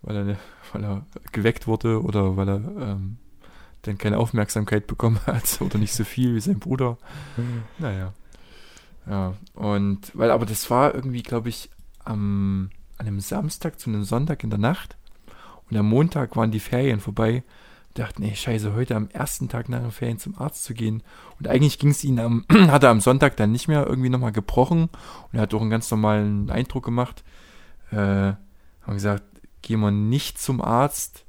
Weil 0.02 0.16
er, 0.16 0.36
weil 0.72 0.84
er 0.84 1.06
geweckt 1.32 1.66
wurde 1.66 2.02
oder 2.02 2.36
weil 2.36 2.48
er 2.48 2.56
ähm, 2.56 3.18
dann 3.82 3.98
keine 3.98 4.18
Aufmerksamkeit 4.18 4.86
bekommen 4.86 5.20
hat 5.26 5.60
oder 5.60 5.78
nicht 5.78 5.94
so 5.94 6.04
viel 6.04 6.34
wie 6.34 6.40
sein 6.40 6.58
Bruder. 6.58 6.98
Naja. 7.78 8.12
Ja, 9.08 9.34
und 9.54 10.10
weil, 10.14 10.32
aber 10.32 10.46
das 10.46 10.68
war 10.68 10.92
irgendwie, 10.92 11.22
glaube 11.22 11.48
ich, 11.48 11.70
am, 12.04 12.70
an 12.98 13.06
einem 13.06 13.20
Samstag 13.20 13.78
zu 13.78 13.88
einem 13.88 14.02
Sonntag 14.02 14.42
in 14.42 14.50
der 14.50 14.58
Nacht. 14.58 14.96
Und 15.70 15.76
am 15.76 15.88
Montag 15.88 16.34
waren 16.34 16.50
die 16.50 16.58
Ferien 16.58 16.98
vorbei. 16.98 17.44
Dachte, 17.94 18.20
nee, 18.20 18.34
scheiße, 18.34 18.74
heute 18.74 18.96
am 18.96 19.08
ersten 19.10 19.48
Tag 19.48 19.68
nach 19.68 19.80
den 19.80 19.92
Ferien 19.92 20.18
zum 20.18 20.36
Arzt 20.36 20.64
zu 20.64 20.74
gehen. 20.74 21.04
Und 21.38 21.48
eigentlich 21.48 21.78
ging 21.78 21.90
es 21.90 22.04
ihm 22.04 22.18
am, 22.18 22.44
hat 22.70 22.82
er 22.82 22.90
am 22.90 23.00
Sonntag 23.00 23.36
dann 23.36 23.52
nicht 23.52 23.68
mehr 23.68 23.86
irgendwie 23.86 24.08
nochmal 24.08 24.32
gebrochen. 24.32 24.82
Und 24.84 25.34
er 25.34 25.42
hat 25.42 25.54
auch 25.54 25.60
einen 25.60 25.70
ganz 25.70 25.90
normalen 25.90 26.50
Eindruck 26.50 26.84
gemacht. 26.84 27.24
Äh, 27.90 27.96
haben 27.96 28.94
gesagt, 28.94 29.24
gehen 29.62 29.80
wir 29.80 29.90
nicht 29.90 30.38
zum 30.38 30.60
Arzt. 30.60 31.24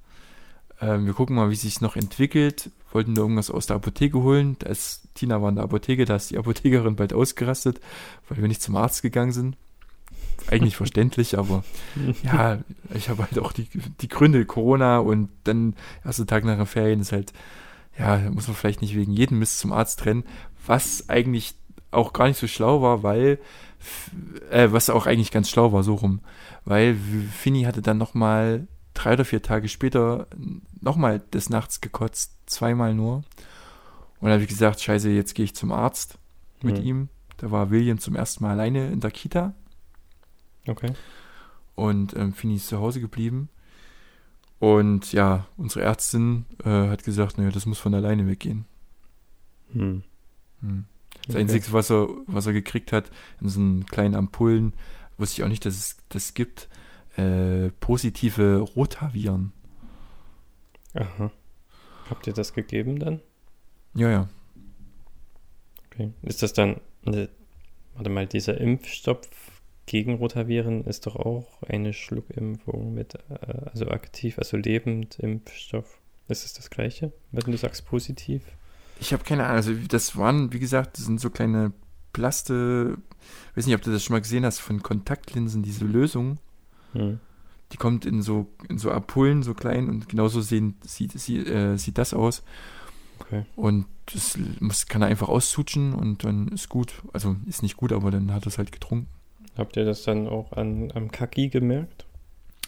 Äh, 0.79 0.99
wir 0.99 1.13
gucken 1.13 1.35
mal, 1.35 1.49
wie 1.49 1.55
sich 1.55 1.81
noch 1.81 1.95
entwickelt. 1.95 2.71
Wollten 2.91 3.15
da 3.15 3.21
irgendwas 3.21 3.51
aus 3.51 3.65
der 3.67 3.75
Apotheke 3.75 4.21
holen. 4.21 4.55
Da 4.59 4.69
ist, 4.69 5.09
Tina 5.13 5.41
war 5.41 5.49
in 5.49 5.55
der 5.55 5.65
Apotheke, 5.65 6.05
da 6.05 6.15
ist 6.15 6.31
die 6.31 6.37
Apothekerin 6.37 6.95
bald 6.95 7.13
ausgerastet, 7.13 7.81
weil 8.29 8.39
wir 8.39 8.47
nicht 8.47 8.61
zum 8.61 8.75
Arzt 8.75 9.01
gegangen 9.01 9.33
sind. 9.33 9.57
Eigentlich 10.49 10.77
verständlich, 10.77 11.37
aber 11.37 11.63
ja, 12.23 12.59
ich 12.93 13.09
habe 13.09 13.23
halt 13.23 13.39
auch 13.39 13.51
die, 13.51 13.67
die 14.01 14.07
Gründe, 14.07 14.45
Corona 14.45 14.99
und 14.99 15.29
dann 15.43 15.75
erster 16.05 16.25
Tag 16.25 16.45
nach 16.45 16.57
den 16.57 16.65
Ferien 16.65 17.01
ist 17.01 17.11
halt, 17.11 17.33
ja, 17.97 18.17
da 18.17 18.29
muss 18.31 18.47
man 18.47 18.55
vielleicht 18.55 18.81
nicht 18.81 18.95
wegen 18.95 19.13
jedem 19.13 19.39
Mist 19.39 19.59
zum 19.59 19.71
Arzt 19.73 20.05
rennen, 20.05 20.23
was 20.65 21.09
eigentlich 21.09 21.55
auch 21.91 22.13
gar 22.13 22.27
nicht 22.27 22.37
so 22.39 22.47
schlau 22.47 22.81
war, 22.81 23.01
weil, 23.03 23.39
äh, 24.51 24.67
was 24.71 24.89
auch 24.89 25.05
eigentlich 25.05 25.31
ganz 25.31 25.49
schlau 25.49 25.71
war, 25.71 25.83
so 25.83 25.95
rum, 25.95 26.21
weil 26.65 26.95
Finny 27.31 27.63
hatte 27.63 27.81
dann 27.81 27.97
nochmal 27.97 28.67
drei 28.93 29.13
oder 29.13 29.25
vier 29.25 29.41
Tage 29.41 29.69
später 29.69 30.27
nochmal 30.81 31.19
des 31.33 31.49
Nachts 31.49 31.81
gekotzt, 31.81 32.33
zweimal 32.45 32.93
nur. 32.93 33.17
Und 34.19 34.23
dann 34.23 34.31
habe 34.33 34.43
ich 34.43 34.49
gesagt, 34.49 34.81
scheiße, 34.81 35.09
jetzt 35.11 35.35
gehe 35.35 35.45
ich 35.45 35.55
zum 35.55 35.71
Arzt 35.71 36.17
mit 36.61 36.77
Hm. 36.79 36.83
ihm. 36.85 37.09
Da 37.37 37.51
war 37.51 37.69
William 37.69 37.99
zum 37.99 38.15
ersten 38.15 38.43
Mal 38.43 38.51
alleine 38.51 38.89
in 38.91 38.99
der 38.99 39.11
Kita 39.11 39.53
Okay. 40.67 40.91
und 41.75 42.15
ähm, 42.15 42.33
Fini 42.33 42.55
ist 42.55 42.67
zu 42.67 42.79
Hause 42.79 42.99
geblieben. 42.99 43.49
Und 44.59 45.13
ja, 45.13 45.45
unsere 45.55 45.85
Ärztin 45.85 46.45
äh, 46.63 46.69
hat 46.69 47.03
gesagt, 47.03 47.37
naja, 47.37 47.51
das 47.51 47.65
muss 47.65 47.79
von 47.79 47.93
alleine 47.93 48.27
weggehen. 48.27 48.65
Hm. 49.73 50.03
Hm. 50.61 50.85
Das 51.25 51.35
Okay. 51.35 51.41
Einzige, 51.41 51.73
was 51.73 51.91
er, 51.91 52.07
was 52.25 52.45
er 52.45 52.53
gekriegt 52.53 52.91
hat, 52.91 53.11
in 53.41 53.49
so 53.49 53.59
einen 53.59 53.85
kleinen 53.85 54.15
Ampullen, 54.15 54.73
wusste 55.17 55.41
ich 55.41 55.43
auch 55.43 55.49
nicht, 55.49 55.65
dass 55.65 55.75
es 55.75 55.97
das 56.09 56.33
gibt, 56.33 56.69
äh, 57.17 57.69
positive 57.79 58.59
Rotaviren. 58.75 59.51
Aha. 60.93 61.31
Habt 62.09 62.27
ihr 62.27 62.33
das 62.33 62.53
gegeben 62.53 62.99
dann? 62.99 63.19
Ja, 63.93 64.09
ja. 64.09 64.29
Okay. 65.91 66.13
Ist 66.21 66.43
das 66.43 66.53
dann, 66.53 66.79
warte 67.03 68.09
mal, 68.09 68.25
dieser 68.25 68.59
Impfstoff 68.59 69.19
gegen 69.87 70.15
Rotaviren 70.15 70.83
ist 70.83 71.07
doch 71.07 71.15
auch 71.15 71.47
eine 71.63 71.93
Schluckimpfung 71.93 72.93
mit, 72.93 73.15
äh, 73.15 73.69
also 73.71 73.87
aktiv, 73.87 74.37
also 74.37 74.57
lebend 74.57 75.17
Impfstoff. 75.17 75.97
Ist 76.27 76.45
es 76.45 76.53
das 76.53 76.69
gleiche, 76.69 77.13
wenn 77.31 77.51
du 77.51 77.57
sagst 77.57 77.85
positiv? 77.85 78.43
Ich 78.99 79.13
habe 79.13 79.23
keine 79.23 79.45
Ahnung. 79.45 79.55
Also 79.55 79.73
das 79.73 80.17
waren, 80.17 80.51
wie 80.51 80.59
gesagt, 80.59 80.97
das 80.97 81.05
sind 81.05 81.21
so 81.21 81.29
kleine 81.29 81.71
Plaste. 82.11 82.97
weiß 83.55 83.65
nicht, 83.65 83.75
ob 83.75 83.81
du 83.81 83.91
das 83.91 84.03
schon 84.03 84.13
mal 84.13 84.21
gesehen 84.21 84.45
hast 84.45 84.59
von 84.59 84.83
Kontaktlinsen, 84.83 85.63
diese 85.63 85.85
Lösung. 85.85 86.37
Hm. 86.91 87.19
Die 87.71 87.77
kommt 87.77 88.05
in 88.05 88.21
so 88.21 88.47
in 88.67 88.77
so 88.77 88.91
Ampullen, 88.91 89.41
so 89.41 89.53
klein 89.53 89.87
und 89.87 90.09
genauso 90.09 90.41
sehen, 90.41 90.75
sieht, 90.85 91.17
sieht, 91.17 91.47
äh, 91.47 91.77
sieht 91.77 91.97
das 91.97 92.13
aus. 92.13 92.43
Okay. 93.19 93.45
Und 93.55 93.85
das 94.13 94.37
muss, 94.59 94.85
kann 94.87 95.01
er 95.01 95.07
einfach 95.07 95.29
auszutschen 95.29 95.93
und 95.93 96.25
dann 96.25 96.49
ist 96.49 96.67
gut. 96.67 96.93
Also 97.13 97.37
ist 97.45 97.63
nicht 97.63 97.77
gut, 97.77 97.93
aber 97.93 98.11
dann 98.11 98.33
hat 98.33 98.45
er 98.45 98.47
es 98.47 98.57
halt 98.57 98.73
getrunken. 98.73 99.07
Habt 99.57 99.75
ihr 99.77 99.85
das 99.85 100.03
dann 100.03 100.27
auch 100.27 100.51
an, 100.53 100.91
am 100.93 101.11
Kaki 101.11 101.49
gemerkt? 101.49 102.05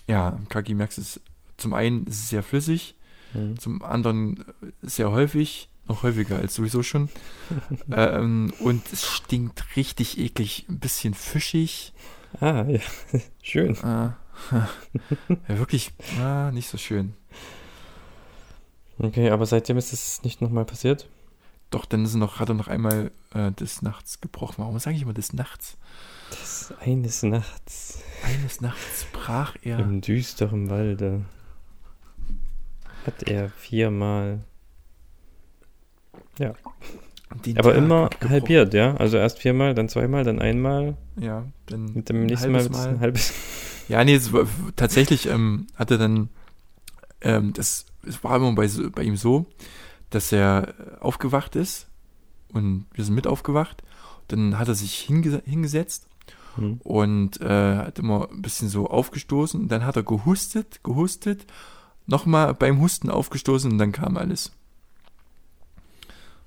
Ja, 0.07 0.29
im 0.29 0.49
Kaki 0.49 0.73
merkst 0.73 0.97
du 0.97 1.01
es. 1.01 1.21
Zum 1.57 1.73
einen 1.73 2.05
ist 2.07 2.19
es 2.19 2.29
sehr 2.29 2.43
flüssig, 2.43 2.95
Hm. 3.33 3.59
zum 3.59 3.83
anderen 3.83 4.39
äh, 4.39 4.71
sehr 4.81 5.11
häufig, 5.11 5.69
noch 5.87 6.01
häufiger 6.03 6.37
als 6.37 6.55
sowieso 6.55 6.81
schon. 6.81 7.09
ähm, 7.91 8.51
und 8.59 8.91
es 8.91 9.05
stinkt 9.05 9.75
richtig 9.75 10.17
eklig, 10.17 10.65
ein 10.67 10.79
bisschen 10.79 11.13
fischig. 11.13 11.93
Ah, 12.39 12.65
ja, 12.67 12.79
schön. 13.43 13.75
Äh, 13.75 13.81
ja, 14.51 14.67
wirklich 15.47 15.91
ah, 16.19 16.49
nicht 16.51 16.69
so 16.69 16.77
schön. 16.77 17.13
Okay, 18.97 19.29
aber 19.29 19.45
seitdem 19.45 19.77
ist 19.77 19.93
es 19.93 20.23
nicht 20.23 20.41
nochmal 20.41 20.65
passiert? 20.65 21.07
Doch, 21.69 21.85
dann 21.85 22.03
ist 22.05 22.13
er 22.15 22.17
noch, 22.19 22.39
hat 22.39 22.49
er 22.49 22.55
noch 22.55 22.67
einmal 22.67 23.11
äh, 23.33 23.51
des 23.51 23.81
Nachts 23.81 24.21
gebrochen. 24.21 24.55
Warum 24.57 24.79
sage 24.79 24.95
ich 24.95 25.03
immer 25.03 25.13
des 25.13 25.33
Nachts? 25.33 25.77
Das 26.31 26.73
eines 26.79 27.23
Nachts 27.23 28.03
Eines 28.23 28.61
Nachts 28.61 29.05
brach 29.11 29.55
er. 29.61 29.79
im 29.79 30.01
düsteren 30.01 30.69
Walde 30.69 31.25
hat 33.05 33.23
er 33.23 33.49
viermal, 33.49 34.43
den 37.45 37.57
aber 37.57 37.69
Tag 37.73 37.77
immer 37.77 38.03
abgebrochen. 38.05 38.29
halbiert, 38.31 38.73
ja? 38.73 38.95
Also 38.95 39.17
erst 39.17 39.39
viermal, 39.39 39.73
dann 39.73 39.89
zweimal, 39.89 40.23
dann 40.23 40.39
einmal, 40.39 40.97
Ja, 41.19 41.45
dann 41.67 41.93
mit 41.93 42.09
dem 42.09 42.25
nächsten 42.25 42.51
Mal 42.51 42.63
wird's 42.63 42.85
ein 42.85 42.99
halbes. 42.99 43.33
Ja, 43.89 44.03
nee, 44.03 44.19
war, 44.31 44.45
tatsächlich 44.75 45.27
ähm, 45.27 45.65
hatte 45.75 45.97
dann, 45.97 46.29
ähm, 47.21 47.53
das, 47.53 47.87
es 48.07 48.23
war 48.23 48.35
immer 48.35 48.53
bei, 48.53 48.69
bei 48.93 49.01
ihm 49.01 49.17
so, 49.17 49.47
dass 50.09 50.31
er 50.31 50.73
aufgewacht 50.99 51.55
ist 51.55 51.87
und 52.53 52.85
wir 52.93 53.03
sind 53.03 53.15
mit 53.15 53.27
aufgewacht. 53.27 53.83
Dann 54.27 54.59
hat 54.59 54.67
er 54.67 54.75
sich 54.75 54.99
hinge 54.99 55.41
hingesetzt 55.45 56.09
Hm. 56.55 56.81
und 56.83 57.41
äh, 57.41 57.77
hat 57.77 57.99
immer 57.99 58.29
ein 58.29 58.41
bisschen 58.41 58.69
so 58.69 58.89
aufgestoßen. 58.89 59.67
Dann 59.67 59.85
hat 59.85 59.95
er 59.95 60.03
gehustet, 60.03 60.83
gehustet, 60.83 61.45
nochmal 62.05 62.53
beim 62.53 62.81
Husten 62.81 63.09
aufgestoßen 63.09 63.71
und 63.71 63.77
dann 63.77 63.91
kam 63.91 64.17
alles. 64.17 64.51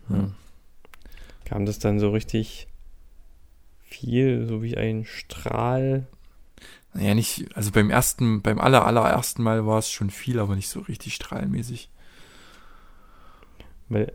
Ja. 0.09 0.31
Kam 1.45 1.67
das 1.67 1.79
dann 1.79 2.01
so 2.01 2.11
richtig 2.11 2.67
viel, 3.83 4.47
so 4.47 4.63
wie 4.63 4.77
ein 4.77 5.05
Strahl? 5.05 6.07
Naja, 6.95 7.15
nicht, 7.15 7.57
also 7.57 7.71
beim 7.71 7.89
ersten, 7.89 8.43
beim 8.43 8.59
aller, 8.59 8.85
allerersten 8.85 9.43
Mal 9.43 9.67
war 9.67 9.79
es 9.79 9.91
schon 9.91 10.11
viel, 10.11 10.39
aber 10.39 10.57
nicht 10.57 10.69
so 10.69 10.81
richtig 10.81 11.15
strahlenmäßig. 11.15 11.89
Weil, 13.93 14.13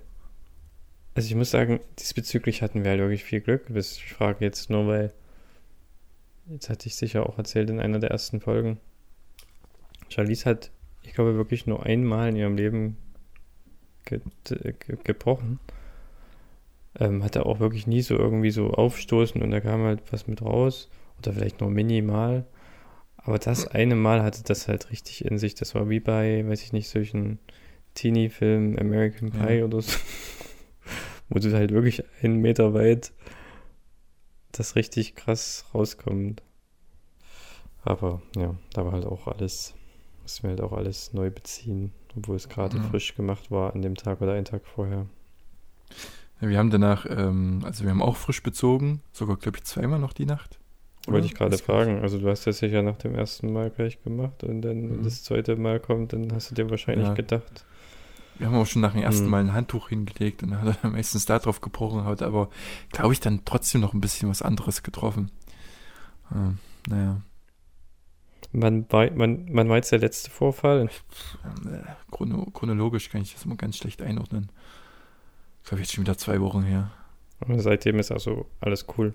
also 1.13 1.27
ich 1.27 1.35
muss 1.35 1.51
sagen, 1.51 1.79
diesbezüglich 1.99 2.61
hatten 2.61 2.83
wir 2.83 2.91
halt 2.91 2.99
wirklich 2.99 3.23
viel 3.23 3.41
Glück. 3.41 3.69
Ich 3.73 4.13
frage 4.13 4.43
jetzt 4.43 4.69
nur, 4.69 4.87
weil, 4.87 5.13
jetzt 6.49 6.69
hatte 6.69 6.87
ich 6.87 6.95
sicher 6.95 7.27
auch 7.27 7.37
erzählt 7.37 7.69
in 7.69 7.79
einer 7.79 7.99
der 7.99 8.11
ersten 8.11 8.41
Folgen. 8.41 8.79
Charlize 10.09 10.45
hat, 10.45 10.71
ich 11.03 11.13
glaube, 11.13 11.35
wirklich 11.35 11.67
nur 11.67 11.85
einmal 11.85 12.29
in 12.29 12.35
ihrem 12.37 12.57
Leben 12.57 12.97
ge 14.05 14.21
ge 14.49 14.73
gebrochen. 15.03 15.59
Ähm, 16.99 17.23
hatte 17.23 17.45
auch 17.45 17.59
wirklich 17.59 17.85
nie 17.85 18.01
so 18.01 18.17
irgendwie 18.17 18.49
so 18.49 18.71
aufstoßen 18.71 19.41
und 19.43 19.51
da 19.51 19.59
kam 19.59 19.83
halt 19.83 20.01
was 20.11 20.25
mit 20.25 20.41
raus. 20.41 20.89
Oder 21.19 21.33
vielleicht 21.33 21.61
nur 21.61 21.69
minimal. 21.69 22.45
Aber 23.17 23.37
das 23.37 23.67
eine 23.67 23.95
Mal 23.95 24.23
hatte 24.23 24.43
das 24.43 24.67
halt 24.67 24.89
richtig 24.89 25.25
in 25.25 25.37
sich. 25.37 25.53
Das 25.53 25.75
war 25.75 25.89
wie 25.89 25.99
bei, 25.99 26.47
weiß 26.47 26.63
ich 26.63 26.73
nicht, 26.73 26.89
solchen 26.89 27.39
Teenie-Film 27.97 28.77
American 28.79 29.31
Ja. 29.33 29.45
Pie 29.45 29.63
oder 29.63 29.81
so. 29.81 29.97
Wo 31.29 31.39
du 31.39 31.51
halt 31.53 31.71
wirklich 31.71 32.03
einen 32.21 32.38
Meter 32.38 32.73
weit 32.73 33.12
das 34.53 34.75
richtig 34.75 35.15
krass 35.15 35.65
rauskommt. 35.73 36.41
Aber 37.83 38.21
ja, 38.36 38.55
da 38.73 38.86
war 38.86 38.91
halt 38.93 39.05
auch 39.05 39.27
alles, 39.27 39.73
mussten 40.21 40.43
wir 40.43 40.49
halt 40.51 40.62
auch 40.62 40.73
alles 40.73 41.13
neu 41.13 41.29
beziehen, 41.29 41.91
obwohl 42.15 42.36
es 42.36 42.49
gerade 42.49 42.77
Ja. 42.77 42.83
frisch 42.83 43.15
gemacht 43.15 43.51
war 43.51 43.73
an 43.73 43.81
dem 43.81 43.95
Tag 43.95 44.21
oder 44.21 44.33
einen 44.33 44.45
Tag 44.45 44.65
vorher. 44.65 45.05
Ja, 46.41 46.49
wir 46.49 46.57
haben 46.57 46.69
danach, 46.69 47.05
ähm, 47.10 47.62
also 47.63 47.83
wir 47.83 47.91
haben 47.91 48.01
auch 48.01 48.15
frisch 48.17 48.43
bezogen, 48.43 49.01
sogar 49.12 49.38
glaube 49.38 49.57
ich 49.57 49.63
zweimal 49.63 49.99
noch 49.99 50.13
die 50.13 50.25
Nacht. 50.25 50.60
Wollte 51.07 51.25
ich 51.27 51.36
gerade 51.36 51.57
fragen. 51.57 52.01
Also 52.01 52.19
du 52.19 52.27
hast 52.27 52.45
das 52.47 52.57
sicher 52.57 52.81
nach 52.83 52.97
dem 52.97 53.15
ersten 53.15 53.53
Mal 53.53 53.69
gleich 53.69 54.03
gemacht 54.03 54.43
und 54.43 54.62
dann, 54.62 54.89
wenn 54.89 54.97
Mhm. 54.99 55.03
das 55.03 55.23
zweite 55.23 55.55
Mal 55.55 55.79
kommt, 55.79 56.12
dann 56.12 56.33
hast 56.33 56.51
du 56.51 56.55
dir 56.55 56.69
wahrscheinlich 56.69 57.07
Ja. 57.07 57.13
gedacht. 57.13 57.65
Wir 58.38 58.47
haben 58.47 58.56
auch 58.56 58.65
schon 58.67 58.82
nach 58.82 58.93
dem 58.93 59.02
ersten 59.02 59.26
Mhm. 59.26 59.30
Mal 59.32 59.39
ein 59.41 59.54
Handtuch 59.54 59.89
hingelegt 59.89 60.43
und 60.43 60.60
hat 60.60 60.80
er 60.84 60.89
meistens 60.89 61.26
da 61.26 61.39
drauf 61.39 61.62
gebrochen, 61.62 62.06
hat 62.06 62.21
aber, 62.21 62.50
glaube 62.91 63.13
ich, 63.13 63.19
dann 63.19 63.45
trotzdem 63.45 63.82
noch 63.82 63.93
ein 63.93 64.02
bisschen 64.02 64.30
was 64.30 64.41
anderes 64.41 64.84
getroffen. 64.84 65.32
Ähm, 66.34 66.58
naja, 66.88 67.21
Wann 68.54 68.86
war, 68.91 69.10
wann, 69.15 69.47
wann 69.52 69.67
war 69.69 69.76
jetzt 69.76 69.91
der 69.91 70.00
letzte 70.00 70.32
Vorfall? 70.32 70.89
ähm, 71.43 71.73
äh, 71.73 71.84
chrono 72.12 72.45
chronologisch 72.52 73.10
kann 73.10 73.21
ich 73.21 73.34
das 73.34 73.43
immer 73.43 73.56
ganz 73.58 73.78
schlecht 73.78 74.02
einordnen. 74.02 74.50
Ich 75.62 75.69
glaube, 75.69 75.82
jetzt 75.82 75.93
schon 75.93 76.06
wieder 76.06 76.17
zwei 76.17 76.39
Wochen 76.39 76.63
her. 76.63 76.91
Aber 77.39 77.60
seitdem 77.60 78.00
ist 78.00 78.10
also 78.12 78.50
alles 78.62 78.86
cool. 78.97 79.13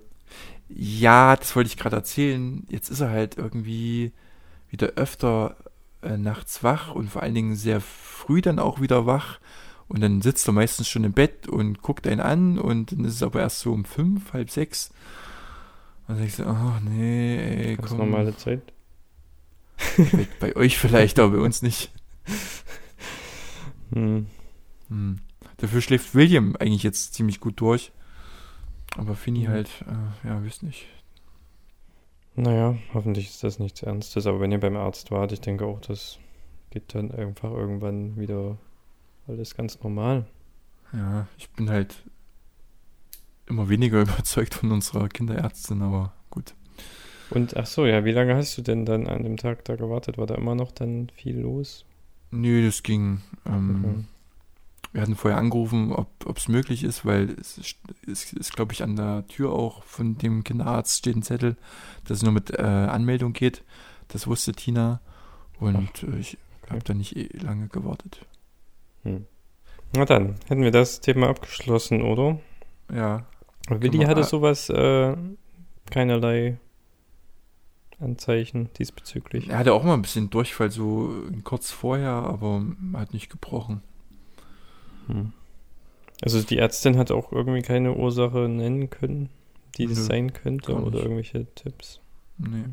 Ja, 0.68 1.34
das 1.36 1.56
wollte 1.56 1.68
ich 1.68 1.76
gerade 1.76 1.96
erzählen. 1.96 2.64
Jetzt 2.68 2.90
ist 2.90 3.00
er 3.00 3.10
halt 3.10 3.36
irgendwie 3.38 4.12
wieder 4.68 4.88
öfter 4.96 5.56
äh, 6.02 6.16
nachts 6.18 6.62
wach 6.62 6.94
und 6.94 7.08
vor 7.08 7.22
allen 7.22 7.34
Dingen 7.34 7.56
sehr 7.56 7.80
früh 8.22 8.40
dann 8.40 8.58
auch 8.58 8.80
wieder 8.80 9.06
wach. 9.06 9.38
Und 9.88 10.00
dann 10.00 10.22
sitzt 10.22 10.48
er 10.48 10.52
meistens 10.52 10.88
schon 10.88 11.04
im 11.04 11.12
Bett 11.12 11.48
und 11.48 11.82
guckt 11.82 12.06
einen 12.06 12.20
an 12.20 12.58
und 12.58 12.92
dann 12.92 13.04
ist 13.04 13.16
es 13.16 13.22
aber 13.22 13.40
erst 13.40 13.60
so 13.60 13.72
um 13.72 13.84
fünf, 13.84 14.32
halb 14.32 14.48
sechs. 14.50 14.90
Und 16.08 16.16
dann 16.16 16.16
denke 16.18 16.30
ich 16.30 16.34
so, 16.36 16.44
oh 16.46 16.72
nee, 16.88 17.36
ey, 17.38 17.76
Ganz 17.76 17.88
komm. 17.90 17.98
normale 17.98 18.36
Zeit. 18.36 18.62
Bei, 20.40 20.54
euch 20.56 20.78
vielleicht, 20.78 21.18
aber 21.18 21.36
bei 21.36 21.42
uns 21.42 21.62
nicht. 21.62 21.90
Hm. 23.94 24.26
Hm. 24.88 25.18
Dafür 25.58 25.82
schläft 25.82 26.14
William 26.14 26.56
eigentlich 26.58 26.82
jetzt 26.82 27.12
ziemlich 27.12 27.40
gut 27.40 27.60
durch. 27.60 27.92
Aber 28.96 29.14
Finny 29.14 29.40
Mhm. 29.40 29.48
halt, 29.48 29.68
äh, 30.24 30.28
ja, 30.28 30.42
wisst 30.42 30.62
nicht. 30.62 30.86
Naja, 32.34 32.74
hoffentlich 32.94 33.28
ist 33.28 33.44
das 33.44 33.58
nichts 33.58 33.82
Ernstes. 33.82 34.26
Aber 34.26 34.40
wenn 34.40 34.50
ihr 34.52 34.60
beim 34.60 34.76
Arzt 34.76 35.10
wart, 35.10 35.32
ich 35.32 35.42
denke 35.42 35.66
auch, 35.66 35.78
das 35.80 36.18
geht 36.72 36.94
dann 36.94 37.12
einfach 37.12 37.52
irgendwann 37.52 38.16
wieder 38.16 38.58
alles 39.28 39.54
ganz 39.54 39.80
normal. 39.82 40.26
Ja, 40.92 41.28
ich 41.36 41.48
bin 41.50 41.70
halt 41.70 42.02
immer 43.46 43.68
weniger 43.68 44.00
überzeugt 44.02 44.54
von 44.54 44.72
unserer 44.72 45.08
Kinderärztin, 45.08 45.82
aber 45.82 46.12
gut. 46.30 46.54
Und 47.30 47.56
ach 47.56 47.66
so, 47.66 47.86
ja, 47.86 48.04
wie 48.04 48.12
lange 48.12 48.34
hast 48.34 48.58
du 48.58 48.62
denn 48.62 48.84
dann 48.84 49.06
an 49.06 49.22
dem 49.22 49.36
Tag 49.36 49.64
da 49.64 49.76
gewartet? 49.76 50.18
War 50.18 50.26
da 50.26 50.34
immer 50.34 50.54
noch 50.54 50.72
dann 50.72 51.10
viel 51.14 51.38
los? 51.38 51.84
Nö, 52.30 52.64
das 52.64 52.82
ging. 52.82 53.22
Ähm, 53.46 53.84
Okay. 53.84 54.04
Wir 54.92 55.00
hatten 55.00 55.16
vorher 55.16 55.38
angerufen, 55.38 55.90
ob 55.92 56.36
es 56.36 56.48
möglich 56.48 56.84
ist, 56.84 57.06
weil 57.06 57.30
es 57.40 57.56
ist, 57.56 57.78
ist, 58.02 58.34
ist 58.34 58.54
glaube 58.54 58.74
ich, 58.74 58.82
an 58.82 58.94
der 58.94 59.26
Tür 59.26 59.50
auch 59.50 59.82
von 59.84 60.18
dem 60.18 60.44
Kinderarzt 60.44 60.98
steht 60.98 61.16
ein 61.16 61.22
Zettel, 61.22 61.56
dass 62.04 62.18
es 62.18 62.22
nur 62.22 62.32
mit 62.32 62.50
äh, 62.50 62.62
Anmeldung 62.62 63.32
geht. 63.32 63.64
Das 64.08 64.26
wusste 64.26 64.52
Tina 64.52 65.00
und 65.58 66.02
äh, 66.02 66.18
ich 66.18 66.36
okay. 66.62 66.70
habe 66.70 66.84
da 66.84 66.94
nicht 66.94 67.16
eh 67.16 67.28
lange 67.38 67.68
gewartet. 67.68 68.26
Hm. 69.02 69.26
Na 69.94 70.04
dann, 70.04 70.36
hätten 70.48 70.62
wir 70.62 70.70
das 70.70 71.00
Thema 71.00 71.28
abgeschlossen, 71.28 72.02
oder? 72.02 72.38
Ja, 72.92 73.26
Willi 73.68 74.04
hatte 74.04 74.24
sowas, 74.24 74.68
äh, 74.70 75.16
keinerlei 75.90 76.58
Anzeichen 78.00 78.70
diesbezüglich. 78.78 79.48
er 79.48 79.58
hatte 79.58 79.72
auch 79.74 79.84
mal 79.84 79.94
ein 79.94 80.02
bisschen 80.02 80.30
Durchfall 80.30 80.70
so 80.70 81.14
kurz 81.44 81.70
vorher, 81.70 82.10
aber 82.10 82.64
hat 82.94 83.12
nicht 83.12 83.30
gebrochen. 83.30 83.82
Hm. 85.06 85.32
Also 86.20 86.42
die 86.42 86.58
Ärztin 86.58 86.98
hat 86.98 87.10
auch 87.10 87.32
irgendwie 87.32 87.62
keine 87.62 87.94
Ursache 87.94 88.48
nennen 88.48 88.90
können, 88.90 89.28
die 89.76 89.86
das 89.86 89.98
Nö, 89.98 90.04
sein 90.04 90.32
könnte 90.32 90.74
oder 90.74 90.90
nicht. 90.90 91.02
irgendwelche 91.02 91.46
Tipps. 91.54 92.00
Nee. 92.38 92.64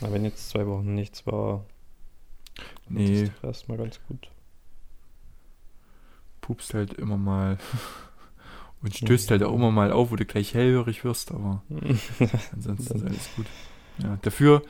Aber 0.00 0.12
wenn 0.12 0.24
jetzt 0.24 0.48
zwei 0.50 0.66
Wochen 0.66 0.94
nichts 0.94 1.26
war, 1.26 1.64
Nee. 2.88 3.24
ist 3.24 3.32
doch 3.38 3.48
erstmal 3.48 3.78
ganz 3.78 4.00
gut. 4.08 4.30
pupst 6.40 6.74
halt 6.74 6.94
immer 6.94 7.16
mal 7.16 7.58
und 8.82 8.94
stößt 8.96 9.30
halt 9.30 9.42
auch 9.42 9.54
immer 9.54 9.70
mal 9.70 9.92
auf, 9.92 10.10
wo 10.10 10.16
du 10.16 10.24
gleich 10.24 10.54
hellhörig 10.54 11.04
wirst, 11.04 11.32
aber 11.32 11.62
ansonsten 12.52 12.96
ist 12.96 13.04
alles 13.04 13.28
gut. 13.36 13.46
Ja, 13.98 14.18
dafür, 14.22 14.62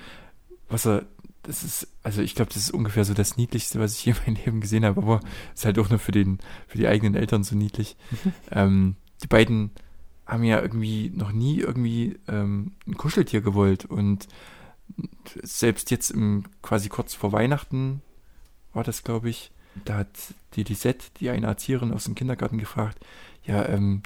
was 0.69 0.87
er, 0.87 1.07
das 1.43 1.63
ist, 1.63 1.89
also 2.03 2.23
ich 2.23 2.35
glaube, 2.35 2.53
das 2.53 2.63
ist 2.63 2.71
ungefähr 2.71 3.05
so 3.05 3.15
das 3.15 3.37
Niedlichste, 3.37 3.79
was 3.79 3.95
ich 3.95 4.05
je 4.07 4.13
in 4.13 4.35
meinem 4.35 4.45
Leben 4.45 4.61
gesehen 4.61 4.85
habe, 4.85 5.01
aber 5.01 5.21
ist 5.55 5.65
halt 5.65 5.79
auch 5.79 5.91
nur 5.91 5.99
für 5.99 6.13
den, 6.13 6.39
für 6.67 6.79
die 6.79 6.89
eigenen 6.89 7.15
Eltern 7.15 7.45
so 7.45 7.55
niedlich. 7.55 7.97
ähm, 8.51 8.97
die 9.23 9.29
beiden 9.29 9.71
haben 10.27 10.45
ja 10.45 10.61
irgendwie 10.61 11.11
noch 11.15 11.33
nie 11.33 11.59
irgendwie 11.59 12.19
ähm, 12.29 12.73
ein 12.87 12.97
Kuscheltier 12.97 13.41
gewollt 13.41 13.87
und 13.87 14.29
selbst 15.43 15.91
jetzt 15.91 16.11
im 16.11 16.45
quasi 16.63 16.89
kurz 16.89 17.15
vor 17.15 17.33
Weihnachten 17.33 18.03
war 18.73 18.85
das, 18.85 19.05
glaube 19.05 19.29
ich, 19.29 19.51
da 19.85 19.99
hat 19.99 20.09
die 20.55 20.65
Lisette, 20.65 21.07
die 21.21 21.31
eine 21.31 21.47
Erzieherin 21.47 21.93
aus 21.93 22.05
dem 22.05 22.15
Kindergarten 22.15 22.59
gefragt, 22.59 23.05
ja, 23.45 23.67
ähm, 23.69 24.03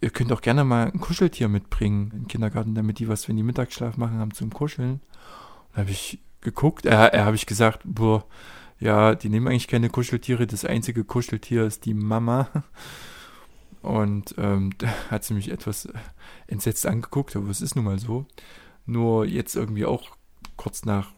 ihr 0.00 0.10
könnt 0.10 0.32
auch 0.32 0.40
gerne 0.40 0.64
mal 0.64 0.90
ein 0.90 1.00
Kuscheltier 1.00 1.48
mitbringen 1.48 2.12
im 2.14 2.28
Kindergarten, 2.28 2.74
damit 2.74 2.98
die 2.98 3.08
was, 3.08 3.28
wenn 3.28 3.36
die 3.36 3.42
Mittagsschlaf 3.42 3.96
machen, 3.96 4.18
haben 4.18 4.34
zum 4.34 4.52
Kuscheln. 4.52 5.00
Da 5.72 5.82
habe 5.82 5.90
ich 5.90 6.18
geguckt, 6.40 6.86
äh, 6.86 7.08
äh, 7.08 7.20
habe 7.20 7.36
ich 7.36 7.46
gesagt, 7.46 7.80
boah, 7.84 8.24
ja, 8.80 9.14
die 9.14 9.28
nehmen 9.28 9.46
eigentlich 9.46 9.68
keine 9.68 9.90
Kuscheltiere, 9.90 10.46
das 10.46 10.64
einzige 10.64 11.04
Kuscheltier 11.04 11.64
ist 11.64 11.84
die 11.86 11.94
Mama. 11.94 12.48
Und 13.80 14.34
ähm, 14.38 14.70
da 14.78 14.88
hat 15.10 15.24
sie 15.24 15.34
mich 15.34 15.50
etwas 15.50 15.88
entsetzt 16.46 16.86
angeguckt, 16.86 17.36
aber 17.36 17.48
es 17.48 17.60
ist 17.60 17.76
nun 17.76 17.84
mal 17.84 17.98
so. 17.98 18.26
Nur 18.86 19.26
jetzt 19.26 19.54
irgendwie 19.56 19.84
auch 19.84 20.10
kurz 20.56 20.84
nach 20.84 21.12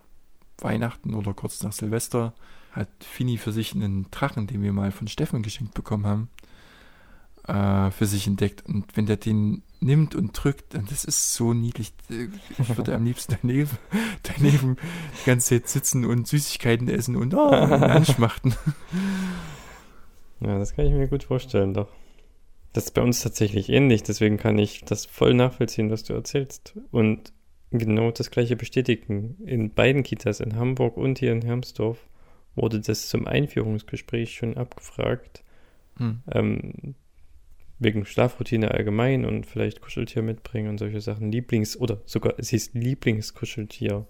Weihnachten 0.59 1.15
oder 1.15 1.35
kurz 1.35 1.63
nach 1.63 1.73
Silvester 1.73 2.35
hat 2.73 2.89
Fini 3.01 3.39
für 3.39 3.53
sich 3.53 3.75
einen 3.75 4.11
Drachen, 4.11 4.47
den 4.47 4.63
wir 4.63 4.73
mal 4.73 4.91
von 4.91 5.09
Steffen 5.09 5.43
geschenkt 5.43 5.75
bekommen 5.75 6.07
haben, 6.07 6.29
äh, 7.47 7.91
für 7.91 8.07
sich 8.07 8.27
entdeckt. 8.27 8.65
Und 8.67 8.97
wenn 8.97 9.07
der 9.07 9.17
den 9.17 9.63
nimmt 9.81 10.15
und 10.15 10.33
drückt, 10.33 10.75
dann 10.75 10.87
das 10.87 11.05
ist 11.05 11.35
so 11.35 11.53
niedlich. 11.55 11.93
Ich 12.59 12.77
würde 12.77 12.95
am 12.95 13.05
liebsten 13.05 13.37
daneben, 13.41 13.71
daneben 14.23 14.77
die 15.21 15.27
ganze 15.27 15.61
Zeit 15.61 15.69
sitzen 15.69 16.05
und 16.05 16.27
Süßigkeiten 16.27 16.89
essen 16.89 17.17
und 17.17 17.35
oh, 17.35 17.49
anschmachten. 17.49 18.55
Ja, 20.41 20.59
das 20.59 20.75
kann 20.75 20.87
ich 20.87 20.93
mir 20.93 21.09
gut 21.09 21.25
vorstellen, 21.25 21.75
doch. 21.75 21.89
Das 22.73 22.87
ist 22.87 22.91
bei 22.91 23.03
uns 23.03 23.23
tatsächlich 23.23 23.69
ähnlich, 23.69 24.03
deswegen 24.03 24.37
kann 24.37 24.59
ich 24.59 24.85
das 24.85 25.07
voll 25.07 25.33
nachvollziehen, 25.33 25.91
was 25.91 26.03
du 26.03 26.13
erzählst. 26.13 26.75
Und 26.91 27.33
genau 27.79 28.11
das 28.11 28.31
gleiche 28.31 28.57
bestätigen. 28.57 29.37
In 29.45 29.73
beiden 29.73 30.03
Kitas, 30.03 30.41
in 30.41 30.57
Hamburg 30.57 30.97
und 30.97 31.19
hier 31.19 31.33
in 31.33 31.43
Hermsdorf, 31.43 31.99
wurde 32.55 32.81
das 32.81 33.09
zum 33.09 33.27
Einführungsgespräch 33.27 34.35
schon 34.35 34.57
abgefragt. 34.57 35.43
Hm. 35.97 36.23
Ähm, 36.33 36.95
wegen 37.79 38.05
Schlafroutine 38.05 38.71
allgemein 38.71 39.25
und 39.25 39.47
vielleicht 39.47 39.81
Kuscheltier 39.81 40.23
mitbringen 40.23 40.69
und 40.69 40.79
solche 40.79 41.01
Sachen. 41.01 41.31
Lieblings- 41.33 41.77
oder 41.77 42.01
sogar, 42.07 42.35
es 42.39 42.51
hieß 42.51 42.75
Lieblingskuscheltier. 42.75 44.07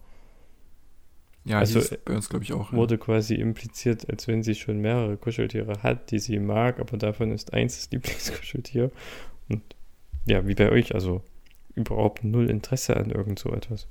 Ja, 1.47 1.59
Also, 1.59 1.81
bei 2.05 2.15
uns, 2.15 2.29
glaube 2.29 2.45
ich, 2.45 2.53
auch. 2.53 2.73
ja. 2.73 2.79
Wurde 2.79 2.97
quasi 2.99 3.35
impliziert, 3.35 4.09
als 4.09 4.29
wenn 4.29 4.43
sie 4.43 4.55
schon 4.55 4.79
mehrere 4.79 5.17
Kuscheltiere 5.17 5.83
hat, 5.83 6.11
die 6.11 6.19
sie 6.19 6.39
mag, 6.39 6.81
aber 6.81 6.97
davon 6.97 7.33
ist 7.33 7.53
eins 7.53 7.77
das 7.77 7.91
Lieblingskuscheltier. 7.91 8.91
Und 9.49 9.63
ja, 10.27 10.47
wie 10.47 10.55
bei 10.55 10.71
euch, 10.71 10.95
also 10.95 11.23
überhaupt 11.75 12.25
null 12.25 12.51
Interesse 12.51 12.97
an 12.97 13.11
irgend 13.11 13.39
so 13.39 13.51
etwas. 13.53 13.89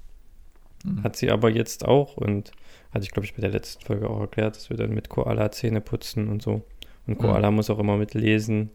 Hm. 0.83 1.03
Hat 1.03 1.15
sie 1.15 1.31
aber 1.31 1.49
jetzt 1.49 1.85
auch 1.85 2.17
und 2.17 2.51
hatte 2.91 3.03
ich, 3.03 3.11
glaube 3.11 3.25
ich, 3.25 3.33
bei 3.33 3.41
der 3.41 3.51
letzten 3.51 3.83
Folge 3.83 4.09
auch 4.09 4.19
erklärt, 4.19 4.55
dass 4.55 4.69
wir 4.69 4.77
dann 4.77 4.93
mit 4.93 5.09
Koala 5.09 5.51
Zähne 5.51 5.81
putzen 5.81 6.29
und 6.29 6.41
so. 6.41 6.63
Und 7.07 7.17
Koala 7.17 7.51
muss 7.51 7.69
auch 7.69 7.79
immer 7.79 7.97
mit 7.97 8.13
lesen. 8.13 8.69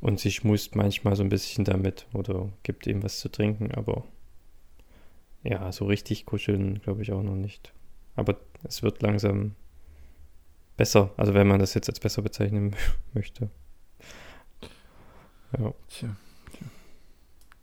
Und 0.00 0.20
sie 0.20 0.30
schmust 0.30 0.76
manchmal 0.76 1.16
so 1.16 1.22
ein 1.22 1.28
bisschen 1.28 1.64
damit 1.64 2.06
oder 2.14 2.48
gibt 2.62 2.86
ihm 2.86 3.02
was 3.02 3.18
zu 3.18 3.28
trinken, 3.28 3.72
aber 3.72 4.04
ja, 5.42 5.70
so 5.72 5.84
richtig 5.84 6.24
kuscheln 6.24 6.80
glaube 6.80 7.02
ich 7.02 7.12
auch 7.12 7.22
noch 7.22 7.34
nicht. 7.34 7.74
Aber 8.16 8.38
es 8.62 8.82
wird 8.82 9.02
langsam 9.02 9.54
besser, 10.76 11.12
also 11.16 11.34
wenn 11.34 11.46
man 11.46 11.58
das 11.58 11.74
jetzt 11.74 11.88
als 11.88 12.00
besser 12.00 12.22
bezeichnen 12.22 12.74
möchte. 13.14 13.50
Ja. 15.58 15.74
Tja. 15.88 16.16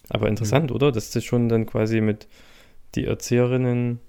Aber 0.09 0.27
interessant, 0.27 0.71
oder? 0.71 0.91
Dass 0.91 1.11
das 1.11 1.23
schon 1.23 1.49
dann 1.49 1.65
quasi 1.65 2.01
mit 2.01 2.27
die 2.95 3.05
Erzieherinnen 3.05 3.99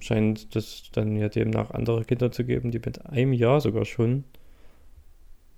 scheint 0.00 0.54
das 0.54 0.90
dann 0.92 1.16
ja 1.16 1.28
demnach 1.28 1.70
andere 1.70 2.04
Kinder 2.04 2.30
zu 2.30 2.44
geben, 2.44 2.70
die 2.70 2.78
mit 2.78 3.04
einem 3.06 3.32
Jahr 3.32 3.60
sogar 3.60 3.84
schon 3.84 4.24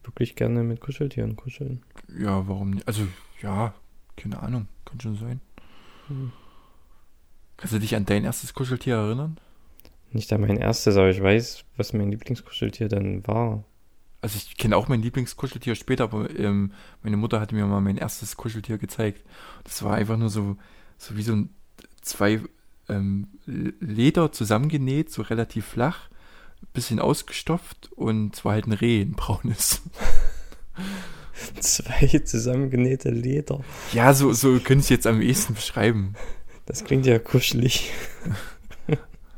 wirklich 0.03 0.35
gerne 0.35 0.62
mit 0.62 0.81
Kuscheltieren 0.81 1.37
kuscheln. 1.37 1.83
Ja, 2.18 2.49
warum 2.49 2.70
nicht? 2.70 2.88
Also, 2.88 3.07
ja, 3.42 3.75
keine 4.16 4.42
Ahnung. 4.42 4.68
Kann 4.85 5.01
schon 5.01 5.16
sein. 5.16 5.40
Hm. 6.09 6.33
Kannst 7.57 7.75
du 7.75 7.79
dich 7.79 7.94
an 7.94 8.07
dein 8.07 8.25
erstes 8.25 8.55
Kuscheltier 8.55 8.96
erinnern? 8.96 9.38
Nicht 10.12 10.33
an 10.33 10.40
mein 10.40 10.57
erstes, 10.57 10.96
aber 10.96 11.11
ich 11.11 11.23
weiß, 11.23 11.64
was 11.77 11.92
mein 11.92 12.11
Lieblingskuscheltier 12.11 12.88
dann 12.88 13.27
war. 13.27 13.64
Also 14.20 14.37
ich 14.37 14.56
kenne 14.56 14.76
auch 14.76 14.88
mein 14.88 15.02
Lieblingskuscheltier 15.02 15.74
später, 15.74 16.04
aber 16.04 16.28
ähm, 16.38 16.72
meine 17.02 17.16
Mutter 17.16 17.40
hat 17.40 17.52
mir 17.52 17.66
mal 17.66 17.80
mein 17.80 17.96
erstes 17.96 18.37
Kuscheltier 18.37 18.78
gezeigt. 18.78 19.24
Das 19.64 19.83
war 19.83 19.94
einfach 19.94 20.16
nur 20.16 20.28
so, 20.28 20.56
so 20.98 21.16
wie 21.16 21.22
so 21.22 21.33
ein 21.33 21.50
zwei 22.02 22.40
ähm, 22.88 23.28
Leder 23.46 24.33
zusammengenäht, 24.33 25.11
so 25.11 25.22
relativ 25.22 25.66
flach, 25.66 26.11
bisschen 26.74 27.00
ausgestopft 27.00 27.90
und 27.92 28.37
es 28.37 28.44
war 28.44 28.52
halt 28.52 28.66
ein 28.66 28.72
Reh, 28.72 29.00
ein 29.02 29.12
braunes. 29.12 29.83
Zwei 31.61 32.18
zusammengenähte 32.18 33.11
Leder. 33.11 33.64
Ja, 33.94 34.12
so, 34.12 34.35
so 34.35 34.59
können 34.61 34.80
es 34.80 34.90
jetzt 34.90 35.06
am 35.06 35.22
ehesten 35.22 35.54
beschreiben. 35.54 36.14
Das 36.66 36.85
klingt 36.85 37.06
ja 37.06 37.18
kuschelig. 37.18 37.90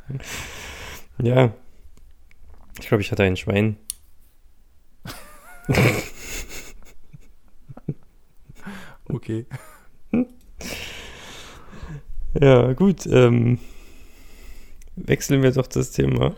ja. 1.22 1.52
Ich 2.80 2.88
glaube, 2.88 3.02
ich 3.02 3.12
hatte 3.12 3.22
ein 3.22 3.36
Schwein. 3.36 3.76
Okay. 9.12 9.46
Ja, 12.40 12.72
gut. 12.72 13.06
Ähm, 13.06 13.58
wechseln 14.96 15.42
wir 15.42 15.52
doch 15.52 15.66
das 15.66 15.90
Thema. 15.90 16.34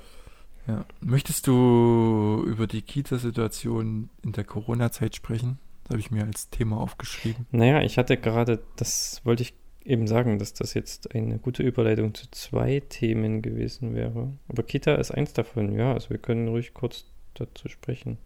Ja. 0.66 0.84
Möchtest 1.00 1.46
du 1.46 2.42
über 2.46 2.66
die 2.66 2.82
Kita-Situation 2.82 4.08
in 4.22 4.32
der 4.32 4.44
Corona-Zeit 4.44 5.14
sprechen? 5.14 5.58
Das 5.84 5.90
habe 5.90 6.00
ich 6.00 6.10
mir 6.10 6.24
als 6.24 6.48
Thema 6.50 6.78
aufgeschrieben. 6.78 7.46
Naja, 7.50 7.82
ich 7.82 7.98
hatte 7.98 8.16
gerade, 8.16 8.62
das 8.76 9.20
wollte 9.24 9.42
ich 9.42 9.54
eben 9.84 10.06
sagen, 10.06 10.38
dass 10.38 10.54
das 10.54 10.72
jetzt 10.72 11.14
eine 11.14 11.38
gute 11.38 11.62
Überleitung 11.62 12.14
zu 12.14 12.30
zwei 12.30 12.80
Themen 12.80 13.42
gewesen 13.42 13.94
wäre. 13.94 14.32
Aber 14.48 14.62
Kita 14.62 14.94
ist 14.94 15.10
eins 15.10 15.34
davon, 15.34 15.72
ja. 15.78 15.92
Also 15.92 16.10
wir 16.10 16.18
können 16.18 16.48
ruhig 16.48 16.72
kurz 16.72 17.04
dazu 17.34 17.68
sprechen. 17.68 18.16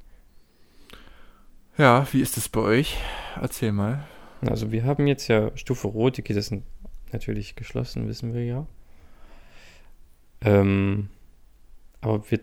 Ja, 1.78 2.04
wie 2.12 2.20
ist 2.20 2.36
es 2.36 2.48
bei 2.48 2.60
euch? 2.60 2.96
Erzähl 3.40 3.70
mal. 3.70 4.04
Also 4.40 4.72
wir 4.72 4.84
haben 4.84 5.06
jetzt 5.06 5.28
ja 5.28 5.56
Stufe 5.56 5.86
Rot, 5.86 6.16
die 6.16 6.22
Kitas 6.22 6.46
sind 6.46 6.64
natürlich 7.12 7.54
geschlossen, 7.54 8.08
wissen 8.08 8.34
wir 8.34 8.44
ja. 8.44 8.66
Ähm, 10.40 11.08
aber 12.00 12.28
wir, 12.30 12.40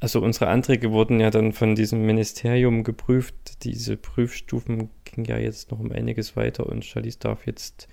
also 0.00 0.22
unsere 0.22 0.48
Anträge 0.48 0.90
wurden 0.90 1.20
ja 1.20 1.28
dann 1.30 1.52
von 1.52 1.74
diesem 1.74 2.06
Ministerium 2.06 2.82
geprüft. 2.82 3.62
Diese 3.64 3.98
Prüfstufen 3.98 4.88
gingen 5.04 5.26
ja 5.26 5.36
jetzt 5.36 5.70
noch 5.70 5.80
um 5.80 5.92
einiges 5.92 6.34
weiter 6.34 6.66
und 6.66 6.82
Charlize 6.82 7.18
darf 7.18 7.46
jetzt 7.46 7.88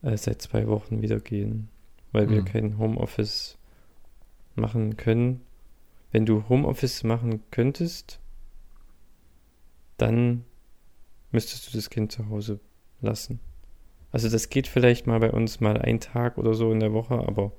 äh, 0.00 0.16
seit 0.16 0.40
zwei 0.40 0.68
Wochen 0.68 1.02
wieder 1.02 1.20
gehen, 1.20 1.68
weil 2.12 2.30
wir 2.30 2.38
Hm. 2.38 2.44
kein 2.46 2.78
Homeoffice 2.78 3.58
machen 4.54 4.96
können. 4.96 5.42
Wenn 6.12 6.24
du 6.24 6.48
Homeoffice 6.48 7.04
machen 7.04 7.42
könntest, 7.50 8.20
dann 9.96 10.44
müsstest 11.32 11.68
du 11.68 11.76
das 11.76 11.90
Kind 11.90 12.12
zu 12.12 12.28
Hause 12.28 12.60
lassen. 13.00 13.40
Also 14.12 14.28
das 14.28 14.48
geht 14.48 14.66
vielleicht 14.66 15.06
mal 15.06 15.20
bei 15.20 15.30
uns 15.30 15.60
mal 15.60 15.78
ein 15.78 16.00
Tag 16.00 16.38
oder 16.38 16.54
so 16.54 16.72
in 16.72 16.80
der 16.80 16.92
Woche, 16.92 17.14
aber 17.14 17.52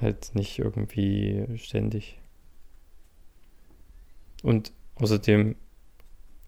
halt 0.00 0.34
nicht 0.34 0.58
irgendwie 0.58 1.46
ständig. 1.56 2.18
Und 4.42 4.72
außerdem 4.96 5.56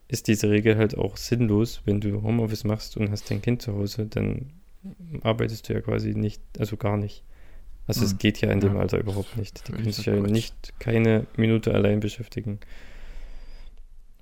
ist 0.08 0.28
diese 0.28 0.50
Regel 0.50 0.76
halt 0.76 0.96
auch 0.96 1.16
sinnlos, 1.16 1.82
wenn 1.84 2.00
du 2.00 2.22
Homeoffice 2.22 2.64
machst 2.64 2.96
und 2.96 3.10
hast 3.10 3.30
dein 3.30 3.42
Kind 3.42 3.62
zu 3.62 3.74
Hause, 3.74 4.06
dann 4.06 4.52
arbeitest 5.22 5.68
du 5.68 5.74
ja 5.74 5.80
quasi 5.80 6.14
nicht, 6.14 6.40
also 6.58 6.76
gar 6.76 6.96
nicht. 6.96 7.22
Also 7.86 8.04
es 8.04 8.12
Hm. 8.12 8.18
geht 8.18 8.40
ja 8.40 8.50
in 8.50 8.60
dem 8.60 8.74
Ja. 8.74 8.80
Alter 8.80 8.98
überhaupt 8.98 9.36
nicht. 9.36 9.66
Die 9.68 9.72
können 9.72 9.92
sich 9.92 10.06
ja 10.06 10.14
nicht 10.14 10.78
keine 10.78 11.26
Minute 11.36 11.74
allein 11.74 12.00
beschäftigen. 12.00 12.60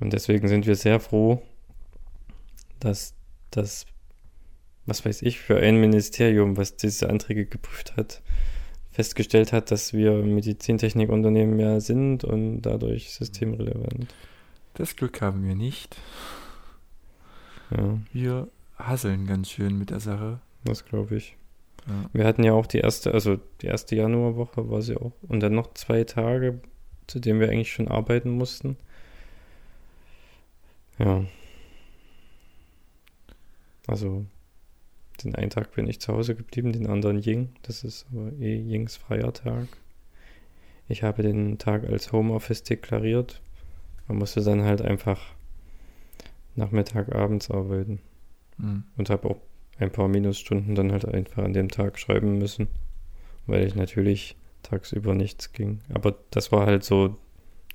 Und 0.00 0.12
deswegen 0.12 0.48
sind 0.48 0.66
wir 0.66 0.74
sehr 0.74 0.98
froh, 0.98 1.42
dass 2.80 3.14
das, 3.50 3.86
was 4.86 5.04
weiß 5.04 5.22
ich, 5.22 5.38
für 5.38 5.58
ein 5.58 5.76
Ministerium, 5.76 6.56
was 6.56 6.76
diese 6.76 7.10
Anträge 7.10 7.46
geprüft 7.46 7.96
hat, 7.96 8.22
festgestellt 8.90 9.52
hat, 9.52 9.70
dass 9.70 9.92
wir 9.92 10.12
Medizintechnikunternehmen 10.12 11.56
mehr 11.56 11.80
sind 11.80 12.24
und 12.24 12.62
dadurch 12.62 13.12
systemrelevant. 13.12 14.12
Das 14.74 14.96
Glück 14.96 15.20
haben 15.20 15.46
wir 15.46 15.54
nicht. 15.54 15.96
Ja, 17.70 17.98
Wir 18.12 18.48
hasseln 18.76 19.26
ganz 19.26 19.50
schön 19.50 19.78
mit 19.78 19.90
der 19.90 20.00
Sache. 20.00 20.40
das 20.64 20.84
glaube 20.84 21.16
ich. 21.16 21.36
Ja. 21.86 22.10
Wir 22.12 22.26
hatten 22.26 22.42
ja 22.42 22.52
auch 22.52 22.66
die 22.66 22.78
erste, 22.78 23.12
also 23.12 23.38
die 23.60 23.66
erste 23.66 23.96
Januarwoche 23.96 24.68
war 24.70 24.82
sie 24.82 24.96
auch. 24.96 25.12
Und 25.22 25.40
dann 25.40 25.54
noch 25.54 25.72
zwei 25.74 26.04
Tage, 26.04 26.60
zu 27.06 27.20
denen 27.20 27.40
wir 27.40 27.48
eigentlich 27.48 27.72
schon 27.72 27.88
arbeiten 27.88 28.30
mussten. 28.30 28.76
Ja. 31.00 31.24
Also, 33.86 34.26
den 35.24 35.34
einen 35.34 35.50
Tag 35.50 35.72
bin 35.72 35.86
ich 35.88 36.00
zu 36.00 36.12
Hause 36.12 36.34
geblieben, 36.34 36.72
den 36.72 36.86
anderen 36.86 37.18
Ying. 37.22 37.48
Das 37.62 37.82
ist 37.84 38.06
aber 38.12 38.32
eh 38.38 38.56
Yings 38.56 38.96
freier 38.96 39.32
Tag. 39.32 39.66
Ich 40.88 41.02
habe 41.02 41.22
den 41.22 41.58
Tag 41.58 41.88
als 41.88 42.12
Homeoffice 42.12 42.62
deklariert. 42.62 43.40
Man 44.08 44.18
musste 44.18 44.42
dann 44.42 44.62
halt 44.62 44.82
einfach 44.82 45.20
Nachmittag, 46.56 47.14
abends 47.14 47.50
arbeiten 47.50 48.00
Hm. 48.58 48.84
und 48.96 49.08
habe 49.08 49.30
auch 49.30 49.40
ein 49.78 49.90
paar 49.90 50.08
Minusstunden 50.08 50.74
dann 50.74 50.92
halt 50.92 51.06
einfach 51.06 51.42
an 51.44 51.54
dem 51.54 51.70
Tag 51.70 51.98
schreiben 51.98 52.38
müssen, 52.38 52.68
weil 53.46 53.66
ich 53.66 53.74
natürlich 53.74 54.36
tagsüber 54.62 55.14
nichts 55.14 55.52
ging. 55.52 55.80
Aber 55.94 56.16
das 56.30 56.52
war 56.52 56.66
halt 56.66 56.84
so 56.84 57.16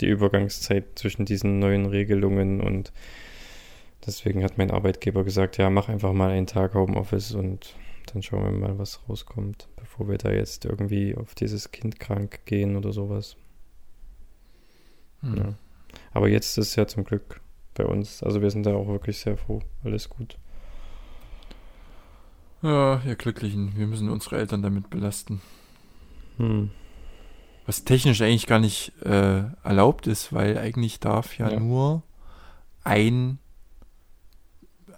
die 0.02 0.08
Übergangszeit 0.08 1.00
zwischen 1.00 1.26
diesen 1.26 1.60
neuen 1.60 1.86
Regelungen 1.86 2.62
und 2.62 2.92
deswegen 4.06 4.44
hat 4.44 4.58
mein 4.58 4.72
Arbeitgeber 4.72 5.24
gesagt, 5.24 5.58
ja, 5.58 5.70
mach 5.70 5.90
einfach 5.90 6.14
mal 6.14 6.32
einen 6.32 6.48
Tag 6.48 6.74
Homeoffice 6.74 7.34
und 7.34 7.76
dann 8.12 8.22
schauen 8.22 8.44
wir 8.44 8.52
mal, 8.52 8.78
was 8.78 9.02
rauskommt, 9.10 9.68
bevor 9.76 10.08
wir 10.08 10.18
da 10.18 10.32
jetzt 10.32 10.66
irgendwie 10.66 11.16
auf 11.16 11.36
dieses 11.36 11.72
Kind 11.72 12.00
krank 12.00 12.46
gehen 12.46 12.76
oder 12.76 12.92
sowas. 12.92 13.36
Hm. 15.22 15.38
Ja. 15.38 15.54
Aber 16.12 16.28
jetzt 16.28 16.58
ist 16.58 16.70
es 16.70 16.76
ja 16.76 16.88
zum 16.88 17.04
Glück 17.04 17.42
bei 17.74 17.86
uns, 17.86 18.24
also 18.24 18.42
wir 18.42 18.52
sind 18.52 18.66
da 18.66 18.74
auch 18.74 18.88
wirklich 18.88 19.18
sehr 19.18 19.38
froh, 19.38 19.62
alles 19.84 20.10
gut. 20.10 20.38
Ja, 22.62 23.02
ihr 23.06 23.16
Glücklichen, 23.16 23.74
wir 23.76 23.86
müssen 23.86 24.10
unsere 24.10 24.38
Eltern 24.38 24.62
damit 24.62 24.90
belasten. 24.90 25.42
Hm. 26.38 26.72
Was 27.66 27.84
technisch 27.84 28.22
eigentlich 28.22 28.48
gar 28.48 28.60
nicht 28.60 28.92
äh, 29.04 29.44
erlaubt 29.64 30.08
ist, 30.08 30.32
weil 30.34 30.58
eigentlich 30.58 31.00
darf 31.00 31.38
ja, 31.38 31.50
Ja. 31.50 31.60
nur 31.60 32.04
ein, 32.84 33.40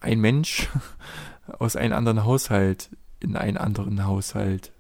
ein 0.01 0.19
Mensch 0.19 0.67
aus 1.59 1.75
einem 1.75 1.93
anderen 1.93 2.25
Haushalt 2.25 2.89
in 3.19 3.35
einen 3.37 3.57
anderen 3.57 4.05
Haushalt. 4.05 4.71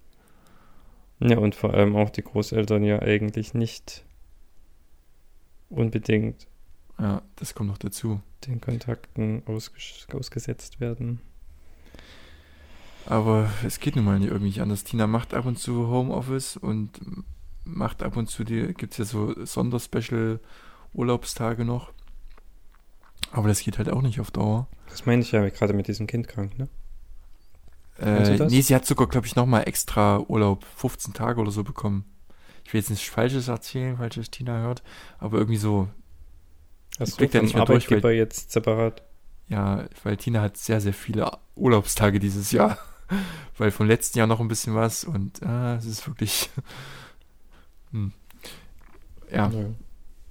Ja, 1.19 1.37
und 1.39 1.55
vor 1.55 1.73
allem 1.73 1.95
auch 1.95 2.09
die 2.09 2.21
Großeltern 2.23 2.83
ja 2.83 3.01
eigentlich 3.01 3.53
nicht 3.53 4.03
unbedingt 5.69 6.47
Ja, 6.99 7.21
das 7.37 7.53
kommt 7.55 7.69
noch 7.69 7.77
dazu. 7.77 8.21
den 8.45 8.61
Kontakten 8.61 9.41
ausges 9.47 10.07
ausgesetzt 10.13 10.79
werden. 10.79 11.21
Aber 13.05 13.49
es 13.65 13.79
geht 13.79 13.95
nun 13.95 14.05
mal 14.05 14.19
nicht 14.19 14.29
irgendwie 14.29 14.59
anders. 14.61 14.83
Tina 14.83 15.07
macht 15.07 15.33
ab 15.33 15.45
und 15.45 15.57
zu 15.57 15.87
Homeoffice 15.87 16.57
und 16.57 16.91
macht 17.67 18.03
ab 18.03 18.17
und 18.17 18.29
zu 18.29 18.43
die, 18.43 18.73
gibt 18.73 18.93
es 18.93 18.97
ja 18.97 19.05
so 19.05 19.45
Sonderspecial 19.45 20.39
Urlaubstage 20.93 21.65
noch. 21.65 21.91
Aber 23.31 23.47
das 23.47 23.61
geht 23.61 23.77
halt 23.77 23.89
auch 23.89 24.01
nicht 24.01 24.19
auf 24.19 24.31
Dauer. 24.31 24.67
Das 24.89 25.05
meine 25.05 25.21
ich 25.21 25.31
ja 25.31 25.47
gerade 25.49 25.73
mit 25.73 25.87
diesem 25.87 26.07
Kind 26.07 26.27
krank, 26.27 26.57
ne? 26.57 26.69
Äh, 27.97 28.37
das? 28.37 28.51
nee, 28.51 28.61
sie 28.61 28.75
hat 28.75 28.85
sogar, 28.85 29.07
glaube 29.07 29.27
ich, 29.27 29.35
nochmal 29.35 29.67
extra 29.67 30.19
Urlaub, 30.19 30.65
15 30.75 31.13
Tage 31.13 31.41
oder 31.41 31.51
so 31.51 31.63
bekommen. 31.63 32.05
Ich 32.63 32.73
will 32.73 32.79
jetzt 32.79 32.89
nichts 32.89 33.07
Falsches 33.07 33.47
erzählen, 33.47 33.97
falls 33.97 34.17
es 34.17 34.29
Tina 34.29 34.59
hört, 34.59 34.83
aber 35.19 35.37
irgendwie 35.37 35.57
so, 35.57 35.87
du 36.99 37.15
blickt 37.15 37.33
ja 37.33 37.41
nicht 37.41 37.55
mehr 37.55 37.65
durch, 37.65 37.85
Arbeitgeber 37.85 38.11
jetzt 38.11 38.51
separat? 38.51 39.03
ja, 39.47 39.85
weil 40.03 40.17
Tina 40.17 40.41
hat 40.41 40.57
sehr, 40.57 40.81
sehr 40.81 40.93
viele 40.93 41.31
Urlaubstage 41.55 42.19
dieses 42.19 42.51
Jahr. 42.51 42.77
Weil 43.57 43.71
vom 43.71 43.87
letzten 43.87 44.19
Jahr 44.19 44.27
noch 44.27 44.41
ein 44.41 44.49
bisschen 44.49 44.75
was 44.75 45.05
und 45.05 45.41
ah, 45.41 45.75
es 45.75 45.85
ist 45.85 46.05
wirklich. 46.07 46.49
Hm. 47.91 48.11
Ja, 49.31 49.49
Ja, 49.49 49.65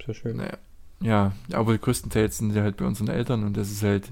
sehr 0.05 0.13
schön. 0.15 0.37
naja. 0.37 0.57
Ja, 0.99 1.33
aber 1.51 1.77
größtenteils 1.77 2.37
sind 2.39 2.53
sie 2.53 2.61
halt 2.61 2.77
bei 2.77 2.85
unseren 2.85 3.07
Eltern 3.07 3.43
und 3.43 3.55
das 3.55 3.69
ist 3.69 3.83
halt 3.83 4.09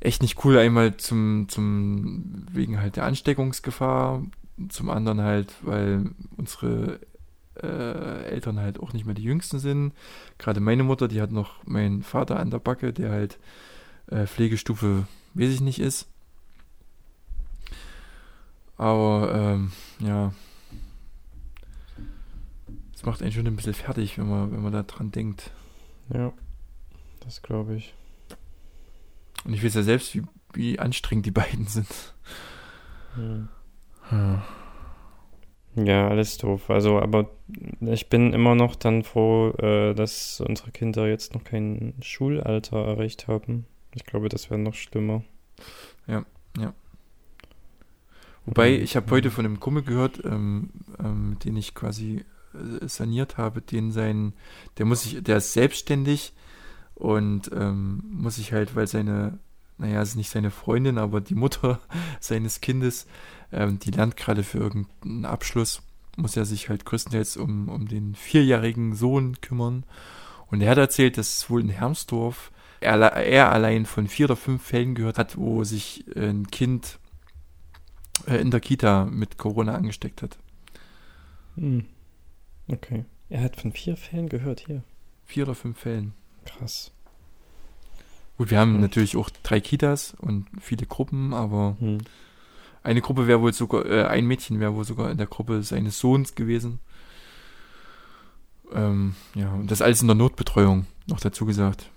echt 0.00 0.22
nicht 0.22 0.44
cool. 0.44 0.56
Einmal 0.58 0.96
zum, 0.96 1.48
zum, 1.48 2.46
wegen 2.52 2.80
halt 2.80 2.94
der 2.96 3.04
Ansteckungsgefahr, 3.04 4.22
zum 4.68 4.90
anderen 4.90 5.20
halt, 5.20 5.54
weil 5.62 6.12
unsere 6.36 7.00
äh, 7.60 8.24
Eltern 8.26 8.60
halt 8.60 8.78
auch 8.78 8.92
nicht 8.92 9.06
mehr 9.06 9.16
die 9.16 9.24
jüngsten 9.24 9.58
sind. 9.58 9.92
Gerade 10.38 10.60
meine 10.60 10.84
Mutter, 10.84 11.08
die 11.08 11.20
hat 11.20 11.32
noch 11.32 11.64
meinen 11.66 12.04
Vater 12.04 12.38
an 12.38 12.50
der 12.52 12.60
Backe, 12.60 12.92
der 12.92 13.10
halt 13.10 13.38
äh, 14.06 14.26
Pflegestufe, 14.28 15.08
weiß 15.34 15.50
ich 15.50 15.60
nicht, 15.60 15.80
ist. 15.80 16.06
Aber 18.76 19.32
ähm, 19.34 19.72
ja, 19.98 20.32
es 22.98 23.04
macht 23.04 23.22
einen 23.22 23.30
schon 23.30 23.46
ein 23.46 23.54
bisschen 23.54 23.74
fertig, 23.74 24.18
wenn 24.18 24.28
man, 24.28 24.50
wenn 24.50 24.60
man 24.60 24.72
da 24.72 24.82
dran 24.82 25.12
denkt. 25.12 25.52
Ja, 26.12 26.32
das 27.20 27.42
glaube 27.42 27.76
ich. 27.76 27.94
Und 29.44 29.54
ich 29.54 29.62
weiß 29.64 29.74
ja 29.74 29.84
selbst, 29.84 30.16
wie, 30.16 30.22
wie 30.52 30.80
anstrengend 30.80 31.24
die 31.24 31.30
beiden 31.30 31.68
sind. 31.68 31.86
Hm. 33.14 33.48
Ja. 34.10 34.42
Ja, 35.76 36.08
alles 36.08 36.38
doof. 36.38 36.70
Also, 36.70 36.98
aber 36.98 37.30
ich 37.82 38.08
bin 38.08 38.32
immer 38.32 38.56
noch 38.56 38.74
dann 38.74 39.04
froh, 39.04 39.50
äh, 39.50 39.94
dass 39.94 40.40
unsere 40.40 40.72
Kinder 40.72 41.06
jetzt 41.06 41.34
noch 41.34 41.44
kein 41.44 41.94
Schulalter 42.02 42.84
erreicht 42.84 43.28
haben. 43.28 43.66
Ich 43.94 44.06
glaube, 44.06 44.28
das 44.28 44.50
wäre 44.50 44.58
noch 44.58 44.74
schlimmer. 44.74 45.22
Wobei, 48.44 48.74
Und, 48.74 48.82
ich 48.82 48.96
habe 48.96 49.08
heute 49.12 49.30
von 49.30 49.44
einem 49.44 49.60
Kumpel 49.60 49.84
gehört, 49.84 50.24
ähm, 50.24 50.70
ähm, 50.98 51.36
den 51.44 51.56
ich 51.56 51.76
quasi 51.76 52.24
saniert 52.82 53.36
habe, 53.36 53.60
den 53.60 53.92
sein, 53.92 54.32
der 54.78 54.86
muss 54.86 55.02
sich, 55.02 55.22
der 55.22 55.38
ist 55.38 55.52
selbstständig 55.52 56.32
und 56.94 57.50
ähm, 57.52 58.02
muss 58.10 58.36
sich 58.36 58.52
halt, 58.52 58.74
weil 58.74 58.86
seine, 58.86 59.38
naja, 59.76 60.02
es 60.02 60.10
ist 60.10 60.16
nicht 60.16 60.30
seine 60.30 60.50
Freundin, 60.50 60.98
aber 60.98 61.20
die 61.20 61.34
Mutter 61.34 61.80
seines 62.20 62.60
Kindes, 62.60 63.06
ähm, 63.52 63.78
die 63.78 63.90
lernt 63.90 64.16
gerade 64.16 64.42
für 64.42 64.58
irgendeinen 64.58 65.24
Abschluss, 65.24 65.82
muss 66.16 66.36
er 66.36 66.44
sich 66.44 66.68
halt 66.68 66.84
größtenteils 66.84 67.36
um, 67.36 67.68
um 67.68 67.86
den 67.86 68.14
vierjährigen 68.14 68.94
Sohn 68.94 69.40
kümmern. 69.40 69.84
Und 70.50 70.62
er 70.62 70.70
hat 70.70 70.78
erzählt, 70.78 71.18
dass 71.18 71.36
es 71.36 71.50
wohl 71.50 71.60
in 71.60 71.68
Hermsdorf 71.68 72.50
er, 72.80 73.00
er 73.00 73.52
allein 73.52 73.86
von 73.86 74.08
vier 74.08 74.26
oder 74.26 74.36
fünf 74.36 74.62
Fällen 74.62 74.94
gehört 74.94 75.18
hat, 75.18 75.36
wo 75.36 75.64
sich 75.64 76.04
ein 76.16 76.46
Kind 76.48 76.98
äh, 78.26 78.36
in 78.36 78.50
der 78.50 78.60
Kita 78.60 79.04
mit 79.04 79.36
Corona 79.38 79.74
angesteckt 79.74 80.22
hat. 80.22 80.38
Hm. 81.56 81.86
Okay. 82.70 83.04
Er 83.30 83.42
hat 83.42 83.56
von 83.56 83.72
vier 83.72 83.96
Fällen 83.96 84.28
gehört 84.28 84.60
hier. 84.66 84.82
Vier 85.24 85.44
oder 85.44 85.54
fünf 85.54 85.78
Fällen. 85.78 86.14
Krass. 86.44 86.92
Gut, 88.36 88.50
wir 88.50 88.58
haben 88.58 88.74
Hm. 88.74 88.80
natürlich 88.80 89.16
auch 89.16 89.30
drei 89.42 89.60
Kitas 89.60 90.14
und 90.18 90.46
viele 90.60 90.86
Gruppen, 90.86 91.34
aber 91.34 91.76
Hm. 91.80 91.98
eine 92.82 93.00
Gruppe 93.00 93.26
wäre 93.26 93.40
wohl 93.42 93.52
sogar, 93.52 93.84
äh, 93.86 94.04
ein 94.04 94.26
Mädchen 94.26 94.60
wäre 94.60 94.74
wohl 94.74 94.84
sogar 94.84 95.10
in 95.10 95.18
der 95.18 95.26
Gruppe 95.26 95.62
seines 95.62 95.98
Sohns 95.98 96.34
gewesen. 96.34 96.78
Ähm, 98.72 99.14
ja, 99.34 99.52
und 99.52 99.70
das 99.70 99.82
alles 99.82 100.02
in 100.02 100.08
der 100.08 100.14
Notbetreuung, 100.14 100.86
noch 101.06 101.20
dazu 101.20 101.46
gesagt. 101.46 101.90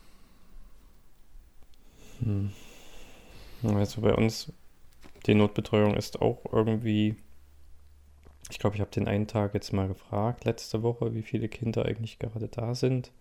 Hm. 2.23 2.51
Also 3.63 4.01
bei 4.01 4.13
uns, 4.15 4.51
die 5.27 5.35
Notbetreuung 5.35 5.93
ist 5.95 6.21
auch 6.21 6.41
irgendwie, 6.51 7.15
ich 8.51 8.59
glaube, 8.59 8.75
ich 8.75 8.81
habe 8.81 8.91
den 8.91 9.07
einen 9.07 9.27
Tag 9.27 9.53
jetzt 9.53 9.73
mal 9.73 9.87
gefragt, 9.87 10.45
letzte 10.45 10.83
Woche, 10.83 11.13
wie 11.13 11.21
viele 11.23 11.47
Kinder 11.49 11.85
eigentlich 11.85 12.19
gerade 12.19 12.47
da 12.47 12.75
sind. 12.75 13.11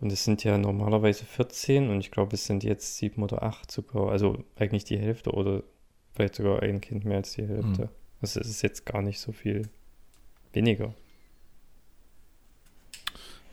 Und 0.00 0.12
es 0.12 0.24
sind 0.24 0.44
ja 0.44 0.58
normalerweise 0.58 1.24
14 1.24 1.88
und 1.88 2.00
ich 2.00 2.10
glaube, 2.10 2.34
es 2.34 2.46
sind 2.46 2.64
jetzt 2.64 2.96
sieben 2.96 3.22
oder 3.22 3.42
acht 3.42 3.70
sogar, 3.70 4.10
also 4.10 4.44
eigentlich 4.56 4.84
die 4.84 4.98
Hälfte 4.98 5.30
oder 5.32 5.62
vielleicht 6.14 6.34
sogar 6.34 6.62
ein 6.62 6.80
Kind 6.80 7.04
mehr 7.04 7.18
als 7.18 7.32
die 7.32 7.46
Hälfte. 7.46 7.82
Hm. 7.82 7.88
Also 8.20 8.40
es 8.40 8.48
ist 8.48 8.62
jetzt 8.62 8.86
gar 8.86 9.02
nicht 9.02 9.20
so 9.20 9.32
viel 9.32 9.68
weniger. 10.52 10.94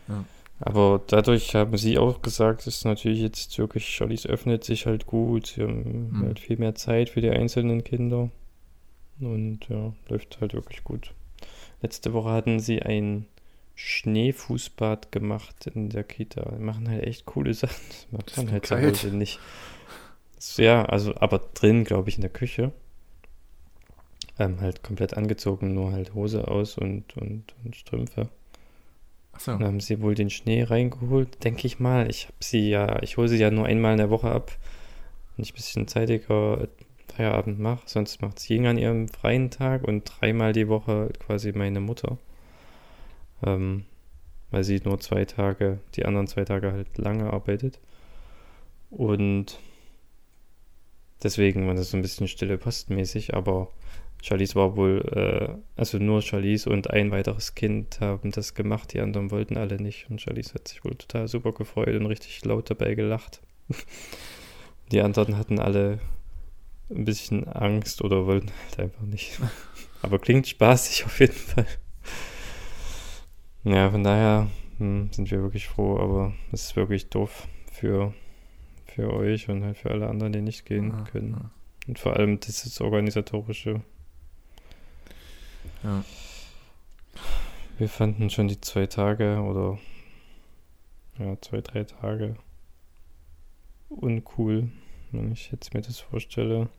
Ja. 0.07 0.25
Aber 0.59 1.01
dadurch 1.07 1.55
haben 1.55 1.75
sie 1.77 1.97
auch 1.97 2.21
gesagt, 2.21 2.67
dass 2.67 2.85
natürlich 2.85 3.19
jetzt 3.21 3.57
wirklich, 3.57 3.89
Charlies 3.89 4.27
öffnet 4.27 4.63
sich 4.63 4.85
halt 4.85 5.07
gut, 5.07 5.47
sie 5.47 5.63
haben 5.63 6.09
Mhm. 6.11 6.21
halt 6.25 6.39
viel 6.39 6.57
mehr 6.57 6.75
Zeit 6.75 7.09
für 7.09 7.21
die 7.21 7.31
einzelnen 7.31 7.83
Kinder. 7.83 8.29
Und 9.20 9.68
ja, 9.70 9.93
läuft 10.07 10.39
halt 10.41 10.53
wirklich 10.53 10.84
gut. 10.84 11.14
Letzte 11.82 12.14
Woche 12.14 12.30
hatten 12.30 12.59
sie 12.59 12.82
ein 12.82 13.26
Schneefußbad 13.76 15.12
gemacht 15.12 15.68
in 15.68 15.89
der 15.89 16.03
Kita. 16.03 16.51
Die 16.55 16.64
machen 16.64 16.88
halt 16.88 17.03
echt 17.03 17.26
coole 17.26 17.53
Sachen. 17.53 17.82
Das 17.89 18.07
macht 18.12 18.38
man 18.38 18.51
halt 18.51 18.66
zu 18.66 18.76
geil. 18.76 18.89
Hause 18.91 19.16
nicht. 19.16 19.39
Ja, 20.57 20.86
also 20.86 21.16
aber 21.18 21.39
drin, 21.53 21.84
glaube 21.84 22.09
ich, 22.09 22.16
in 22.16 22.22
der 22.22 22.30
Küche. 22.30 22.72
Ähm, 24.39 24.59
halt 24.62 24.82
komplett 24.84 25.16
angezogen, 25.16 25.74
nur 25.74 25.91
halt 25.91 26.14
Hose 26.14 26.47
aus 26.47 26.78
und, 26.78 27.16
und, 27.18 27.53
und 27.64 27.76
Strümpfe. 27.76 28.30
Achso. 29.34 29.51
Dann 29.51 29.64
haben 29.64 29.80
sie 29.80 30.01
wohl 30.01 30.16
den 30.16 30.30
Schnee 30.30 30.64
reingeholt, 30.64 31.43
denke 31.43 31.68
ich 31.68 31.80
mal. 31.80 32.09
Ich 32.09 32.26
habe 32.26 32.36
sie 32.39 32.70
ja, 32.70 33.01
ich 33.01 33.18
hole 33.18 33.28
sie 33.28 33.38
ja 33.38 33.51
nur 33.51 33.66
einmal 33.66 33.93
in 33.93 33.97
der 33.97 34.09
Woche 34.09 34.32
ab, 34.32 34.51
wenn 35.36 35.43
ich 35.43 35.53
ein 35.53 35.55
bisschen 35.55 35.88
zeitiger 35.88 36.68
Feierabend 37.12 37.59
mache. 37.59 37.84
Sonst 37.86 38.22
macht 38.22 38.39
sie 38.39 38.66
an 38.66 38.78
ihrem 38.78 39.07
freien 39.07 39.49
Tag 39.51 39.84
und 39.84 40.05
dreimal 40.05 40.53
die 40.53 40.68
Woche 40.68 41.12
quasi 41.20 41.51
meine 41.53 41.80
Mutter. 41.80 42.18
Ähm, 43.43 43.86
weil 44.51 44.64
sie 44.64 44.82
nur 44.84 44.99
zwei 44.99 45.26
Tage, 45.26 45.80
die 45.95 46.05
anderen 46.05 46.28
zwei 46.28 46.45
Tage 46.45 46.72
halt 46.72 46.97
lange 46.97 47.32
arbeitet. 47.32 47.80
Und 48.89 49.59
deswegen 51.24 51.68
war 51.68 51.76
das 51.76 51.91
so 51.91 51.97
ein 51.97 52.01
bisschen 52.01 52.28
stille 52.28 52.57
postmäßig, 52.57 53.34
aber 53.34 53.70
Charlize 54.22 54.55
war 54.55 54.76
wohl, 54.76 55.01
äh, 55.16 55.80
also 55.80 55.97
nur 55.97 56.22
Charlize 56.22 56.70
und 56.70 56.91
ein 56.91 57.12
weiteres 57.12 57.55
Kind 57.55 57.99
haben 58.01 58.32
das 58.32 58.53
gemacht, 58.53 58.93
die 58.93 58.99
anderen 58.99 59.32
wollten 59.32 59.57
alle 59.57 59.78
nicht. 59.78 60.09
Und 60.09 60.22
Charlize 60.22 60.53
hat 60.53 60.68
sich 60.68 60.84
wohl 60.84 60.95
total 60.95 61.28
super 61.28 61.53
gefreut 61.53 61.95
und 61.95 62.05
richtig 62.05 62.43
laut 62.45 62.70
dabei 62.70 62.93
gelacht. 62.93 63.41
Die 64.91 65.01
anderen 65.01 65.38
hatten 65.38 65.57
alle 65.57 65.99
ein 66.93 67.05
bisschen 67.05 67.47
Angst 67.47 68.01
oder 68.01 68.25
wollten 68.25 68.51
halt 68.65 68.79
einfach 68.79 69.03
nicht. 69.03 69.39
Aber 70.01 70.19
klingt 70.19 70.47
spaßig 70.47 71.05
auf 71.05 71.19
jeden 71.19 71.33
Fall. 71.33 71.67
Ja, 73.63 73.89
von 73.91 74.03
daher 74.03 74.47
hm, 74.79 75.09
sind 75.11 75.29
wir 75.29 75.41
wirklich 75.43 75.67
froh, 75.67 75.99
aber 75.99 76.33
es 76.51 76.63
ist 76.65 76.75
wirklich 76.75 77.09
doof 77.09 77.47
für, 77.71 78.11
für 78.87 79.13
euch 79.13 79.47
und 79.49 79.63
halt 79.63 79.77
für 79.77 79.91
alle 79.91 80.09
anderen, 80.09 80.33
die 80.33 80.41
nicht 80.41 80.65
gehen 80.65 80.89
Ja, 80.89 81.03
können. 81.03 81.31
ja. 81.39 81.51
Und 81.87 81.99
vor 81.99 82.15
allem 82.15 82.39
dieses 82.39 82.81
organisatorische. 82.81 83.81
Ja. 85.83 86.03
Wir 87.77 87.89
fanden 87.89 88.31
schon 88.31 88.47
die 88.47 88.59
zwei 88.59 88.87
Tage 88.87 89.39
oder 89.41 89.77
ja, 91.19 91.39
zwei, 91.41 91.61
drei 91.61 91.83
Tage 91.83 92.35
uncool, 93.89 94.69
wenn 95.11 95.31
ich 95.31 95.51
jetzt 95.51 95.73
mir 95.73 95.81
das 95.81 95.99
vorstelle. 95.99 96.69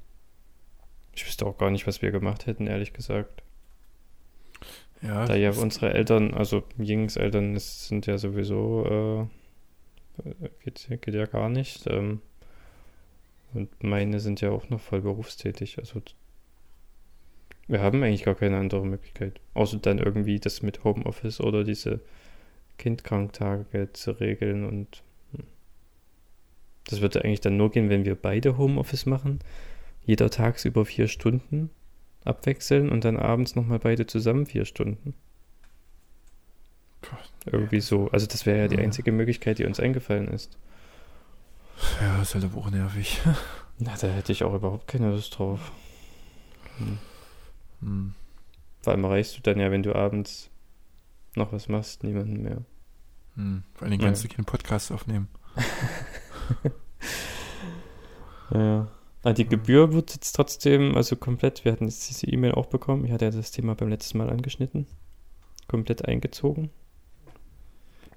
Ich 1.14 1.26
wüsste 1.26 1.46
auch 1.46 1.58
gar 1.58 1.70
nicht, 1.70 1.86
was 1.86 2.02
wir 2.02 2.10
gemacht 2.10 2.46
hätten, 2.46 2.66
ehrlich 2.66 2.92
gesagt. 2.92 3.42
Ja, 5.02 5.26
Da 5.26 5.34
ja 5.34 5.50
unsere 5.50 5.92
Eltern, 5.92 6.32
also 6.32 6.62
Yings 6.78 7.16
Eltern, 7.16 7.54
das 7.54 7.88
sind 7.88 8.06
ja 8.06 8.18
sowieso, 8.18 9.28
äh, 10.24 10.48
geht, 10.64 10.88
geht 11.00 11.14
ja 11.14 11.26
gar 11.26 11.48
nicht. 11.48 11.86
Ähm, 11.88 12.20
und 13.52 13.82
meine 13.82 14.20
sind 14.20 14.40
ja 14.40 14.50
auch 14.50 14.70
noch 14.70 14.80
voll 14.80 15.00
berufstätig. 15.00 15.78
Also 15.78 16.00
wir 17.68 17.80
haben 17.80 18.02
eigentlich 18.02 18.24
gar 18.24 18.34
keine 18.34 18.58
andere 18.58 18.86
Möglichkeit. 18.86 19.40
Außer 19.54 19.78
dann 19.78 19.98
irgendwie 19.98 20.38
das 20.38 20.62
mit 20.62 20.84
Homeoffice 20.84 21.40
oder 21.40 21.64
diese 21.64 22.00
Kindkranktage 22.78 23.92
zu 23.92 24.12
regeln 24.12 24.64
und 24.64 25.02
hm. 25.32 25.44
das 26.88 27.00
würde 27.00 27.24
eigentlich 27.24 27.40
dann 27.40 27.56
nur 27.56 27.70
gehen, 27.70 27.90
wenn 27.90 28.04
wir 28.04 28.14
beide 28.14 28.56
Homeoffice 28.56 29.06
machen. 29.06 29.40
Jeder 30.04 30.30
tagsüber 30.30 30.84
vier 30.84 31.08
Stunden 31.08 31.70
abwechseln 32.24 32.90
und 32.90 33.04
dann 33.04 33.16
abends 33.16 33.54
nochmal 33.56 33.78
beide 33.78 34.06
zusammen 34.06 34.46
vier 34.46 34.64
Stunden. 34.64 35.14
Irgendwie 37.44 37.80
so. 37.80 38.08
Also 38.10 38.26
das 38.26 38.46
wäre 38.46 38.58
ja 38.58 38.68
die 38.68 38.78
einzige 38.78 39.10
Möglichkeit, 39.10 39.58
die 39.58 39.64
uns 39.64 39.80
eingefallen 39.80 40.28
ist. 40.28 40.56
Ja, 42.00 42.22
ist 42.22 42.34
halt 42.34 42.44
aber 42.44 42.58
auch 42.58 42.70
nervig. 42.70 43.20
Na, 43.78 43.96
da 44.00 44.06
hätte 44.06 44.30
ich 44.30 44.44
auch 44.44 44.54
überhaupt 44.54 44.86
keine 44.86 45.10
Lust 45.10 45.36
drauf. 45.36 45.72
Hm. 46.78 46.98
Hm. 47.80 48.14
Vor 48.82 48.92
allem 48.92 49.04
erreichst 49.04 49.36
du 49.36 49.40
dann 49.40 49.58
ja, 49.58 49.70
wenn 49.70 49.82
du 49.82 49.94
abends 49.94 50.50
noch 51.34 51.52
was 51.52 51.68
machst, 51.68 52.04
niemanden 52.04 52.42
mehr. 52.42 52.62
Hm. 53.34 53.64
Vor 53.74 53.88
allem 53.88 53.98
kannst 53.98 54.22
ja. 54.22 54.28
du 54.28 54.36
keinen 54.36 54.44
Podcast 54.44 54.92
aufnehmen. 54.92 55.28
ja. 58.52 58.88
Ah, 59.24 59.32
die 59.32 59.46
Gebühr 59.46 59.92
wird 59.92 60.14
jetzt 60.14 60.32
trotzdem, 60.32 60.96
also 60.96 61.14
komplett, 61.14 61.64
wir 61.64 61.72
hatten 61.72 61.84
jetzt 61.84 62.08
diese 62.08 62.26
E-Mail 62.26 62.52
auch 62.52 62.66
bekommen. 62.66 63.04
Ich 63.04 63.12
hatte 63.12 63.26
ja 63.26 63.30
das 63.30 63.52
Thema 63.52 63.74
beim 63.74 63.88
letzten 63.88 64.18
Mal 64.18 64.30
angeschnitten. 64.30 64.86
Komplett 65.68 66.06
eingezogen. 66.06 66.70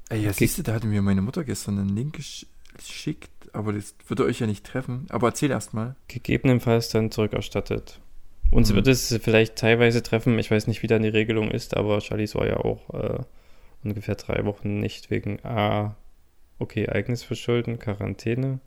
Ey, 0.09 0.23
ja, 0.23 0.33
siehst 0.33 0.57
du, 0.57 0.63
da 0.63 0.73
hatte 0.73 0.87
mir 0.87 1.01
meine 1.01 1.21
Mutter 1.21 1.43
gestern 1.43 1.79
einen 1.79 1.95
Link 1.95 2.19
geschickt, 2.75 3.31
aber 3.53 3.73
das 3.73 3.95
würde 4.07 4.25
euch 4.25 4.39
ja 4.39 4.47
nicht 4.47 4.65
treffen. 4.65 5.05
Aber 5.09 5.27
erzähl 5.27 5.51
erst 5.51 5.73
mal. 5.73 5.95
Gegebenenfalls 6.07 6.89
dann 6.89 7.11
zurückerstattet. 7.11 7.99
Uns 8.51 8.71
mhm. 8.71 8.75
wird 8.75 8.87
es 8.87 9.19
vielleicht 9.21 9.55
teilweise 9.55 10.03
treffen, 10.03 10.37
ich 10.39 10.51
weiß 10.51 10.67
nicht, 10.67 10.83
wie 10.83 10.87
dann 10.87 11.03
die 11.03 11.09
Regelung 11.09 11.51
ist, 11.51 11.75
aber 11.75 12.01
Charlies 12.01 12.35
war 12.35 12.47
ja 12.47 12.57
auch 12.57 12.89
äh, 12.93 13.19
ungefähr 13.83 14.15
drei 14.15 14.45
Wochen 14.45 14.79
nicht 14.79 15.09
wegen 15.09 15.43
A, 15.43 15.95
okay, 16.59 16.87
eigenes 16.89 17.23
Verschulden, 17.23 17.79
Quarantäne. 17.79 18.59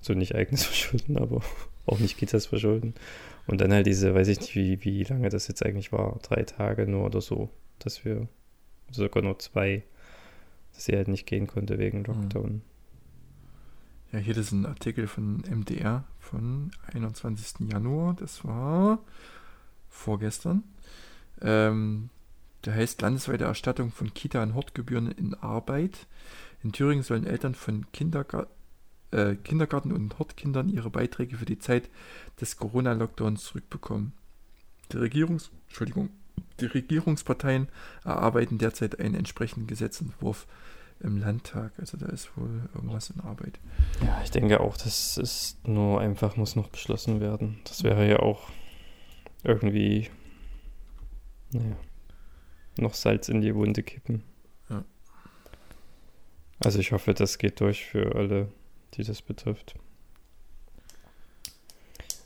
So 0.00 0.14
nicht 0.14 0.34
eigenes 0.34 0.64
Verschulden, 0.66 1.18
aber 1.18 1.42
auch 1.86 1.98
nicht 1.98 2.18
Kitas 2.18 2.46
Verschulden. 2.46 2.94
Und 3.46 3.60
dann 3.60 3.72
halt 3.72 3.86
diese, 3.86 4.14
weiß 4.14 4.28
ich 4.28 4.40
nicht, 4.40 4.54
wie, 4.54 4.84
wie 4.84 5.04
lange 5.04 5.30
das 5.30 5.48
jetzt 5.48 5.64
eigentlich 5.64 5.90
war, 5.90 6.18
drei 6.22 6.42
Tage 6.42 6.86
nur 6.86 7.06
oder 7.06 7.20
so, 7.20 7.48
dass 7.78 8.04
wir, 8.04 8.28
sogar 8.90 9.22
nur 9.22 9.38
zwei, 9.38 9.82
dass 10.74 10.84
sie 10.84 10.96
halt 10.96 11.08
nicht 11.08 11.26
gehen 11.26 11.46
konnte 11.46 11.78
wegen 11.78 12.00
mhm. 12.00 12.04
Lockdown. 12.04 12.62
Ja, 14.12 14.18
hier 14.18 14.34
das 14.34 14.46
ist 14.46 14.52
ein 14.52 14.66
Artikel 14.66 15.06
von 15.06 15.42
MDR 15.48 16.04
von 16.18 16.70
21. 16.92 17.70
Januar. 17.70 18.14
Das 18.14 18.44
war 18.44 19.00
vorgestern. 19.88 20.62
Ähm, 21.42 22.08
der 22.64 22.74
heißt 22.74 23.02
landesweite 23.02 23.44
Erstattung 23.44 23.92
von 23.92 24.12
Kita- 24.14 24.42
und 24.42 24.54
Hortgebühren 24.54 25.10
in 25.10 25.34
Arbeit. 25.34 26.06
In 26.62 26.72
Thüringen 26.72 27.02
sollen 27.02 27.26
Eltern 27.26 27.54
von 27.54 27.90
Kindergar 27.92 28.48
äh, 29.10 29.34
Kindergarten- 29.36 29.92
und 29.92 30.18
Hortkindern 30.18 30.68
ihre 30.68 30.90
Beiträge 30.90 31.36
für 31.36 31.46
die 31.46 31.58
Zeit 31.58 31.88
des 32.40 32.56
Corona-Lockdowns 32.56 33.42
zurückbekommen. 33.44 34.12
Die, 34.92 34.96
Regierungs 34.96 35.50
Entschuldigung, 35.66 36.10
die 36.60 36.66
Regierungsparteien 36.66 37.68
erarbeiten 38.04 38.58
derzeit 38.58 38.98
einen 39.00 39.14
entsprechenden 39.14 39.66
Gesetzentwurf 39.66 40.46
im 41.00 41.18
Landtag. 41.18 41.72
Also 41.78 41.96
da 41.96 42.06
ist 42.06 42.36
wohl 42.36 42.68
irgendwas 42.74 43.10
in 43.10 43.20
Arbeit. 43.20 43.60
Ja, 44.04 44.20
ich 44.24 44.30
denke 44.30 44.60
auch, 44.60 44.76
das 44.76 45.16
ist 45.16 45.66
nur 45.66 46.00
einfach, 46.00 46.36
muss 46.36 46.56
noch 46.56 46.68
beschlossen 46.68 47.20
werden. 47.20 47.60
Das 47.64 47.84
wäre 47.84 48.08
ja 48.08 48.18
auch 48.18 48.50
irgendwie, 49.44 50.08
naja, 51.52 51.76
noch 52.78 52.94
Salz 52.94 53.28
in 53.28 53.40
die 53.40 53.54
Wunde 53.54 53.82
kippen. 53.82 54.24
Ja. 54.68 54.84
Also 56.58 56.78
ich 56.80 56.92
hoffe, 56.92 57.14
das 57.14 57.38
geht 57.38 57.60
durch 57.60 57.84
für 57.84 58.16
alle, 58.16 58.48
die 58.94 59.04
das 59.04 59.22
betrifft. 59.22 59.74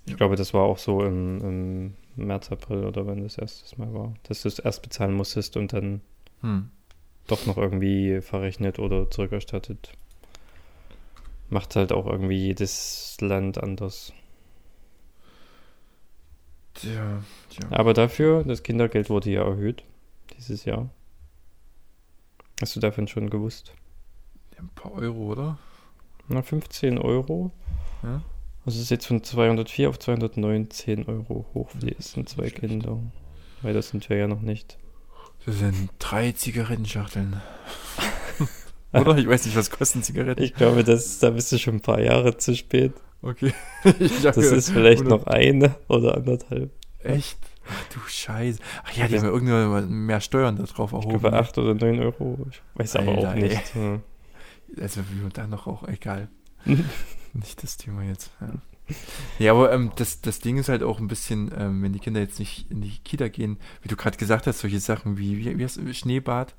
Ich 0.05 0.13
ja. 0.13 0.17
glaube, 0.17 0.37
das 0.37 0.53
war 0.53 0.63
auch 0.63 0.79
so 0.79 1.05
im, 1.05 1.41
im, 1.41 2.27
März, 2.27 2.51
April 2.51 2.85
oder 2.85 3.07
wenn 3.07 3.23
das 3.23 3.39
erstes 3.39 3.79
Mal 3.79 3.95
war, 3.95 4.15
dass 4.25 4.43
du 4.43 4.49
es 4.49 4.59
erst 4.59 4.83
bezahlen 4.83 5.15
musstest 5.15 5.57
und 5.57 5.73
dann 5.73 6.01
hm 6.41 6.71
doch 7.27 7.47
noch 7.47 7.57
irgendwie 7.57 8.21
verrechnet 8.21 8.79
oder 8.79 9.11
zurückerstattet. 9.11 9.93
Macht 11.51 11.77
halt 11.77 11.93
auch 11.93 12.07
irgendwie 12.07 12.39
jedes 12.39 13.17
Land 13.21 13.63
anders. 13.63 14.13
Tja, 16.75 17.23
tja. 17.51 17.67
Aber 17.71 17.93
dafür, 17.93 18.45
das 18.45 18.63
Kindergeld 18.63 19.11
wurde 19.11 19.31
ja 19.31 19.45
erhöht 19.45 19.85
dieses 20.37 20.65
Jahr. 20.65 20.89
Hast 22.61 22.75
du 22.77 22.81
davon 22.81 23.07
schon 23.07 23.29
gewusst? 23.29 23.75
Ein 24.59 24.69
paar 24.69 24.93
Euro, 24.93 25.33
oder? 25.33 25.59
Na, 26.29 26.43
15 26.43 26.99
Euro. 26.99 27.51
Ja. 28.03 28.23
Also 28.65 28.77
es 28.79 28.85
ist 28.85 28.91
jetzt 28.91 29.07
von 29.07 29.23
204 29.23 29.89
auf 29.89 29.99
219 29.99 31.07
Euro 31.07 31.47
hoch 31.53 31.71
für 31.71 31.79
die 31.79 31.97
ersten 31.97 32.27
zwei 32.27 32.49
Kinder. 32.49 32.99
Weil 33.63 33.75
das 33.75 33.89
sind 33.89 34.09
wir 34.09 34.17
ja 34.17 34.29
noch 34.29 34.41
nicht. 34.41 34.79
Das 35.47 35.59
sind 35.59 35.91
drei 35.99 36.33
Zigarettenschachteln. 36.33 37.43
Oder? 38.93 39.17
Ich 39.17 39.27
weiß 39.27 39.47
nicht, 39.47 39.57
was 39.57 39.71
kosten 39.71 40.03
Zigaretten. 40.03 40.43
Ich 40.43 40.55
glaube, 40.55 40.85
das, 40.85 41.19
da 41.19 41.31
bist 41.31 41.51
du 41.51 41.59
schon 41.59 41.77
ein 41.77 41.81
paar 41.81 42.01
Jahre 42.01 42.37
zu 42.37 42.55
spät. 42.55 42.93
Okay. 43.23 43.53
das 44.23 44.37
ist 44.37 44.71
vielleicht 44.71 45.05
noch 45.05 45.27
eine 45.27 45.77
oder 45.89 46.17
anderthalb. 46.17 46.71
Echt? 47.03 47.39
Ach 47.69 47.95
du 47.95 48.01
Scheiße. 48.07 48.59
Ach 48.85 48.93
ja, 48.93 49.07
die 49.07 49.17
haben 49.17 49.25
ja 49.25 49.31
irgendwann 49.31 49.89
mehr 49.89 50.21
Steuern 50.21 50.57
da 50.57 50.65
drauf 50.65 50.93
erhoben. 50.93 51.15
Ich 51.15 51.21
glaube 51.21 51.37
8 51.37 51.57
ne? 51.57 51.63
oder 51.63 51.75
9 51.75 52.01
Euro. 52.01 52.47
Ich 52.51 52.61
weiß 52.75 52.97
Alter, 52.97 53.13
aber 53.13 53.29
auch 53.29 53.35
nicht. 53.35 53.75
Hm. 53.75 54.03
Also 54.81 55.03
wie 55.11 55.21
man 55.21 55.33
da 55.33 55.47
noch 55.47 55.67
auch, 55.67 55.87
egal. 55.89 56.29
nicht 57.33 57.63
das 57.63 57.77
Thema 57.77 58.03
jetzt. 58.03 58.31
Ja. 58.41 58.53
Ja, 59.39 59.53
aber 59.53 59.73
ähm, 59.73 59.93
das, 59.97 60.21
das 60.21 60.41
Ding 60.41 60.59
ist 60.59 60.69
halt 60.69 60.83
auch 60.83 60.99
ein 60.99 61.09
bisschen, 61.09 61.51
ähm, 61.57 61.83
wenn 61.83 61.93
die 61.93 61.99
Kinder 61.99 62.21
jetzt 62.21 62.39
nicht 62.39 62.71
in 62.71 62.83
die 62.83 62.99
Kita 63.05 63.29
gehen, 63.29 63.59
wie 63.81 63.89
du 63.89 63.97
gerade 63.97 64.17
gesagt 64.17 64.47
hast, 64.47 64.59
solche 64.59 64.81
Sachen 64.81 65.19
wie, 65.19 65.39
wie, 65.39 65.59
wie 65.59 65.65
heißt, 65.65 65.81
Schneebad, 65.93 66.55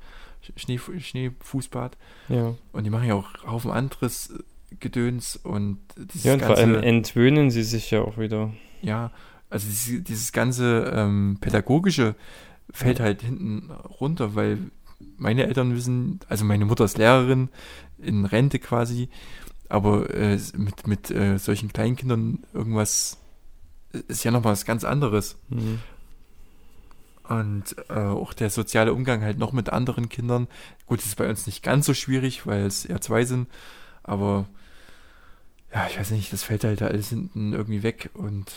Schnee, 0.55 0.79
Schneefußbad. 0.79 1.97
Ja. 2.29 2.55
Und 2.71 2.83
die 2.83 2.89
machen 2.89 3.07
ja 3.07 3.15
auch 3.15 3.29
Haufen 3.45 3.71
anderes 3.71 4.31
äh, 4.31 4.75
Gedöns 4.79 5.35
und 5.35 5.79
dieses 5.97 6.23
Ja, 6.23 6.33
und 6.33 6.39
ganze, 6.39 6.55
vor 6.55 6.63
allem 6.63 6.83
entwöhnen 6.83 7.51
sie 7.51 7.63
sich 7.63 7.91
ja 7.91 8.01
auch 8.01 8.17
wieder. 8.17 8.53
Ja, 8.81 9.11
also 9.49 9.67
dieses, 9.67 10.03
dieses 10.03 10.31
ganze 10.31 10.91
ähm, 10.95 11.37
Pädagogische 11.39 12.15
fällt 12.71 12.99
halt 12.99 13.21
hinten 13.21 13.69
runter, 13.71 14.33
weil 14.33 14.57
meine 15.17 15.45
Eltern 15.45 15.75
wissen, 15.75 16.19
also 16.27 16.45
meine 16.45 16.65
Mutter 16.65 16.85
ist 16.85 16.97
Lehrerin 16.97 17.49
in 17.97 18.25
Rente 18.25 18.59
quasi 18.59 19.09
aber 19.73 20.13
äh, 20.13 20.37
mit, 20.55 20.85
mit 20.85 21.09
äh, 21.09 21.39
solchen 21.39 21.73
Kleinkindern 21.73 22.43
irgendwas 22.53 23.17
ist 24.07 24.23
ja 24.23 24.29
noch 24.29 24.43
was 24.43 24.65
ganz 24.65 24.83
anderes. 24.83 25.35
Mhm. 25.49 25.79
Und 27.27 27.75
äh, 27.89 27.93
auch 27.93 28.33
der 28.33 28.51
soziale 28.51 28.93
Umgang 28.93 29.23
halt 29.23 29.39
noch 29.39 29.51
mit 29.51 29.69
anderen 29.69 30.09
Kindern. 30.09 30.47
Gut, 30.85 30.99
ist 30.99 31.17
bei 31.17 31.27
uns 31.27 31.47
nicht 31.47 31.63
ganz 31.63 31.87
so 31.87 31.95
schwierig, 31.95 32.45
weil 32.45 32.67
es 32.67 32.85
eher 32.85 33.01
zwei 33.01 33.25
sind. 33.25 33.47
Aber 34.03 34.45
ja, 35.73 35.87
ich 35.87 35.97
weiß 35.97 36.11
nicht, 36.11 36.31
das 36.31 36.43
fällt 36.43 36.65
halt 36.65 36.83
alles 36.83 37.09
hinten 37.09 37.53
irgendwie 37.53 37.81
weg 37.81 38.11
und 38.13 38.51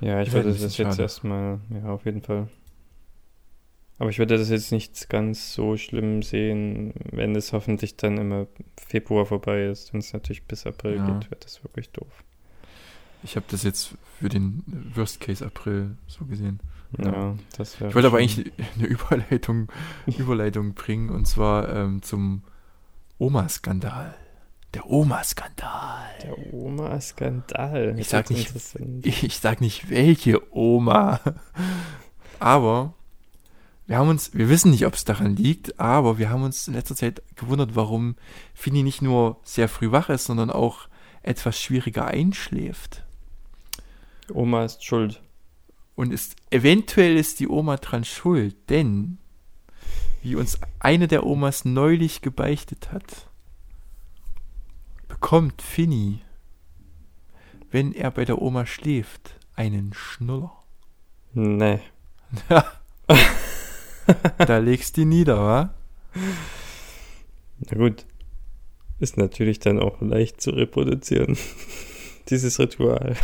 ja, 0.00 0.22
ich 0.22 0.32
würde 0.32 0.52
das 0.54 0.76
jetzt 0.78 0.98
erstmal, 0.98 1.60
ja, 1.68 1.90
auf 1.90 2.06
jeden 2.06 2.22
Fall. 2.22 2.48
Aber 3.98 4.10
ich 4.10 4.18
würde 4.18 4.36
das 4.36 4.50
jetzt 4.50 4.72
nicht 4.72 5.08
ganz 5.08 5.54
so 5.54 5.76
schlimm 5.76 6.22
sehen, 6.22 6.92
wenn 7.10 7.36
es 7.36 7.52
hoffentlich 7.52 7.96
dann 7.96 8.18
im 8.18 8.46
Februar 8.76 9.26
vorbei 9.26 9.66
ist. 9.66 9.92
Wenn 9.92 10.00
es 10.00 10.12
natürlich 10.12 10.44
bis 10.44 10.66
April 10.66 10.96
ja. 10.96 11.06
geht, 11.06 11.30
wird 11.30 11.44
das 11.44 11.62
wirklich 11.62 11.90
doof. 11.90 12.24
Ich 13.22 13.36
habe 13.36 13.46
das 13.48 13.62
jetzt 13.62 13.94
für 14.18 14.28
den 14.28 14.64
Worst 14.94 15.20
Case 15.20 15.44
April 15.44 15.96
so 16.08 16.24
gesehen. 16.24 16.58
Ja, 16.98 17.12
ja 17.12 17.36
das 17.56 17.80
wäre. 17.80 17.90
Ich 17.90 17.94
wollte 17.94 18.08
aber 18.08 18.18
eigentlich 18.18 18.52
eine 18.76 18.86
Überleitung, 18.86 19.68
Überleitung 20.06 20.74
bringen 20.74 21.10
und 21.10 21.26
zwar 21.26 21.68
ähm, 21.74 22.02
zum 22.02 22.42
Oma-Skandal. 23.18 24.16
Der 24.74 24.86
Oma-Skandal. 24.88 26.18
Der 26.22 26.52
Oma-Skandal. 26.52 27.94
Ich 27.98 28.08
sag 28.08 28.30
nicht, 28.30 28.52
ich, 29.02 29.22
ich 29.22 29.38
sag 29.38 29.60
nicht 29.60 29.90
welche 29.90 30.52
Oma, 30.52 31.20
aber 32.40 32.94
wir 33.92 33.98
haben 33.98 34.08
uns, 34.08 34.32
wir 34.32 34.48
wissen 34.48 34.70
nicht, 34.70 34.86
ob 34.86 34.94
es 34.94 35.04
daran 35.04 35.36
liegt, 35.36 35.78
aber 35.78 36.16
wir 36.16 36.30
haben 36.30 36.44
uns 36.44 36.66
in 36.66 36.72
letzter 36.72 36.96
Zeit 36.96 37.22
gewundert, 37.36 37.76
warum 37.76 38.16
Fini 38.54 38.82
nicht 38.82 39.02
nur 39.02 39.38
sehr 39.42 39.68
früh 39.68 39.92
wach 39.92 40.08
ist, 40.08 40.24
sondern 40.24 40.48
auch 40.48 40.88
etwas 41.22 41.60
schwieriger 41.60 42.06
einschläft. 42.06 43.04
Oma 44.32 44.64
ist 44.64 44.82
schuld. 44.82 45.20
Und 45.94 46.10
ist, 46.10 46.36
eventuell 46.48 47.18
ist 47.18 47.38
die 47.38 47.48
Oma 47.48 47.76
dran 47.76 48.06
schuld, 48.06 48.56
denn, 48.70 49.18
wie 50.22 50.36
uns 50.36 50.58
eine 50.78 51.06
der 51.06 51.26
Omas 51.26 51.66
neulich 51.66 52.22
gebeichtet 52.22 52.92
hat, 52.92 53.28
bekommt 55.06 55.60
Finny, 55.60 56.22
wenn 57.70 57.92
er 57.92 58.10
bei 58.10 58.24
der 58.24 58.40
Oma 58.40 58.64
schläft, 58.64 59.38
einen 59.54 59.92
Schnuller? 59.92 60.64
Nee. 61.34 61.80
da 64.38 64.58
legst 64.58 64.96
du 64.96 65.04
nieder, 65.04 65.38
wa? 65.38 65.74
Na 67.70 67.78
gut. 67.78 68.06
Ist 68.98 69.16
natürlich 69.16 69.58
dann 69.58 69.80
auch 69.80 70.00
leicht 70.00 70.40
zu 70.40 70.50
reproduzieren. 70.50 71.36
Dieses 72.28 72.58
Ritual. 72.58 73.16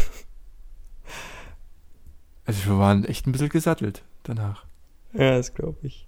Also 2.45 2.65
wir 2.67 2.79
waren 2.79 3.05
echt 3.05 3.27
ein 3.27 3.33
bisschen 3.33 3.49
gesattelt 3.49 4.03
danach. 4.25 4.65
Ja, 5.13 5.37
das 5.37 5.55
glaube 5.55 5.79
ich. 5.83 6.07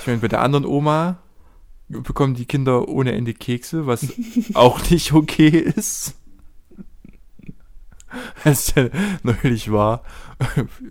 Ich 0.00 0.06
meine, 0.06 0.20
bei 0.20 0.28
der 0.28 0.42
anderen 0.42 0.66
Oma 0.66 1.18
bekommen 1.88 2.34
die 2.34 2.46
Kinder 2.46 2.88
ohne 2.88 3.12
Ende 3.12 3.34
Kekse, 3.34 3.86
was 3.86 4.06
auch 4.54 4.90
nicht 4.90 5.12
okay 5.12 5.48
ist. 5.48 6.14
Als 8.44 8.74
ja 8.74 8.88
neulich 9.22 9.72
war 9.72 10.02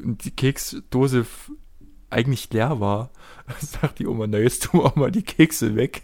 die 0.01 0.31
Keksdose 0.31 1.25
eigentlich 2.13 2.51
leer 2.51 2.79
war, 2.79 3.09
sagt 3.59 3.99
die 3.99 4.07
Oma, 4.07 4.27
na 4.27 4.37
jetzt 4.37 4.63
tun 4.63 4.81
wir 4.81 4.85
auch 4.85 4.95
mal 4.95 5.11
die 5.11 5.23
Kekse 5.23 5.75
weg. 5.75 6.03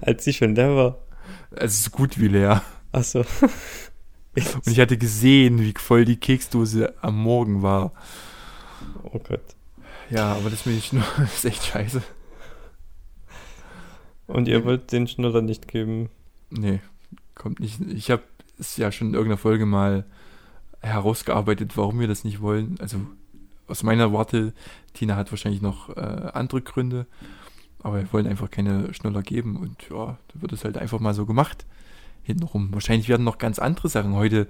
Als 0.00 0.24
sie 0.24 0.32
schon 0.32 0.54
da 0.54 0.74
war. 0.74 0.98
Also 1.50 1.90
so 1.90 1.96
gut 1.96 2.18
wie 2.18 2.28
leer. 2.28 2.62
Achso. 2.92 3.24
Und 4.34 4.66
ich 4.66 4.78
hatte 4.78 4.98
gesehen, 4.98 5.60
wie 5.60 5.74
voll 5.76 6.04
die 6.04 6.16
Keksdose 6.16 6.94
am 7.00 7.20
Morgen 7.20 7.62
war. 7.62 7.92
Oh 9.02 9.18
Gott. 9.18 9.40
Ja, 10.10 10.32
aber 10.34 10.50
das, 10.50 10.66
ich 10.66 10.92
nur, 10.92 11.04
das 11.18 11.36
ist 11.36 11.44
echt 11.44 11.64
scheiße. 11.64 12.02
Und 14.26 14.46
ihr 14.46 14.64
wollt 14.64 14.92
den 14.92 15.08
Schnuller 15.08 15.42
nicht 15.42 15.68
geben. 15.68 16.10
Nee, 16.50 16.80
kommt 17.34 17.60
nicht. 17.60 17.80
Ich 17.80 18.10
habe 18.10 18.22
es 18.58 18.76
ja 18.76 18.92
schon 18.92 19.08
in 19.08 19.14
irgendeiner 19.14 19.38
Folge 19.38 19.64
mal 19.64 20.04
herausgearbeitet, 20.80 21.76
warum 21.76 22.00
wir 22.00 22.08
das 22.08 22.24
nicht 22.24 22.40
wollen. 22.40 22.76
Also 22.80 22.98
aus 23.66 23.82
meiner 23.82 24.12
Warte, 24.12 24.52
Tina 24.94 25.16
hat 25.16 25.30
wahrscheinlich 25.30 25.62
noch 25.62 25.96
äh, 25.96 26.30
andere 26.32 26.62
Gründe, 26.62 27.06
aber 27.82 27.98
wir 27.98 28.12
wollen 28.12 28.26
einfach 28.26 28.50
keine 28.50 28.92
Schnuller 28.94 29.22
geben 29.22 29.56
und 29.56 29.88
ja, 29.90 30.18
da 30.28 30.42
wird 30.42 30.52
es 30.52 30.64
halt 30.64 30.78
einfach 30.78 31.00
mal 31.00 31.14
so 31.14 31.26
gemacht. 31.26 31.66
Hintenrum. 32.22 32.72
Wahrscheinlich 32.72 33.08
werden 33.08 33.24
noch 33.24 33.38
ganz 33.38 33.58
andere 33.58 33.88
Sachen. 33.88 34.14
Heute 34.14 34.48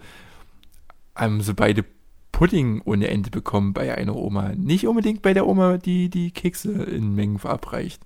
haben 1.15 1.41
sie 1.43 1.55
beide 1.55 1.85
Pudding 2.33 2.83
ohne 2.85 3.09
Ende 3.09 3.31
bekommen 3.31 3.73
bei 3.73 3.97
einer 3.97 4.17
Oma. 4.17 4.53
Nicht 4.55 4.87
unbedingt 4.87 5.23
bei 5.23 5.33
der 5.35 5.47
Oma, 5.47 5.79
die 5.79 6.09
die 6.09 6.31
Kekse 6.31 6.73
in 6.73 7.15
Mengen 7.15 7.39
verabreicht. 7.39 8.03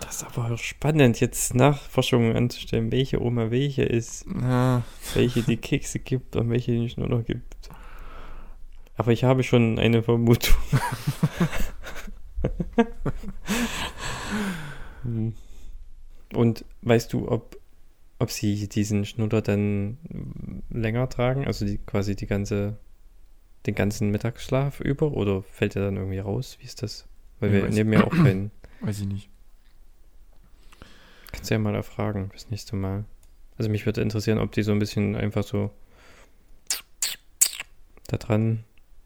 Das 0.00 0.16
ist 0.16 0.24
aber 0.36 0.56
spannend, 0.58 1.20
jetzt 1.20 1.54
Nachforschungen 1.54 2.36
anzustellen, 2.36 2.90
welche 2.92 3.22
Oma 3.22 3.50
welche 3.50 3.82
ist, 3.84 4.26
Ja, 4.40 4.82
welche 5.14 5.42
die 5.42 5.56
Kekse 5.56 5.98
gibt 5.98 6.36
und 6.36 6.50
welche 6.50 6.72
die 6.72 6.88
Schnuller 6.88 7.22
gibt. 7.22 7.54
Aber 8.96 9.12
ich 9.12 9.24
habe 9.24 9.42
schon 9.42 9.78
eine 9.78 10.02
Vermutung. 10.02 10.56
Und 16.34 16.64
weißt 16.82 17.12
du, 17.12 17.30
ob, 17.30 17.56
ob 18.18 18.30
sie 18.30 18.68
diesen 18.68 19.04
Schnuller 19.04 19.42
dann 19.42 19.98
länger 20.70 21.08
tragen, 21.08 21.46
also 21.46 21.64
die, 21.64 21.78
quasi 21.78 22.16
die 22.16 22.26
ganze, 22.26 22.78
den 23.66 23.74
ganzen 23.74 24.10
Mittagsschlaf 24.10 24.80
über, 24.80 25.12
oder 25.12 25.42
fällt 25.42 25.76
er 25.76 25.84
dann 25.84 25.96
irgendwie 25.96 26.18
raus? 26.18 26.56
Wie 26.60 26.66
ist 26.66 26.82
das? 26.82 27.06
Weil 27.40 27.54
Ich 27.54 27.62
wir 27.62 27.68
nehmen 27.70 27.92
ja 27.92 28.04
auch 28.04 28.10
keinen. 28.14 28.50
weiß 28.80 29.00
ich 29.00 29.06
nicht. 29.06 29.30
Kannst 31.36 31.50
ja 31.50 31.58
mal 31.58 31.74
erfragen 31.74 32.30
fürs 32.30 32.50
nächste 32.50 32.76
Mal. 32.76 33.04
Also 33.58 33.70
mich 33.70 33.86
würde 33.86 34.00
interessieren, 34.00 34.38
ob 34.38 34.52
die 34.52 34.62
so 34.62 34.72
ein 34.72 34.78
bisschen 34.78 35.14
einfach 35.16 35.44
so 35.44 35.70
da 38.08 38.16
dran 38.16 38.64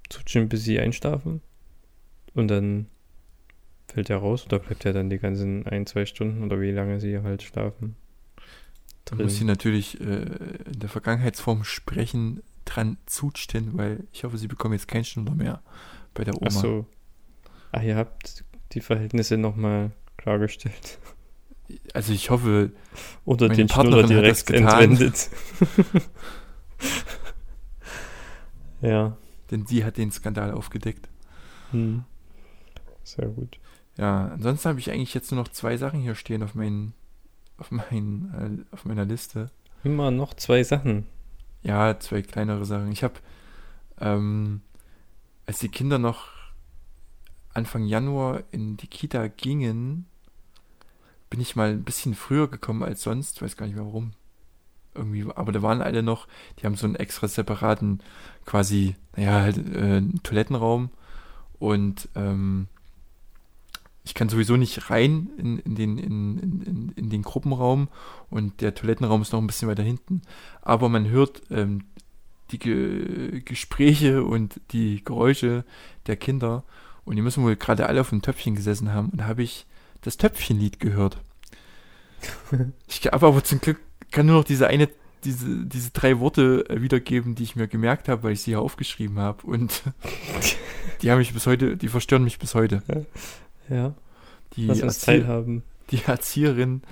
zutschen, 0.09 0.49
bis 0.49 0.65
sie 0.65 0.79
einschlafen. 0.79 1.41
Und 2.35 2.49
dann 2.49 2.87
fällt 3.89 4.11
er 4.11 4.19
raus 4.19 4.47
oder 4.47 4.61
bleibt 4.61 4.85
er 4.85 4.93
dann 4.93 5.11
die 5.11 5.19
ganzen 5.19 5.67
ein, 5.67 5.87
zwei 5.87 6.07
Stunden 6.07 6.45
oder 6.45 6.61
wie 6.61 6.71
lange 6.71 7.01
sie 7.01 7.19
halt 7.19 7.43
schlafen? 7.43 7.97
Da 9.07 9.17
muss 9.17 9.37
sie 9.37 9.45
natürlich 9.45 10.01
äh, 10.01 10.05
in 10.73 10.79
der 10.79 10.89
Vergangenheitsform 10.89 11.65
sprechen, 11.65 12.43
dran 12.65 12.97
zutschen, 13.07 13.77
weil 13.77 14.07
ich 14.13 14.23
hoffe, 14.23 14.39
sie 14.39 14.47
bekommen 14.47 14.75
jetzt 14.75 14.87
keinen 14.87 15.05
Schnuller 15.05 15.35
mehr 15.35 15.63
bei 16.15 16.23
der 16.23 16.37
Oma. 16.37 16.47
Ach 16.47 16.53
so. 16.53 16.87
Ach, 17.73 17.83
ihr 17.83 17.97
habt 17.97 18.45
die 18.73 18.81
Verhältnisse 18.81 19.37
nochmal 19.37 19.91
klargestellt. 20.17 21.01
Also 21.95 22.13
ich 22.13 22.31
hoffe, 22.31 22.73
Oder 23.25 23.49
Meine 23.49 23.57
den 23.57 23.69
Partnerin 23.69 24.17
hat 24.17 24.25
das 24.25 24.45
direkt 24.45 24.51
entwendet. 24.51 25.31
ja. 28.81 29.17
denn 29.51 29.67
sie 29.67 29.85
hat 29.85 29.97
den 29.97 30.11
Skandal 30.11 30.53
aufgedeckt. 30.53 31.09
Hm. 31.73 32.05
Sehr 33.05 33.29
gut. 33.29 33.59
Ja, 33.97 34.29
ansonsten 34.29 34.69
habe 34.69 34.79
ich 34.79 34.91
eigentlich 34.91 35.15
jetzt 35.15 35.31
nur 35.31 35.43
noch 35.43 35.49
zwei 35.49 35.77
Sachen 35.77 36.01
hier 36.01 36.15
stehen 36.15 36.43
auf 36.43 36.55
meinen, 36.55 36.95
auf 37.59 37.71
meinen, 37.71 38.67
äh, 38.71 38.75
auf 38.75 38.85
meiner 38.85 39.05
Liste. 39.05 39.51
Immer 39.85 40.11
noch 40.11 40.35
zwei 40.35 40.63
Sachen. 40.63 41.07
Ja, 41.63 41.99
zwei 41.99 42.23
kleinere 42.23 42.65
Sachen. 42.65 42.91
Ich 42.93 43.03
habe, 43.03 43.15
ähm, 44.01 44.63
als 45.47 45.59
die 45.59 45.69
Kinder 45.69 45.99
noch 45.99 46.29
Anfang 47.53 47.85
Januar 47.85 48.45
in 48.53 48.77
die 48.77 48.87
Kita 48.87 49.29
gingen, 49.29 50.07
bin 51.31 51.41
ich 51.41 51.57
mal 51.57 51.71
ein 51.71 51.85
bisschen 51.85 52.15
früher 52.15 52.49
gekommen 52.49 52.83
als 52.83 53.03
sonst, 53.03 53.41
weiß 53.41 53.57
gar 53.57 53.67
nicht 53.67 53.77
mehr 53.77 53.87
warum. 53.87 54.13
Irgendwie, 54.95 55.25
aber 55.35 55.53
da 55.53 55.63
waren 55.63 55.81
alle 55.81 56.03
noch, 56.03 56.27
die 56.59 56.67
haben 56.67 56.75
so 56.75 56.87
einen 56.87 56.97
extra 56.97 57.29
separaten, 57.29 58.03
quasi, 58.45 58.97
naja, 59.17 59.41
halt, 59.41 59.59
äh, 59.59 60.03
Toilettenraum 60.25 60.91
und 61.61 62.09
ähm, 62.17 62.67
ich 64.03 64.15
kann 64.15 64.29
sowieso 64.29 64.57
nicht 64.57 64.91
rein 64.91 65.31
in, 65.37 65.59
in, 65.61 65.75
den, 65.77 65.99
in, 65.99 66.39
in, 66.39 66.93
in 66.97 67.11
den 67.11 67.23
Gruppenraum 67.23 67.89
und 68.31 68.61
der 68.61 68.75
Toilettenraum 68.75 69.23
ist 69.23 69.33
noch 69.33 69.41
ein 69.41 69.47
bisschen 69.47 69.69
weiter 69.69 69.83
hinten. 69.83 70.23
Aber 70.63 70.89
man 70.89 71.09
hört 71.09 71.43
ähm, 71.51 71.85
die 72.51 72.59
Ge 72.59 73.41
Gespräche 73.43 74.25
und 74.25 74.61
die 74.73 75.05
Geräusche 75.05 75.65
der 76.07 76.17
Kinder 76.17 76.65
und 77.05 77.15
die 77.17 77.23
müssen 77.23 77.45
wohl 77.45 77.55
gerade 77.55 77.87
alle 77.87 78.01
auf 78.01 78.09
dem 78.09 78.23
Töpfchen 78.23 78.57
gesessen 78.57 78.93
haben 78.93 79.11
und 79.11 79.21
da 79.21 79.27
habe 79.27 79.45
ich 79.45 79.67
das 80.03 80.17
Töpfchenlied 80.17 80.81
gehört. 80.81 81.19
Ich 82.87 83.07
habe 83.07 83.27
aber 83.27 83.45
zum 83.45 83.61
Glück 83.61 83.81
kann 84.11 84.27
nur 84.27 84.37
noch 84.37 84.45
diese 84.45 84.67
eine, 84.67 84.89
diese, 85.25 85.65
diese 85.67 85.91
drei 85.91 86.19
Worte 86.21 86.65
äh, 86.69 86.83
wiedergeben, 86.83 87.35
die 87.35 87.45
ich 87.45 87.57
mir 87.57 87.69
gemerkt 87.69 88.09
habe, 88.09 88.23
weil 88.23 88.33
ich 88.33 88.43
sie 88.43 88.53
hier 88.53 88.61
aufgeschrieben 88.61 89.19
habe. 89.19 89.47
Und 89.47 89.83
die 91.03 91.11
haben 91.11 91.19
mich 91.19 91.33
bis 91.33 91.47
heute, 91.47 91.77
die 91.77 91.89
verstören 91.89 92.25
mich 92.25 92.39
bis 92.39 92.55
heute. 92.55 92.83
Ja. 93.69 93.95
Die, 94.57 94.67
Lass 94.67 94.83
uns 94.83 94.95
Erzie 94.97 95.07
teilhaben. 95.07 95.63
die 95.91 96.03
Erzieherin, 96.05 96.83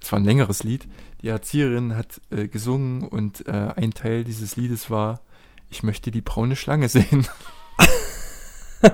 es 0.00 0.10
war 0.10 0.18
ein 0.18 0.24
längeres 0.24 0.62
Lied, 0.62 0.86
die 1.20 1.28
Erzieherin 1.28 1.96
hat 1.96 2.20
äh, 2.30 2.48
gesungen 2.48 3.06
und 3.06 3.46
äh, 3.46 3.72
ein 3.76 3.92
Teil 3.92 4.24
dieses 4.24 4.56
Liedes 4.56 4.90
war, 4.90 5.20
ich 5.70 5.82
möchte 5.82 6.10
die 6.10 6.22
braune 6.22 6.56
Schlange 6.56 6.88
sehen. 6.88 7.26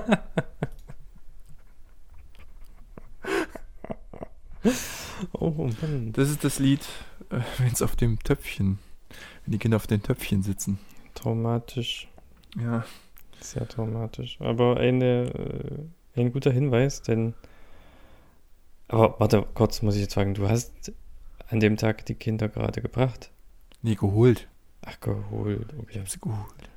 Oh 5.33 5.49
Mann. 5.81 6.13
Das 6.13 6.29
ist 6.29 6.43
das 6.43 6.59
Lied, 6.59 6.81
äh, 7.29 7.39
wenn 7.57 7.71
es 7.71 7.81
auf 7.81 7.95
dem 7.95 8.19
Töpfchen, 8.19 8.79
wenn 9.45 9.51
die 9.53 9.57
Kinder 9.59 9.77
auf 9.77 9.87
den 9.87 10.03
Töpfchen 10.03 10.43
sitzen. 10.43 10.79
Traumatisch. 11.15 12.07
Ja. 12.59 12.85
Sehr 13.39 13.67
traumatisch. 13.67 14.37
Aber 14.39 14.77
eine, 14.77 15.87
äh, 16.15 16.19
ein 16.19 16.31
guter 16.31 16.51
Hinweis, 16.51 17.01
denn. 17.01 17.33
Aber 18.87 19.19
warte, 19.19 19.45
kurz 19.53 19.81
muss 19.81 19.95
ich 19.95 20.01
jetzt 20.01 20.13
fragen, 20.13 20.33
du 20.33 20.47
hast 20.49 20.91
an 21.49 21.59
dem 21.59 21.77
Tag 21.77 22.05
die 22.05 22.15
Kinder 22.15 22.49
gerade 22.49 22.81
gebracht? 22.81 23.31
Nee, 23.81 23.95
geholt. 23.95 24.47
Ach, 24.85 24.99
geholt. 24.99 25.73
Ich 25.73 25.79
Okay. 25.79 25.99
habe 25.99 26.09
sie 26.09 26.19
geholt. 26.19 26.69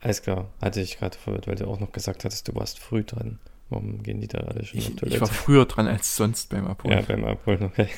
Alles 0.00 0.22
klar. 0.22 0.48
Hatte 0.60 0.80
ich 0.80 0.98
gerade 0.98 1.16
verwirrt, 1.16 1.46
weil 1.46 1.56
du 1.56 1.66
auch 1.66 1.80
noch 1.80 1.92
gesagt 1.92 2.24
hattest, 2.24 2.48
du 2.48 2.54
warst 2.54 2.78
früh 2.78 3.04
dran. 3.04 3.38
Warum 3.70 4.02
gehen 4.02 4.20
die 4.20 4.28
da 4.28 4.38
alle 4.38 4.64
schon 4.64 4.80
auf 4.80 4.88
Ich, 4.88 4.96
Toilette? 4.96 5.16
ich 5.16 5.20
war 5.20 5.28
früher 5.28 5.66
dran 5.66 5.86
als 5.86 6.16
sonst 6.16 6.50
beim 6.50 6.66
Abholen. 6.66 6.98
Ja, 6.98 7.04
beim 7.04 7.24
Abholen, 7.24 7.62
okay. 7.64 7.88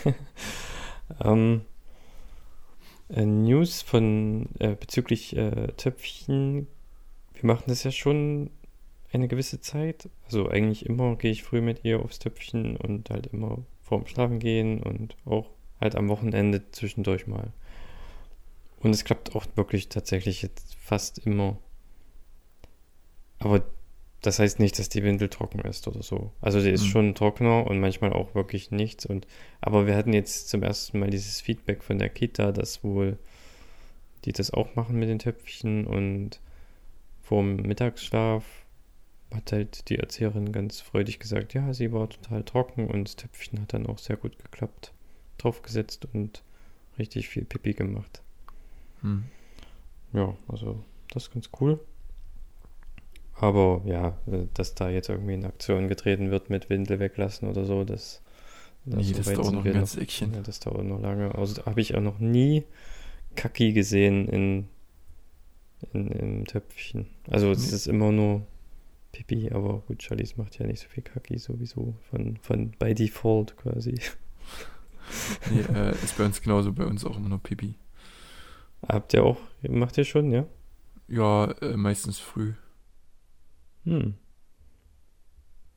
ähm, 1.23 1.63
äh, 3.09 3.25
News 3.25 3.83
von 3.83 4.49
äh, 4.59 4.75
bezüglich 4.75 5.37
äh, 5.37 5.69
Töpfchen. 5.77 6.67
Wir 7.35 7.47
machen 7.47 7.65
das 7.69 7.85
ja 7.85 7.91
schon 7.91 8.51
eine 9.13 9.29
gewisse 9.29 9.61
Zeit. 9.61 10.09
Also 10.25 10.49
eigentlich 10.49 10.87
immer 10.87 11.17
gehe 11.17 11.33
ich 11.33 11.43
früh 11.43 11.61
mit 11.61 11.85
ihr 11.85 12.01
aufs 12.01 12.19
Töpfchen 12.19 12.77
und 12.77 13.11
halt 13.11 13.29
immer 13.29 13.59
vorm 13.83 14.07
Schlafen 14.07 14.39
gehen 14.39 14.83
und 14.83 15.17
auch 15.25 15.51
halt 15.81 15.97
am 15.97 16.09
Wochenende 16.09 16.71
zwischendurch 16.71 17.27
mal. 17.27 17.53
Und 18.81 18.91
es 18.91 19.05
klappt 19.05 19.35
auch 19.35 19.47
wirklich 19.57 19.89
tatsächlich 19.89 20.43
jetzt 20.43 20.75
fast 20.77 21.19
immer. 21.19 21.59
Aber 23.39 23.63
das 24.23 24.39
heißt 24.39 24.59
nicht, 24.59 24.79
dass 24.79 24.89
die 24.89 25.03
Windel 25.03 25.29
trocken 25.29 25.61
ist 25.61 25.89
oder 25.89 26.03
so. 26.03 26.33
Also 26.41 26.61
die 26.61 26.71
ist 26.71 26.83
Mhm. 26.83 26.89
schon 26.89 27.15
trockener 27.15 27.67
und 27.67 27.81
manchmal 27.81 28.13
auch 28.13 28.35
wirklich 28.35 28.71
nichts. 28.71 29.07
Und 29.07 29.27
aber 29.61 29.87
wir 29.87 29.97
hatten 29.97 30.13
jetzt 30.13 30.49
zum 30.49 30.63
ersten 30.63 30.99
Mal 30.99 31.11
dieses 31.11 31.41
Feedback 31.41 31.83
von 31.83 31.99
der 31.99 32.09
Kita, 32.11 32.53
dass 32.53 32.85
wohl 32.85 33.19
die 34.25 34.33
das 34.33 34.53
auch 34.53 34.75
machen 34.75 34.99
mit 34.99 35.09
den 35.09 35.19
Töpfchen 35.19 35.87
und 35.87 36.41
vorm 37.23 37.57
Mittagsschlaf 37.57 38.45
hat 39.33 39.53
halt 39.53 39.89
die 39.89 39.97
Erzieherin 39.99 40.53
ganz 40.53 40.81
freudig 40.81 41.21
gesagt, 41.21 41.55
ja, 41.55 41.73
sie 41.73 41.93
war 41.93 42.11
total 42.11 42.43
trocken 42.43 42.89
und 42.89 43.05
das 43.09 43.17
Töpfchen 43.17 43.61
hat 43.61 43.73
dann 43.73 43.87
auch 43.87 43.99
sehr 43.99 44.17
gut 44.17 44.39
geklappt. 44.39 44.93
Draufgesetzt 45.39 46.07
und 46.13 46.43
richtig 46.99 47.29
viel 47.29 47.45
Pipi 47.45 47.73
gemacht. 47.73 48.21
Hm. 49.03 49.25
Ja, 50.13 50.35
also 50.49 50.83
das 51.13 51.25
ist 51.29 51.33
ganz 51.33 51.49
cool. 51.61 51.79
Aber 53.41 53.81
ja, 53.87 54.19
äh, 54.31 54.47
dass 54.55 54.75
da 54.75 54.91
jetzt 54.91 55.09
irgendwie 55.09 55.35
in 55.35 55.45
Aktion 55.47 55.89
getreten 55.89 56.31
wird 56.31 56.51
mit 56.51 56.69
Windel 56.69 56.99
weglassen 57.01 57.49
oder 57.49 57.65
so, 57.65 57.85
das, 57.85 58.23
Nee, 58.85 59.03
so 59.03 59.15
das 59.15 59.33
dauert 59.33 59.53
noch 59.53 59.65
ein 59.65 59.73
ganzes 59.73 60.01
Eckchen. 60.01 60.33
Ja, 60.35 60.41
das 60.41 60.61
dauert 60.61 60.85
noch 60.85 61.01
lange. 61.01 61.35
Also 61.35 61.65
habe 61.67 61.81
ich 61.81 61.95
auch 61.95 62.01
noch 62.01 62.19
nie 62.19 62.65
Kaki 63.37 63.73
gesehen 63.73 64.27
in, 64.29 64.69
in, 65.93 66.09
im 66.13 66.45
Töpfchen. 66.47 67.07
Also 67.29 67.51
es 67.51 67.69
Nee. 67.69 67.77
ist 67.77 67.87
immer 67.87 68.11
nur 68.13 68.47
Pipi, 69.13 69.51
aber 69.53 69.81
gut, 69.87 70.03
Charlies 70.03 70.37
macht 70.37 70.59
ja 70.59 70.67
nicht 70.67 70.81
so 70.81 70.89
viel 70.89 71.03
Kaki 71.03 71.39
sowieso 71.39 71.95
von, 72.11 72.37
von 72.39 72.71
by 72.73 72.95
default 72.95 73.57
quasi. 73.57 73.95
Nee, 75.51 75.63
äh, 75.77 75.91
ist 75.91 76.17
bei 76.17 76.25
uns 76.25 76.41
genauso, 76.41 76.73
bei 76.73 76.85
uns 76.85 77.05
auch 77.05 77.17
immer 77.17 77.29
nur 77.31 77.43
Pipi. 77.43 77.75
Habt 78.87 79.13
ihr 79.13 79.25
auch, 79.25 79.39
macht 79.69 79.99
ihr 79.99 80.05
schon, 80.05 80.31
ja? 80.31 80.47
Ja, 81.09 81.51
äh, 81.63 81.77
meistens 81.77 82.21
früh. 82.21 82.53
Hm. 83.85 84.15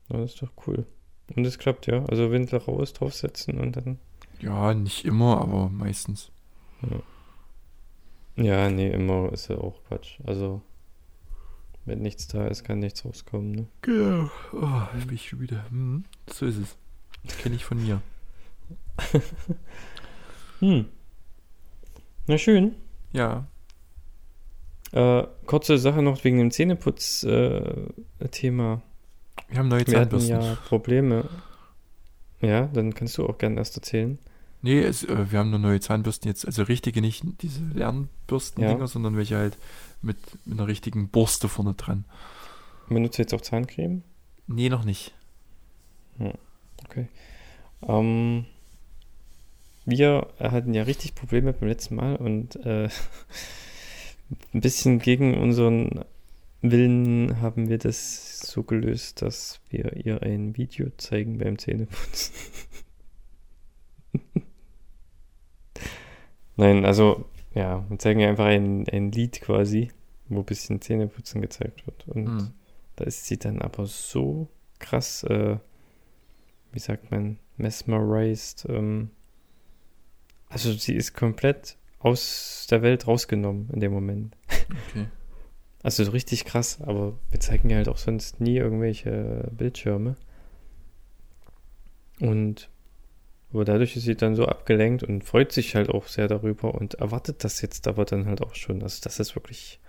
Ja, 0.08 0.18
das 0.18 0.34
ist 0.34 0.42
doch 0.42 0.52
cool. 0.66 0.86
Und 1.34 1.46
es 1.46 1.58
klappt, 1.58 1.86
ja. 1.86 2.04
Also 2.06 2.30
Windel 2.30 2.58
raus, 2.58 2.92
draufsetzen 2.92 3.58
und 3.58 3.76
dann. 3.76 3.98
Ja, 4.40 4.74
nicht 4.74 5.04
immer, 5.04 5.40
aber 5.40 5.70
meistens. 5.70 6.30
Ja, 8.36 8.68
nee, 8.68 8.90
immer 8.90 9.32
ist 9.32 9.48
ja 9.48 9.56
auch 9.56 9.82
Quatsch. 9.84 10.18
Also, 10.24 10.60
wenn 11.84 12.00
nichts 12.00 12.26
da 12.28 12.46
ist, 12.46 12.64
kann 12.64 12.80
nichts 12.80 13.04
rauskommen, 13.04 13.52
ne? 13.52 13.66
Genau. 13.82 14.30
Oh, 14.52 14.82
bin 15.06 15.14
ich 15.14 15.28
schon 15.28 15.40
wieder. 15.40 15.68
Hm, 15.70 16.04
so 16.30 16.46
ist 16.46 16.58
es. 16.58 16.76
Kenne 17.38 17.54
ich 17.56 17.64
von 17.64 17.82
mir. 17.82 18.02
Hm. 20.60 20.86
Na 22.26 22.38
schön. 22.38 22.76
Ja. 23.12 23.46
Äh, 24.94 25.24
kurze 25.46 25.76
Sache 25.78 26.02
noch 26.02 26.22
wegen 26.24 26.38
dem 26.38 26.50
Zähneputz-Thema. 26.52 28.82
Wir 29.48 29.58
haben 29.58 29.68
neue 29.68 29.84
Wir 29.86 29.98
hatten 30.00 30.10
Zahnbürsten. 30.20 30.40
ja 30.40 30.54
Probleme. 30.68 31.28
Ja, 32.40 32.66
dann 32.66 32.94
kannst 32.94 33.18
du 33.18 33.26
auch 33.26 33.38
gerne 33.38 33.56
erst 33.56 33.76
erzählen. 33.76 34.18
Nee, 34.62 34.80
es, 34.80 35.02
äh, 35.04 35.30
wir 35.32 35.38
haben 35.40 35.50
nur 35.50 35.58
neue 35.58 35.80
Zahnbürsten 35.80 36.28
jetzt. 36.28 36.46
Also 36.46 36.62
richtige, 36.62 37.00
nicht 37.00 37.24
diese 37.42 37.60
Lernbürsten-Dinger, 37.74 38.78
Ja. 38.80 38.86
sondern 38.86 39.16
welche 39.16 39.36
halt 39.36 39.58
mit, 40.00 40.16
mit 40.46 40.58
einer 40.58 40.68
richtigen 40.68 41.08
Borste 41.08 41.48
vorne 41.48 41.74
dran. 41.74 42.04
Benutzt 42.88 43.18
du 43.18 43.22
jetzt 43.22 43.34
auch 43.34 43.40
Zahncreme? 43.40 44.02
Nee, 44.46 44.68
noch 44.68 44.84
nicht. 44.84 45.12
Ähm, 47.86 48.44
wir 49.84 50.28
hatten 50.38 50.72
ja 50.74 50.84
richtig 50.84 51.14
Probleme 51.14 51.52
beim 51.52 51.68
letzten 51.68 51.96
Mal 51.96 52.16
und 52.16 52.56
äh, 52.64 52.88
ein 54.52 54.60
bisschen 54.60 54.98
gegen 54.98 55.36
unseren 55.38 56.04
Willen 56.62 57.40
haben 57.42 57.68
wir 57.68 57.78
das 57.78 58.40
so 58.40 58.62
gelöst, 58.62 59.20
dass 59.22 59.60
wir 59.68 59.96
ihr 60.06 60.22
ein 60.22 60.56
Video 60.56 60.88
zeigen 60.96 61.38
beim 61.38 61.58
Zähneputzen. 61.58 62.34
Nein, 66.56 66.84
also 66.84 67.26
ja, 67.54 67.84
wir 67.88 67.98
zeigen 67.98 68.20
ihr 68.20 68.28
einfach 68.28 68.46
ein, 68.46 68.88
ein 68.88 69.12
Lied 69.12 69.40
quasi, 69.40 69.90
wo 70.28 70.38
ein 70.40 70.44
bisschen 70.44 70.80
Zähneputzen 70.80 71.40
gezeigt 71.42 71.86
wird. 71.86 72.08
Und 72.08 72.26
Hm. 72.26 72.50
da 72.96 73.04
ist 73.04 73.26
sie 73.26 73.38
dann 73.38 73.60
aber 73.60 73.86
so 73.86 74.48
krass, 74.78 75.22
äh, 75.24 75.58
wie 76.72 76.78
sagt 76.78 77.10
man, 77.10 77.38
mesmerized. 77.56 78.66
Ähm, 78.68 79.10
also 80.48 80.72
sie 80.72 80.94
ist 80.94 81.14
komplett 81.14 81.76
aus 82.04 82.66
der 82.70 82.82
Welt 82.82 83.06
rausgenommen 83.06 83.70
in 83.72 83.80
dem 83.80 83.92
Moment. 83.92 84.36
Okay. 84.90 85.06
Also 85.82 86.04
so 86.04 86.12
richtig 86.12 86.44
krass, 86.44 86.80
aber 86.80 87.18
wir 87.30 87.40
zeigen 87.40 87.68
ja 87.68 87.76
halt 87.76 87.88
auch 87.88 87.98
sonst 87.98 88.40
nie 88.40 88.56
irgendwelche 88.56 89.50
Bildschirme. 89.52 90.16
Und 92.20 92.70
aber 93.52 93.64
dadurch 93.64 93.96
ist 93.96 94.04
sie 94.04 94.16
dann 94.16 94.34
so 94.34 94.46
abgelenkt 94.46 95.02
und 95.04 95.22
freut 95.22 95.52
sich 95.52 95.76
halt 95.76 95.88
auch 95.88 96.08
sehr 96.08 96.26
darüber 96.26 96.74
und 96.74 96.94
erwartet 96.94 97.44
das 97.44 97.60
jetzt 97.60 97.86
aber 97.86 98.04
dann 98.04 98.26
halt 98.26 98.42
auch 98.42 98.54
schon. 98.54 98.82
Also 98.82 99.00
das 99.02 99.20
ist 99.20 99.36
wirklich 99.36 99.80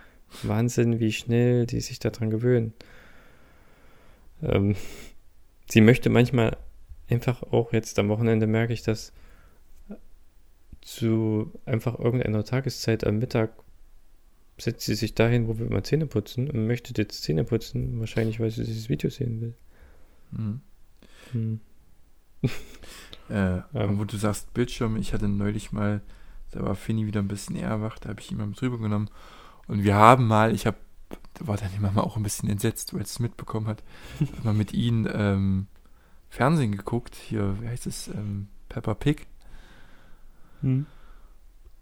Wahnsinn, 0.43 0.99
wie 0.99 1.11
schnell 1.11 1.65
die 1.65 1.81
sich 1.81 1.99
daran 1.99 2.29
gewöhnen. 2.29 2.73
Ähm, 4.43 4.75
sie 5.67 5.81
möchte 5.81 6.09
manchmal 6.09 6.57
einfach 7.09 7.41
auch 7.43 7.73
jetzt 7.73 7.97
am 7.99 8.09
Wochenende 8.09 8.47
merke 8.47 8.73
ich 8.73 8.83
das 8.83 9.13
zu 10.85 11.51
einfach 11.65 11.97
irgendeiner 11.97 12.45
Tageszeit 12.45 13.05
am 13.05 13.17
Mittag 13.17 13.51
setzt 14.57 14.85
sie 14.85 14.95
sich 14.95 15.15
dahin, 15.15 15.47
wo 15.47 15.57
wir 15.57 15.65
immer 15.65 15.83
Zähne 15.83 16.05
putzen 16.05 16.49
und 16.49 16.67
möchte 16.67 16.93
jetzt 16.95 17.23
Zähne 17.23 17.43
putzen, 17.43 17.99
wahrscheinlich 17.99 18.39
weil 18.39 18.51
sie 18.51 18.63
dieses 18.63 18.87
Video 18.87 19.09
sehen 19.09 19.41
will. 19.41 19.53
Hm. 20.35 20.61
Hm. 21.31 21.59
Äh, 23.27 23.63
aber 23.73 23.97
wo 23.97 24.03
du 24.03 24.17
sagst 24.17 24.53
Bildschirm, 24.53 24.97
ich 24.97 25.11
hatte 25.11 25.27
neulich 25.27 25.71
mal, 25.71 26.03
da 26.51 26.61
war 26.61 26.75
Finny 26.75 27.07
wieder 27.07 27.23
ein 27.23 27.27
bisschen 27.27 27.55
eher 27.55 27.81
wach, 27.81 27.97
da 27.97 28.09
habe 28.09 28.21
ich 28.21 28.29
ihn 28.29 28.37
mal 28.37 28.45
mit 28.45 28.61
drüber 28.61 28.77
genommen. 28.77 29.09
Und 29.67 29.83
wir 29.83 29.95
haben 29.95 30.27
mal, 30.27 30.53
ich 30.53 30.67
habe, 30.67 30.77
da 31.33 31.47
war 31.47 31.57
dann 31.57 31.71
die 31.75 31.81
Mama 31.81 32.01
auch 32.01 32.17
ein 32.17 32.21
bisschen 32.21 32.49
entsetzt, 32.49 32.93
weil 32.93 33.01
es 33.01 33.17
mitbekommen 33.17 33.65
hat, 33.65 33.81
mal 34.43 34.53
mit 34.53 34.73
ihnen 34.73 35.09
ähm, 35.11 35.65
Fernsehen 36.29 36.77
geguckt, 36.77 37.15
hier, 37.15 37.59
wie 37.61 37.67
heißt 37.67 37.87
es, 37.87 38.09
ähm, 38.09 38.47
Peppa 38.69 38.93
Pig. 38.93 39.25
Hm. 40.65 40.85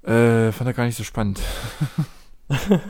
Äh, 0.04 0.52
fand 0.52 0.68
er 0.70 0.74
gar 0.74 0.86
nicht 0.86 0.98
so 0.98 1.04
spannend. 1.04 1.40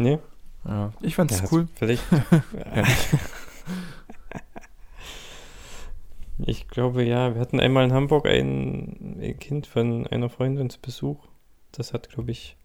Nee? 0.00 0.18
Ja, 0.64 0.92
ich 1.00 1.16
fand's 1.16 1.40
Ja, 1.40 1.46
cool. 1.50 1.66
Vielleicht. 1.74 2.04
Ja. 2.74 2.84
Ich 6.46 6.68
glaube 6.68 7.02
ja, 7.02 7.34
wir 7.34 7.40
hatten 7.40 7.58
einmal 7.58 7.84
in 7.84 7.92
Hamburg 7.92 8.26
ein 8.26 9.34
Kind 9.40 9.66
von 9.66 10.06
einer 10.06 10.28
Freundin 10.30 10.70
zu 10.70 10.78
Besuch. 10.80 11.26
Das 11.72 11.92
hat, 11.92 12.10
glaube 12.10 12.30
ich, 12.30 12.56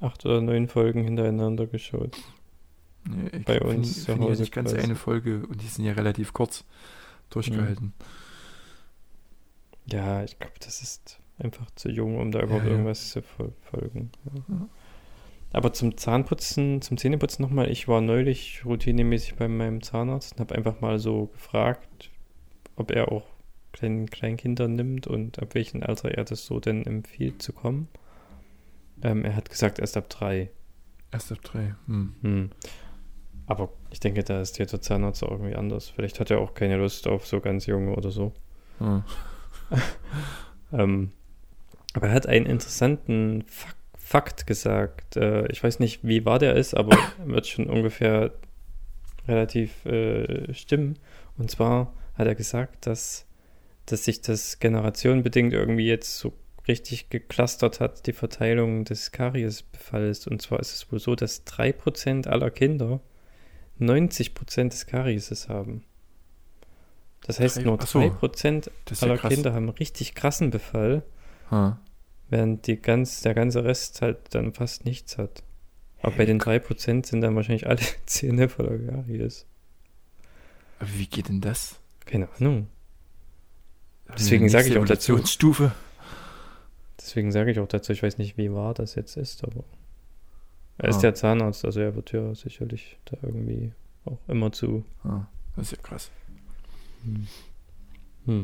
acht 0.00 0.24
oder 0.24 0.40
neun 0.40 0.68
Folgen 0.68 1.02
hintereinander 1.02 1.66
geschaut. 1.66 2.16
Nee, 3.04 3.30
ich 3.38 3.44
Bei 3.44 3.60
uns 3.60 3.72
Finny- 3.72 3.84
zu 3.94 4.04
Finny 4.04 4.18
hat 4.22 4.30
Hause 4.30 4.42
nicht 4.42 4.52
ganz 4.54 4.70
quasi. 4.72 4.84
eine 4.84 4.94
Folge 4.94 5.44
und 5.48 5.60
die 5.60 5.66
sind 5.66 5.84
ja 5.86 5.92
relativ 5.94 6.32
kurz 6.32 6.64
durchgehalten. 7.30 7.94
Ja, 7.98 8.04
ich 10.24 10.38
glaube, 10.38 10.54
das 10.60 10.82
ist 10.82 11.20
einfach 11.38 11.70
zu 11.72 11.88
jung, 11.88 12.18
um 12.18 12.30
da 12.30 12.40
überhaupt 12.40 12.64
Ja, 12.64 12.70
ja. 12.70 12.72
irgendwas 12.72 13.10
zu 13.10 13.22
verfolgen. 13.22 14.10
Ja. 14.24 14.42
Ja. 14.48 14.68
Aber 15.52 15.72
zum 15.72 15.96
Zahnputzen, 15.96 16.82
zum 16.82 16.98
Zähneputzen 16.98 17.42
nochmal, 17.42 17.70
ich 17.70 17.88
war 17.88 18.00
neulich 18.00 18.64
routinemäßig 18.66 19.36
bei 19.36 19.48
meinem 19.48 19.82
Zahnarzt 19.82 20.34
und 20.34 20.40
habe 20.40 20.54
einfach 20.54 20.80
mal 20.80 20.98
so 20.98 21.26
gefragt, 21.28 22.10
ob 22.76 22.90
er 22.90 23.10
auch 23.10 23.24
kleinen 23.72 24.10
Kleinkinder 24.10 24.68
nimmt 24.68 25.06
und 25.06 25.38
ab 25.40 25.54
welchem 25.54 25.82
Alter 25.82 26.10
er 26.10 26.24
das 26.24 26.44
so 26.44 26.60
denn 26.60 26.84
empfiehlt 26.84 27.40
zu 27.40 27.52
kommen. 27.52 27.88
Ähm, 29.02 29.24
er 29.24 29.36
hat 29.36 29.48
gesagt, 29.48 29.78
erst 29.78 29.96
ab 29.96 30.10
drei. 30.10 30.50
Erst 31.12 31.32
ab 31.32 31.38
drei. 31.42 31.74
Hm. 31.86 32.14
Hm. 32.20 32.50
Aber 33.46 33.70
ich 33.90 34.00
denke, 34.00 34.24
da 34.24 34.42
ist 34.42 34.58
der 34.58 34.66
Zahnarzt 34.66 35.22
auch 35.24 35.30
irgendwie 35.30 35.54
anders. 35.54 35.88
Vielleicht 35.88 36.20
hat 36.20 36.30
er 36.30 36.40
auch 36.40 36.52
keine 36.52 36.76
Lust 36.76 37.06
auf 37.06 37.26
so 37.26 37.40
ganz 37.40 37.64
junge 37.64 37.94
oder 37.94 38.10
so. 38.10 38.34
Hm. 38.78 39.02
Ähm, 40.70 41.12
aber 41.94 42.08
er 42.08 42.12
hat 42.12 42.26
einen 42.26 42.44
interessanten 42.44 43.42
Fak 43.46 43.74
Fakt 44.08 44.46
gesagt. 44.46 45.18
Äh, 45.18 45.52
ich 45.52 45.62
weiß 45.62 45.80
nicht, 45.80 46.00
wie 46.02 46.24
wahr 46.24 46.38
der 46.38 46.54
ist, 46.56 46.72
aber 46.72 46.96
wird 47.26 47.46
schon 47.46 47.66
ungefähr 47.66 48.32
relativ 49.26 49.84
äh, 49.84 50.54
stimmen. 50.54 50.98
Und 51.36 51.50
zwar 51.50 51.92
hat 52.14 52.26
er 52.26 52.34
gesagt, 52.34 52.86
dass, 52.86 53.26
dass 53.84 54.06
sich 54.06 54.22
das 54.22 54.60
generationenbedingt 54.60 55.52
irgendwie 55.52 55.86
jetzt 55.86 56.18
so 56.18 56.32
richtig 56.66 57.10
geklustert 57.10 57.80
hat, 57.80 58.06
die 58.06 58.14
Verteilung 58.14 58.86
des 58.86 59.12
Kariesbefalls. 59.12 60.26
Und 60.26 60.40
zwar 60.40 60.60
ist 60.60 60.72
es 60.72 60.90
wohl 60.90 61.00
so, 61.00 61.14
dass 61.14 61.46
3% 61.46 62.28
aller 62.28 62.50
Kinder 62.50 63.00
90% 63.78 64.70
des 64.70 64.86
Karieses 64.86 65.50
haben. 65.50 65.84
Das 67.28 67.38
heißt, 67.38 67.62
nur 67.64 67.78
ach 67.80 67.86
so. 67.86 68.00
3% 68.00 68.70
Das 68.86 68.92
ist 68.98 69.02
ja 69.02 69.08
aller 69.08 69.18
krass. 69.18 69.32
Kinder 69.32 69.52
haben 69.52 69.68
richtig 69.68 70.14
krassen 70.16 70.50
Befall, 70.50 71.02
Ha. 71.50 71.78
während 72.30 72.66
die 72.66 72.76
ganz, 72.80 73.20
der 73.20 73.34
ganze 73.34 73.62
Rest 73.64 74.02
halt 74.02 74.34
dann 74.34 74.52
fast 74.54 74.84
nichts 74.84 75.16
hat. 75.18 75.44
Aber 76.02 76.16
bei 76.16 76.24
den 76.26 76.40
3% 76.40 77.06
sind 77.06 77.20
dann 77.20 77.36
wahrscheinlich 77.36 77.66
alle 77.68 77.80
Zähne 78.06 78.48
voller 78.48 78.78
Karies. 78.78 79.46
Aber 80.80 80.88
wie 80.94 81.06
geht 81.06 81.28
denn 81.28 81.40
das? 81.40 81.78
Keine 82.06 82.28
Ahnung. 82.38 82.68
Deswegen 84.16 84.44
wir 84.46 84.50
eine 84.56 84.64
sag 84.64 84.66
ich 84.70 84.78
auch 84.78 84.84
dazu. 84.86 85.12
Evolutionsstufe. 85.12 85.72
Deswegen 86.98 87.30
sage 87.32 87.50
ich 87.50 87.58
auch 87.60 87.68
dazu, 87.68 87.92
ich 87.92 88.02
weiß 88.02 88.18
nicht, 88.18 88.36
wie 88.38 88.52
wahr 88.52 88.74
das 88.74 88.94
jetzt 88.94 89.16
ist, 89.16 89.44
aber 89.44 89.64
er 90.78 90.88
ist 90.90 90.98
Ah. 90.98 91.08
ja 91.08 91.14
Zahnarzt, 91.14 91.64
also 91.64 91.80
er 91.80 91.94
wird 91.94 92.12
ja 92.12 92.34
sicherlich 92.34 92.98
da 93.04 93.16
irgendwie 93.22 93.72
auch 94.04 94.18
immer 94.28 94.50
zu. 94.52 94.84
Ah, 95.04 95.26
das 95.56 95.66
ist 95.72 95.78
ja 95.78 95.82
krass. 95.82 96.10
Hm, 97.04 97.26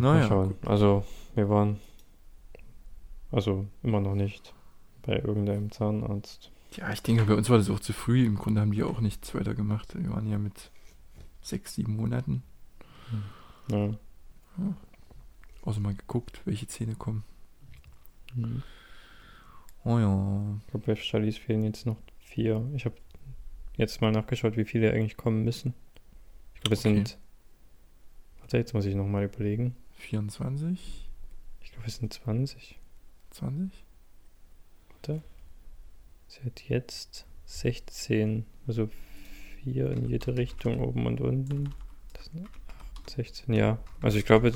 Naja, 0.01 0.21
mal 0.21 0.29
schauen. 0.29 0.55
Also 0.67 1.05
wir 1.35 1.49
waren 1.49 1.81
also 3.31 3.67
immer 3.83 4.01
noch 4.01 4.15
nicht 4.15 4.55
bei 5.03 5.17
irgendeinem 5.19 5.71
Zahnarzt. 5.71 6.51
Ja, 6.77 6.91
ich 6.93 7.03
denke, 7.03 7.25
bei 7.25 7.35
uns 7.35 7.51
war 7.51 7.59
das 7.59 7.71
auch 7.71 7.81
zu 7.81 7.93
früh. 7.93 8.25
Im 8.25 8.37
Grunde 8.37 8.61
haben 8.61 8.73
die 8.73 8.83
auch 8.83 9.01
nichts 9.01 9.35
weiter 9.35 9.55
gemacht. 9.55 9.95
Wir 9.97 10.11
waren 10.11 10.27
ja 10.29 10.39
mit 10.39 10.71
sechs, 11.41 11.75
sieben 11.75 11.97
Monaten. 11.97 12.43
Ja. 13.71 13.91
Außer 15.63 15.81
mal 15.81 15.95
geguckt, 15.95 16.41
welche 16.45 16.67
Zähne 16.67 16.95
kommen. 16.95 17.25
Hm. 18.35 18.63
Oh 19.85 19.99
ja. 19.99 20.57
Ich 20.61 20.67
glaube, 20.69 20.87
bei 20.87 20.97
Charlies 20.97 21.39
fehlen 21.39 21.65
jetzt 21.65 21.87
noch 21.87 21.97
vier. 22.19 22.67
Ich 22.75 22.85
habe 22.87 22.97
jetzt 23.77 24.01
mal 24.01 24.11
nachgeschaut, 24.13 24.57
wie 24.57 24.65
viele 24.65 24.93
eigentlich 24.93 25.17
kommen 25.17 25.45
müssen. 25.45 25.75
Ich 26.55 26.61
glaube, 26.63 26.75
es 26.75 26.81
Okay. 26.81 26.95
sind. 26.97 27.19
Warte, 28.45 28.59
jetzt 28.59 28.75
muss 28.75 28.85
ich 28.85 28.95
nochmal 28.95 29.25
überlegen. 29.25 29.75
24, 29.97 31.09
Ich 31.63 31.73
glaube, 31.73 31.87
es 31.89 31.97
sind 31.97 32.13
20. 32.13 32.79
20? 33.31 33.73
Sie 36.35 36.41
hat 36.45 36.61
jetzt 36.69 37.25
16, 37.47 38.45
also 38.67 38.91
vier 39.63 39.91
in 39.93 40.11
jede 40.11 40.37
Richtung, 40.37 40.81
oben 40.83 41.07
und 41.07 41.23
unten. 41.23 41.71
Das 42.13 42.27
sind 42.27 42.47
8, 43.03 43.11
16, 43.11 43.55
ja. 43.55 43.79
Also 44.03 44.19
ich 44.19 44.27
glaube, 44.27 44.53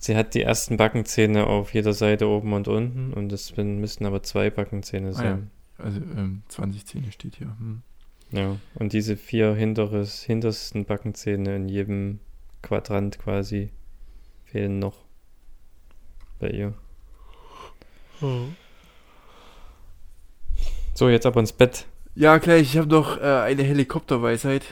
sie 0.00 0.14
hat 0.14 0.34
die 0.34 0.42
ersten 0.42 0.76
Backenzähne 0.76 1.48
auf 1.48 1.74
jeder 1.74 1.94
Seite 1.94 2.28
oben 2.28 2.52
und 2.52 2.68
unten 2.68 3.12
und 3.12 3.32
es 3.32 3.56
müssten 3.56 4.06
aber 4.06 4.22
zwei 4.22 4.50
Backenzähne 4.50 5.08
Ah, 5.08 5.12
sein. 5.14 5.50
Also 5.78 6.00
ähm, 6.00 6.42
20 6.46 6.86
Zähne 6.86 7.10
steht 7.10 7.36
hier. 7.36 7.56
Hm. 7.58 7.82
Ja. 8.30 8.56
Und 8.74 8.92
diese 8.92 9.16
vier 9.16 9.54
hinteres, 9.54 10.22
hintersten 10.22 10.84
Backenzähne 10.84 11.56
in 11.56 11.68
jedem 11.68 12.20
Quadrant 12.62 13.18
quasi 13.18 13.70
fehlen 14.44 14.78
noch 14.78 15.04
bei 16.38 16.50
ihr. 16.50 16.74
So, 20.94 21.08
jetzt 21.08 21.26
aber 21.26 21.40
ins 21.40 21.52
Bett. 21.52 21.86
Ja, 22.14 22.38
gleich. 22.38 22.62
Ich 22.62 22.78
habe 22.78 22.88
noch 22.88 23.18
äh, 23.18 23.22
eine 23.22 23.62
Helikopterweisheit. 23.62 24.64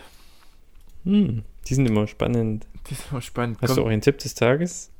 Hm, 1.04 1.44
die 1.68 1.74
sind 1.74 1.86
immer 1.86 2.08
spannend. 2.08 2.66
Die 2.88 2.94
ist 2.94 3.12
mal 3.12 3.22
spannend. 3.22 3.58
Hast 3.62 3.76
du 3.76 3.82
auch 3.82 3.88
einen 3.88 4.00
Tipp 4.00 4.18
des 4.18 4.34
Tages? 4.34 4.90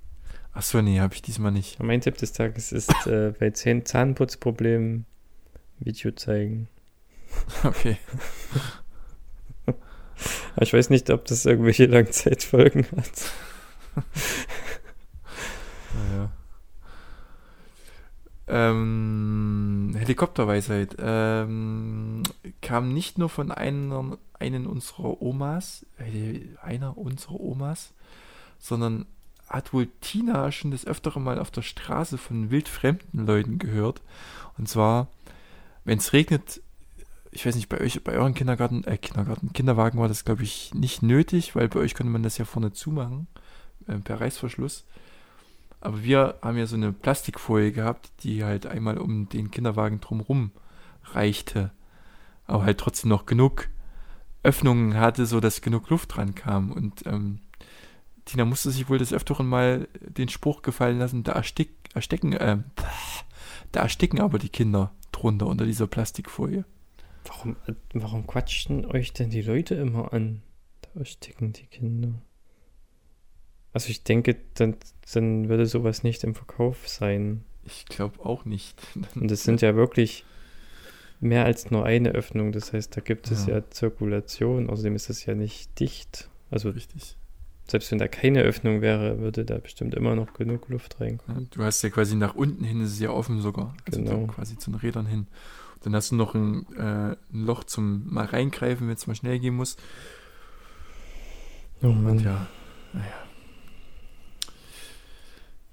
Achso, 0.53 0.81
nee, 0.81 1.01
habe 1.01 1.15
ich 1.15 1.23
diesmal 1.23 1.53
nicht. 1.53 1.83
Mein 1.83 2.01
Tipp 2.01 2.17
des 2.17 2.33
Tages 2.33 2.73
ist 2.73 2.91
äh, 3.07 3.33
bei 3.39 3.51
Zähn 3.51 3.85
Zahnputzproblemen 3.85 5.05
Video 5.81 6.13
zeigen. 6.13 6.69
Okay. 7.65 7.99
Aber 9.67 10.63
ich 10.63 10.73
weiß 10.73 10.91
nicht, 10.91 11.11
ob 11.11 11.27
das 11.27 11.45
irgendwelche 11.45 11.87
Langzeitfolgen 11.87 12.87
hat. 12.97 14.05
Naja. 15.95 16.31
Ähm, 18.49 19.95
Helikopterweisheit. 19.99 20.97
Ähm, 20.99 22.23
kam 22.63 22.93
nicht 22.93 23.19
nur 23.19 23.29
von 23.29 23.51
einer, 23.51 24.19
einen 24.39 24.67
unserer 24.67 25.21
Omas, 25.21 25.85
äh, 25.99 26.41
einer 26.63 26.97
unserer 26.97 27.41
Omas, 27.41 27.93
sondern 28.59 29.07
hat 29.49 29.73
wohl 29.73 29.89
Tina 30.01 30.51
schon 30.53 30.71
des 30.71 30.87
Öfteren 30.87 31.23
mal 31.23 31.39
auf 31.39 31.51
der 31.51 31.63
Straße 31.63 32.19
von 32.19 32.51
wildfremden 32.51 33.27
Leuten 33.27 33.59
gehört. 33.59 34.01
Und 34.59 34.69
zwar, 34.69 35.09
wenn 35.85 35.99
es 35.99 36.13
regnet, 36.13 36.63
ich 37.37 37.45
weiß 37.45 37.55
nicht, 37.55 37.69
bei 37.69 37.79
euch, 37.83 38.03
bei 38.03 38.13
euren 38.13 38.33
Kindergarten, 38.33 38.83
äh, 38.85 38.97
Kindergarten, 38.97 39.53
Kinderwagen 39.53 39.99
war 39.99 40.09
das, 40.09 40.25
glaube 40.25 40.43
ich, 40.43 40.73
nicht 40.73 41.03
nötig, 41.03 41.55
weil 41.55 41.69
bei 41.69 41.81
euch 41.81 41.95
konnte 41.95 42.11
man 42.11 42.23
das 42.23 42.39
ja 42.39 42.47
vorne 42.47 42.73
zumachen, 42.73 43.27
äh, 43.87 43.99
per 43.99 44.23
Reißverschluss. 44.23 44.87
Aber 45.83 46.03
wir 46.03 46.39
haben 46.41 46.57
ja 46.57 46.65
so 46.65 46.77
eine 46.77 46.95
Plastikfolie 46.95 47.73
gehabt, 47.73 48.11
die 48.23 48.43
halt 48.43 48.67
einmal 48.67 48.97
um 48.97 49.29
den 49.29 49.51
Kinderwagen 49.51 50.01
drumrum 50.01 50.51
reichte. 51.13 51.73
Aber 52.47 52.65
halt 52.65 52.79
trotzdem 52.79 53.11
noch 53.11 53.27
genug 53.27 53.69
Öffnungen 54.43 54.95
hatte, 54.95 55.27
so 55.27 55.39
dass 55.39 55.61
genug 55.61 55.91
Luft 55.91 56.17
dran 56.17 56.35
kam. 56.35 56.73
Und 56.73 57.05
ähm, 57.05 57.41
Tina 58.25 58.47
musste 58.47 58.71
sich 58.71 58.89
wohl 58.89 58.97
des 58.97 59.13
Öfteren 59.13 59.47
mal 59.47 59.89
den 60.01 60.31
Spruch 60.31 60.63
gefallen 60.63 60.99
lassen, 60.99 61.23
da 61.23 61.33
erstick, 61.33 61.75
ersticken, 61.93 62.35
ähm, 62.41 62.65
da 63.73 63.83
ersticken 63.83 64.23
aber 64.23 64.39
die 64.39 64.49
Kinder 64.49 64.95
drunter 65.13 65.49
unter 65.49 65.67
dieser 65.67 65.87
Plastikfolie. 65.87 66.65
Warum, 67.29 67.57
äh, 67.67 67.73
warum 67.93 68.27
quatschen 68.27 68.85
euch 68.87 69.13
denn 69.13 69.31
die 69.31 69.43
Leute 69.43 69.75
immer 69.75 70.13
an? 70.13 70.43
Da 70.83 71.01
ersticken 71.01 71.53
die 71.53 71.67
Kinder. 71.67 72.15
Also 73.73 73.91
ich 73.91 74.03
denke, 74.05 74.37
dann, 74.55 74.77
dann 75.13 75.49
würde 75.49 75.67
sowas 75.67 76.03
nicht 76.03 76.25
im 76.25 76.35
Verkauf 76.35 76.89
sein. 76.89 77.45
Ich 77.65 77.85
glaube 77.87 78.25
auch 78.25 78.45
nicht. 78.45 78.81
Und 79.15 79.31
es 79.31 79.43
sind 79.43 79.61
ja 79.61 79.75
wirklich 79.77 80.25
mehr 81.21 81.45
als 81.45 81.71
nur 81.71 81.85
eine 81.85 82.11
Öffnung. 82.11 82.53
Das 82.53 82.73
heißt, 82.73 82.97
da 82.97 83.01
gibt 83.01 83.31
es 83.31 83.47
Ja. 83.47 83.57
ja 83.59 83.71
Zirkulation. 83.71 84.71
Außerdem 84.71 84.95
ist 84.95 85.11
es 85.11 85.25
ja 85.27 85.35
nicht 85.35 85.79
dicht. 85.81 86.31
Also 86.51 86.71
Richtig. 86.71 87.17
selbst 87.69 87.91
wenn 87.91 87.99
da 87.99 88.07
keine 88.09 88.43
Öffnung 88.43 88.81
wäre, 88.81 89.19
würde 89.19 89.45
da 89.45 89.59
bestimmt 89.59 89.95
immer 89.95 90.15
noch 90.15 90.33
genug 90.35 90.69
Luft 90.69 91.01
reinkommen. 91.01 91.43
Ja, 91.43 91.49
Du 91.51 91.63
hast 91.65 91.83
ja 91.83 91.91
quasi 91.91 92.15
nach 92.17 92.35
unten 92.35 92.65
hin, 92.65 92.81
ist 92.81 92.93
es 92.93 93.01
ja 93.01 93.11
offen 93.11 93.41
sogar. 93.41 93.75
Also 93.85 94.03
Genau. 94.03 94.27
quasi 94.29 94.57
zu 94.57 94.71
den 94.71 94.79
Rädern 94.81 95.07
hin. 95.07 95.27
Dann 95.87 95.95
hast 95.95 96.11
du 96.11 96.17
noch 96.17 96.35
ein, 96.35 96.67
äh, 96.75 97.13
ein 97.13 97.45
Loch 97.45 97.63
zum 97.63 98.13
mal 98.13 98.25
reingreifen, 98.25 98.89
wenn 98.89 98.97
es 98.97 99.07
mal 99.07 99.15
schnell 99.15 99.39
gehen 99.39 99.55
muss. 99.55 99.77
Oh 101.81 101.87
Mann. 101.87 102.07
Und 102.07 102.25
ja, 102.25 102.49
naja. 102.93 103.15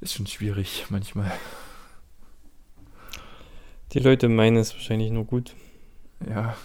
Ist 0.01 0.13
schon 0.13 0.27
schwierig 0.27 0.85
manchmal. 0.89 1.31
Die 3.93 3.99
Leute 3.99 4.29
meinen 4.29 4.57
es 4.57 4.75
wahrscheinlich 4.75 5.09
nur 5.09 5.25
gut. 5.25 5.55
Ja, 6.29 6.55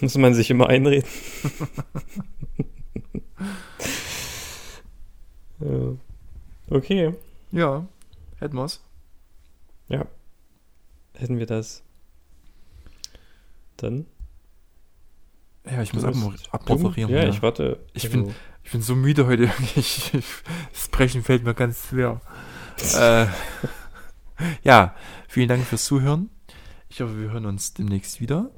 Muss 0.00 0.16
man 0.16 0.32
sich 0.32 0.48
immer 0.48 0.70
einreden. 0.70 1.10
ja. 5.60 5.96
Okay, 6.70 7.14
ja, 7.50 7.86
hätten 8.38 8.56
wir's. 8.56 8.82
hätten 11.18 11.38
wir 11.38 11.44
das. 11.44 11.84
Dann. 13.82 14.06
Ja, 15.64 15.82
ich 15.82 15.92
muss 15.92 16.04
abmoderieren. 16.04 17.12
Ja, 17.12 17.24
ja. 17.24 17.28
ich 17.28 17.42
warte. 17.42 17.80
Ich 17.92 18.04
Also, 18.06 18.32
Ich 18.64 18.70
bin 18.70 18.82
so 18.82 18.94
müde 18.94 19.26
heute. 19.26 19.50
Ich, 19.76 20.12
das 20.72 20.88
Brechen 20.88 21.22
fällt 21.22 21.44
mir 21.44 21.54
ganz 21.54 21.88
schwer. 21.88 22.20
äh, 22.94 23.26
ja, 24.62 24.94
vielen 25.28 25.48
Dank 25.48 25.64
fürs 25.64 25.84
Zuhören. 25.84 26.30
Ich 26.88 27.00
hoffe, 27.00 27.18
wir 27.18 27.30
hören 27.30 27.46
uns 27.46 27.74
demnächst 27.74 28.20
wieder. 28.20 28.50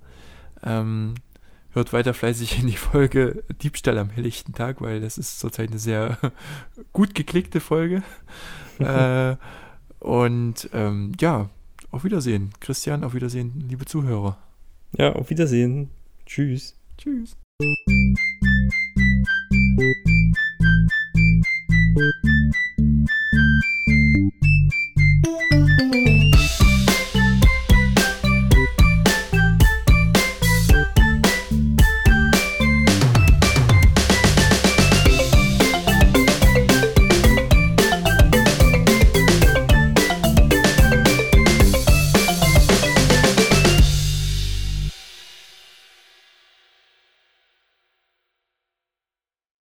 Ähm, 0.62 1.14
hört 1.70 1.93
weiter 1.93 2.14
fleißig 2.14 2.59
in 2.59 2.66
die 2.66 2.77
Folge 2.77 3.45
Diebstahl 3.62 3.99
am 3.99 4.11
helllichten 4.11 4.55
Tag, 4.55 4.81
weil 4.81 5.01
das 5.01 5.18
ist 5.18 5.41
zurzeit 5.41 5.70
eine 5.70 5.79
sehr 5.79 6.18
gut 6.93 7.14
geklickte 7.14 7.61
Folge. 7.61 8.03
äh, 8.79 9.37
und 10.01 10.68
ähm, 10.72 11.12
ja, 11.18 11.49
auf 11.91 12.05
Wiedersehen. 12.05 12.53
Christian, 12.61 13.05
auf 13.05 13.14
Wiedersehen, 13.14 13.64
liebe 13.68 13.85
Zuhörer. 13.87 14.37
Ja, 14.97 15.12
auf 15.12 15.30
Wiedersehen. 15.30 15.90
Tschüss. 16.26 16.76
Tschüss. 16.99 17.36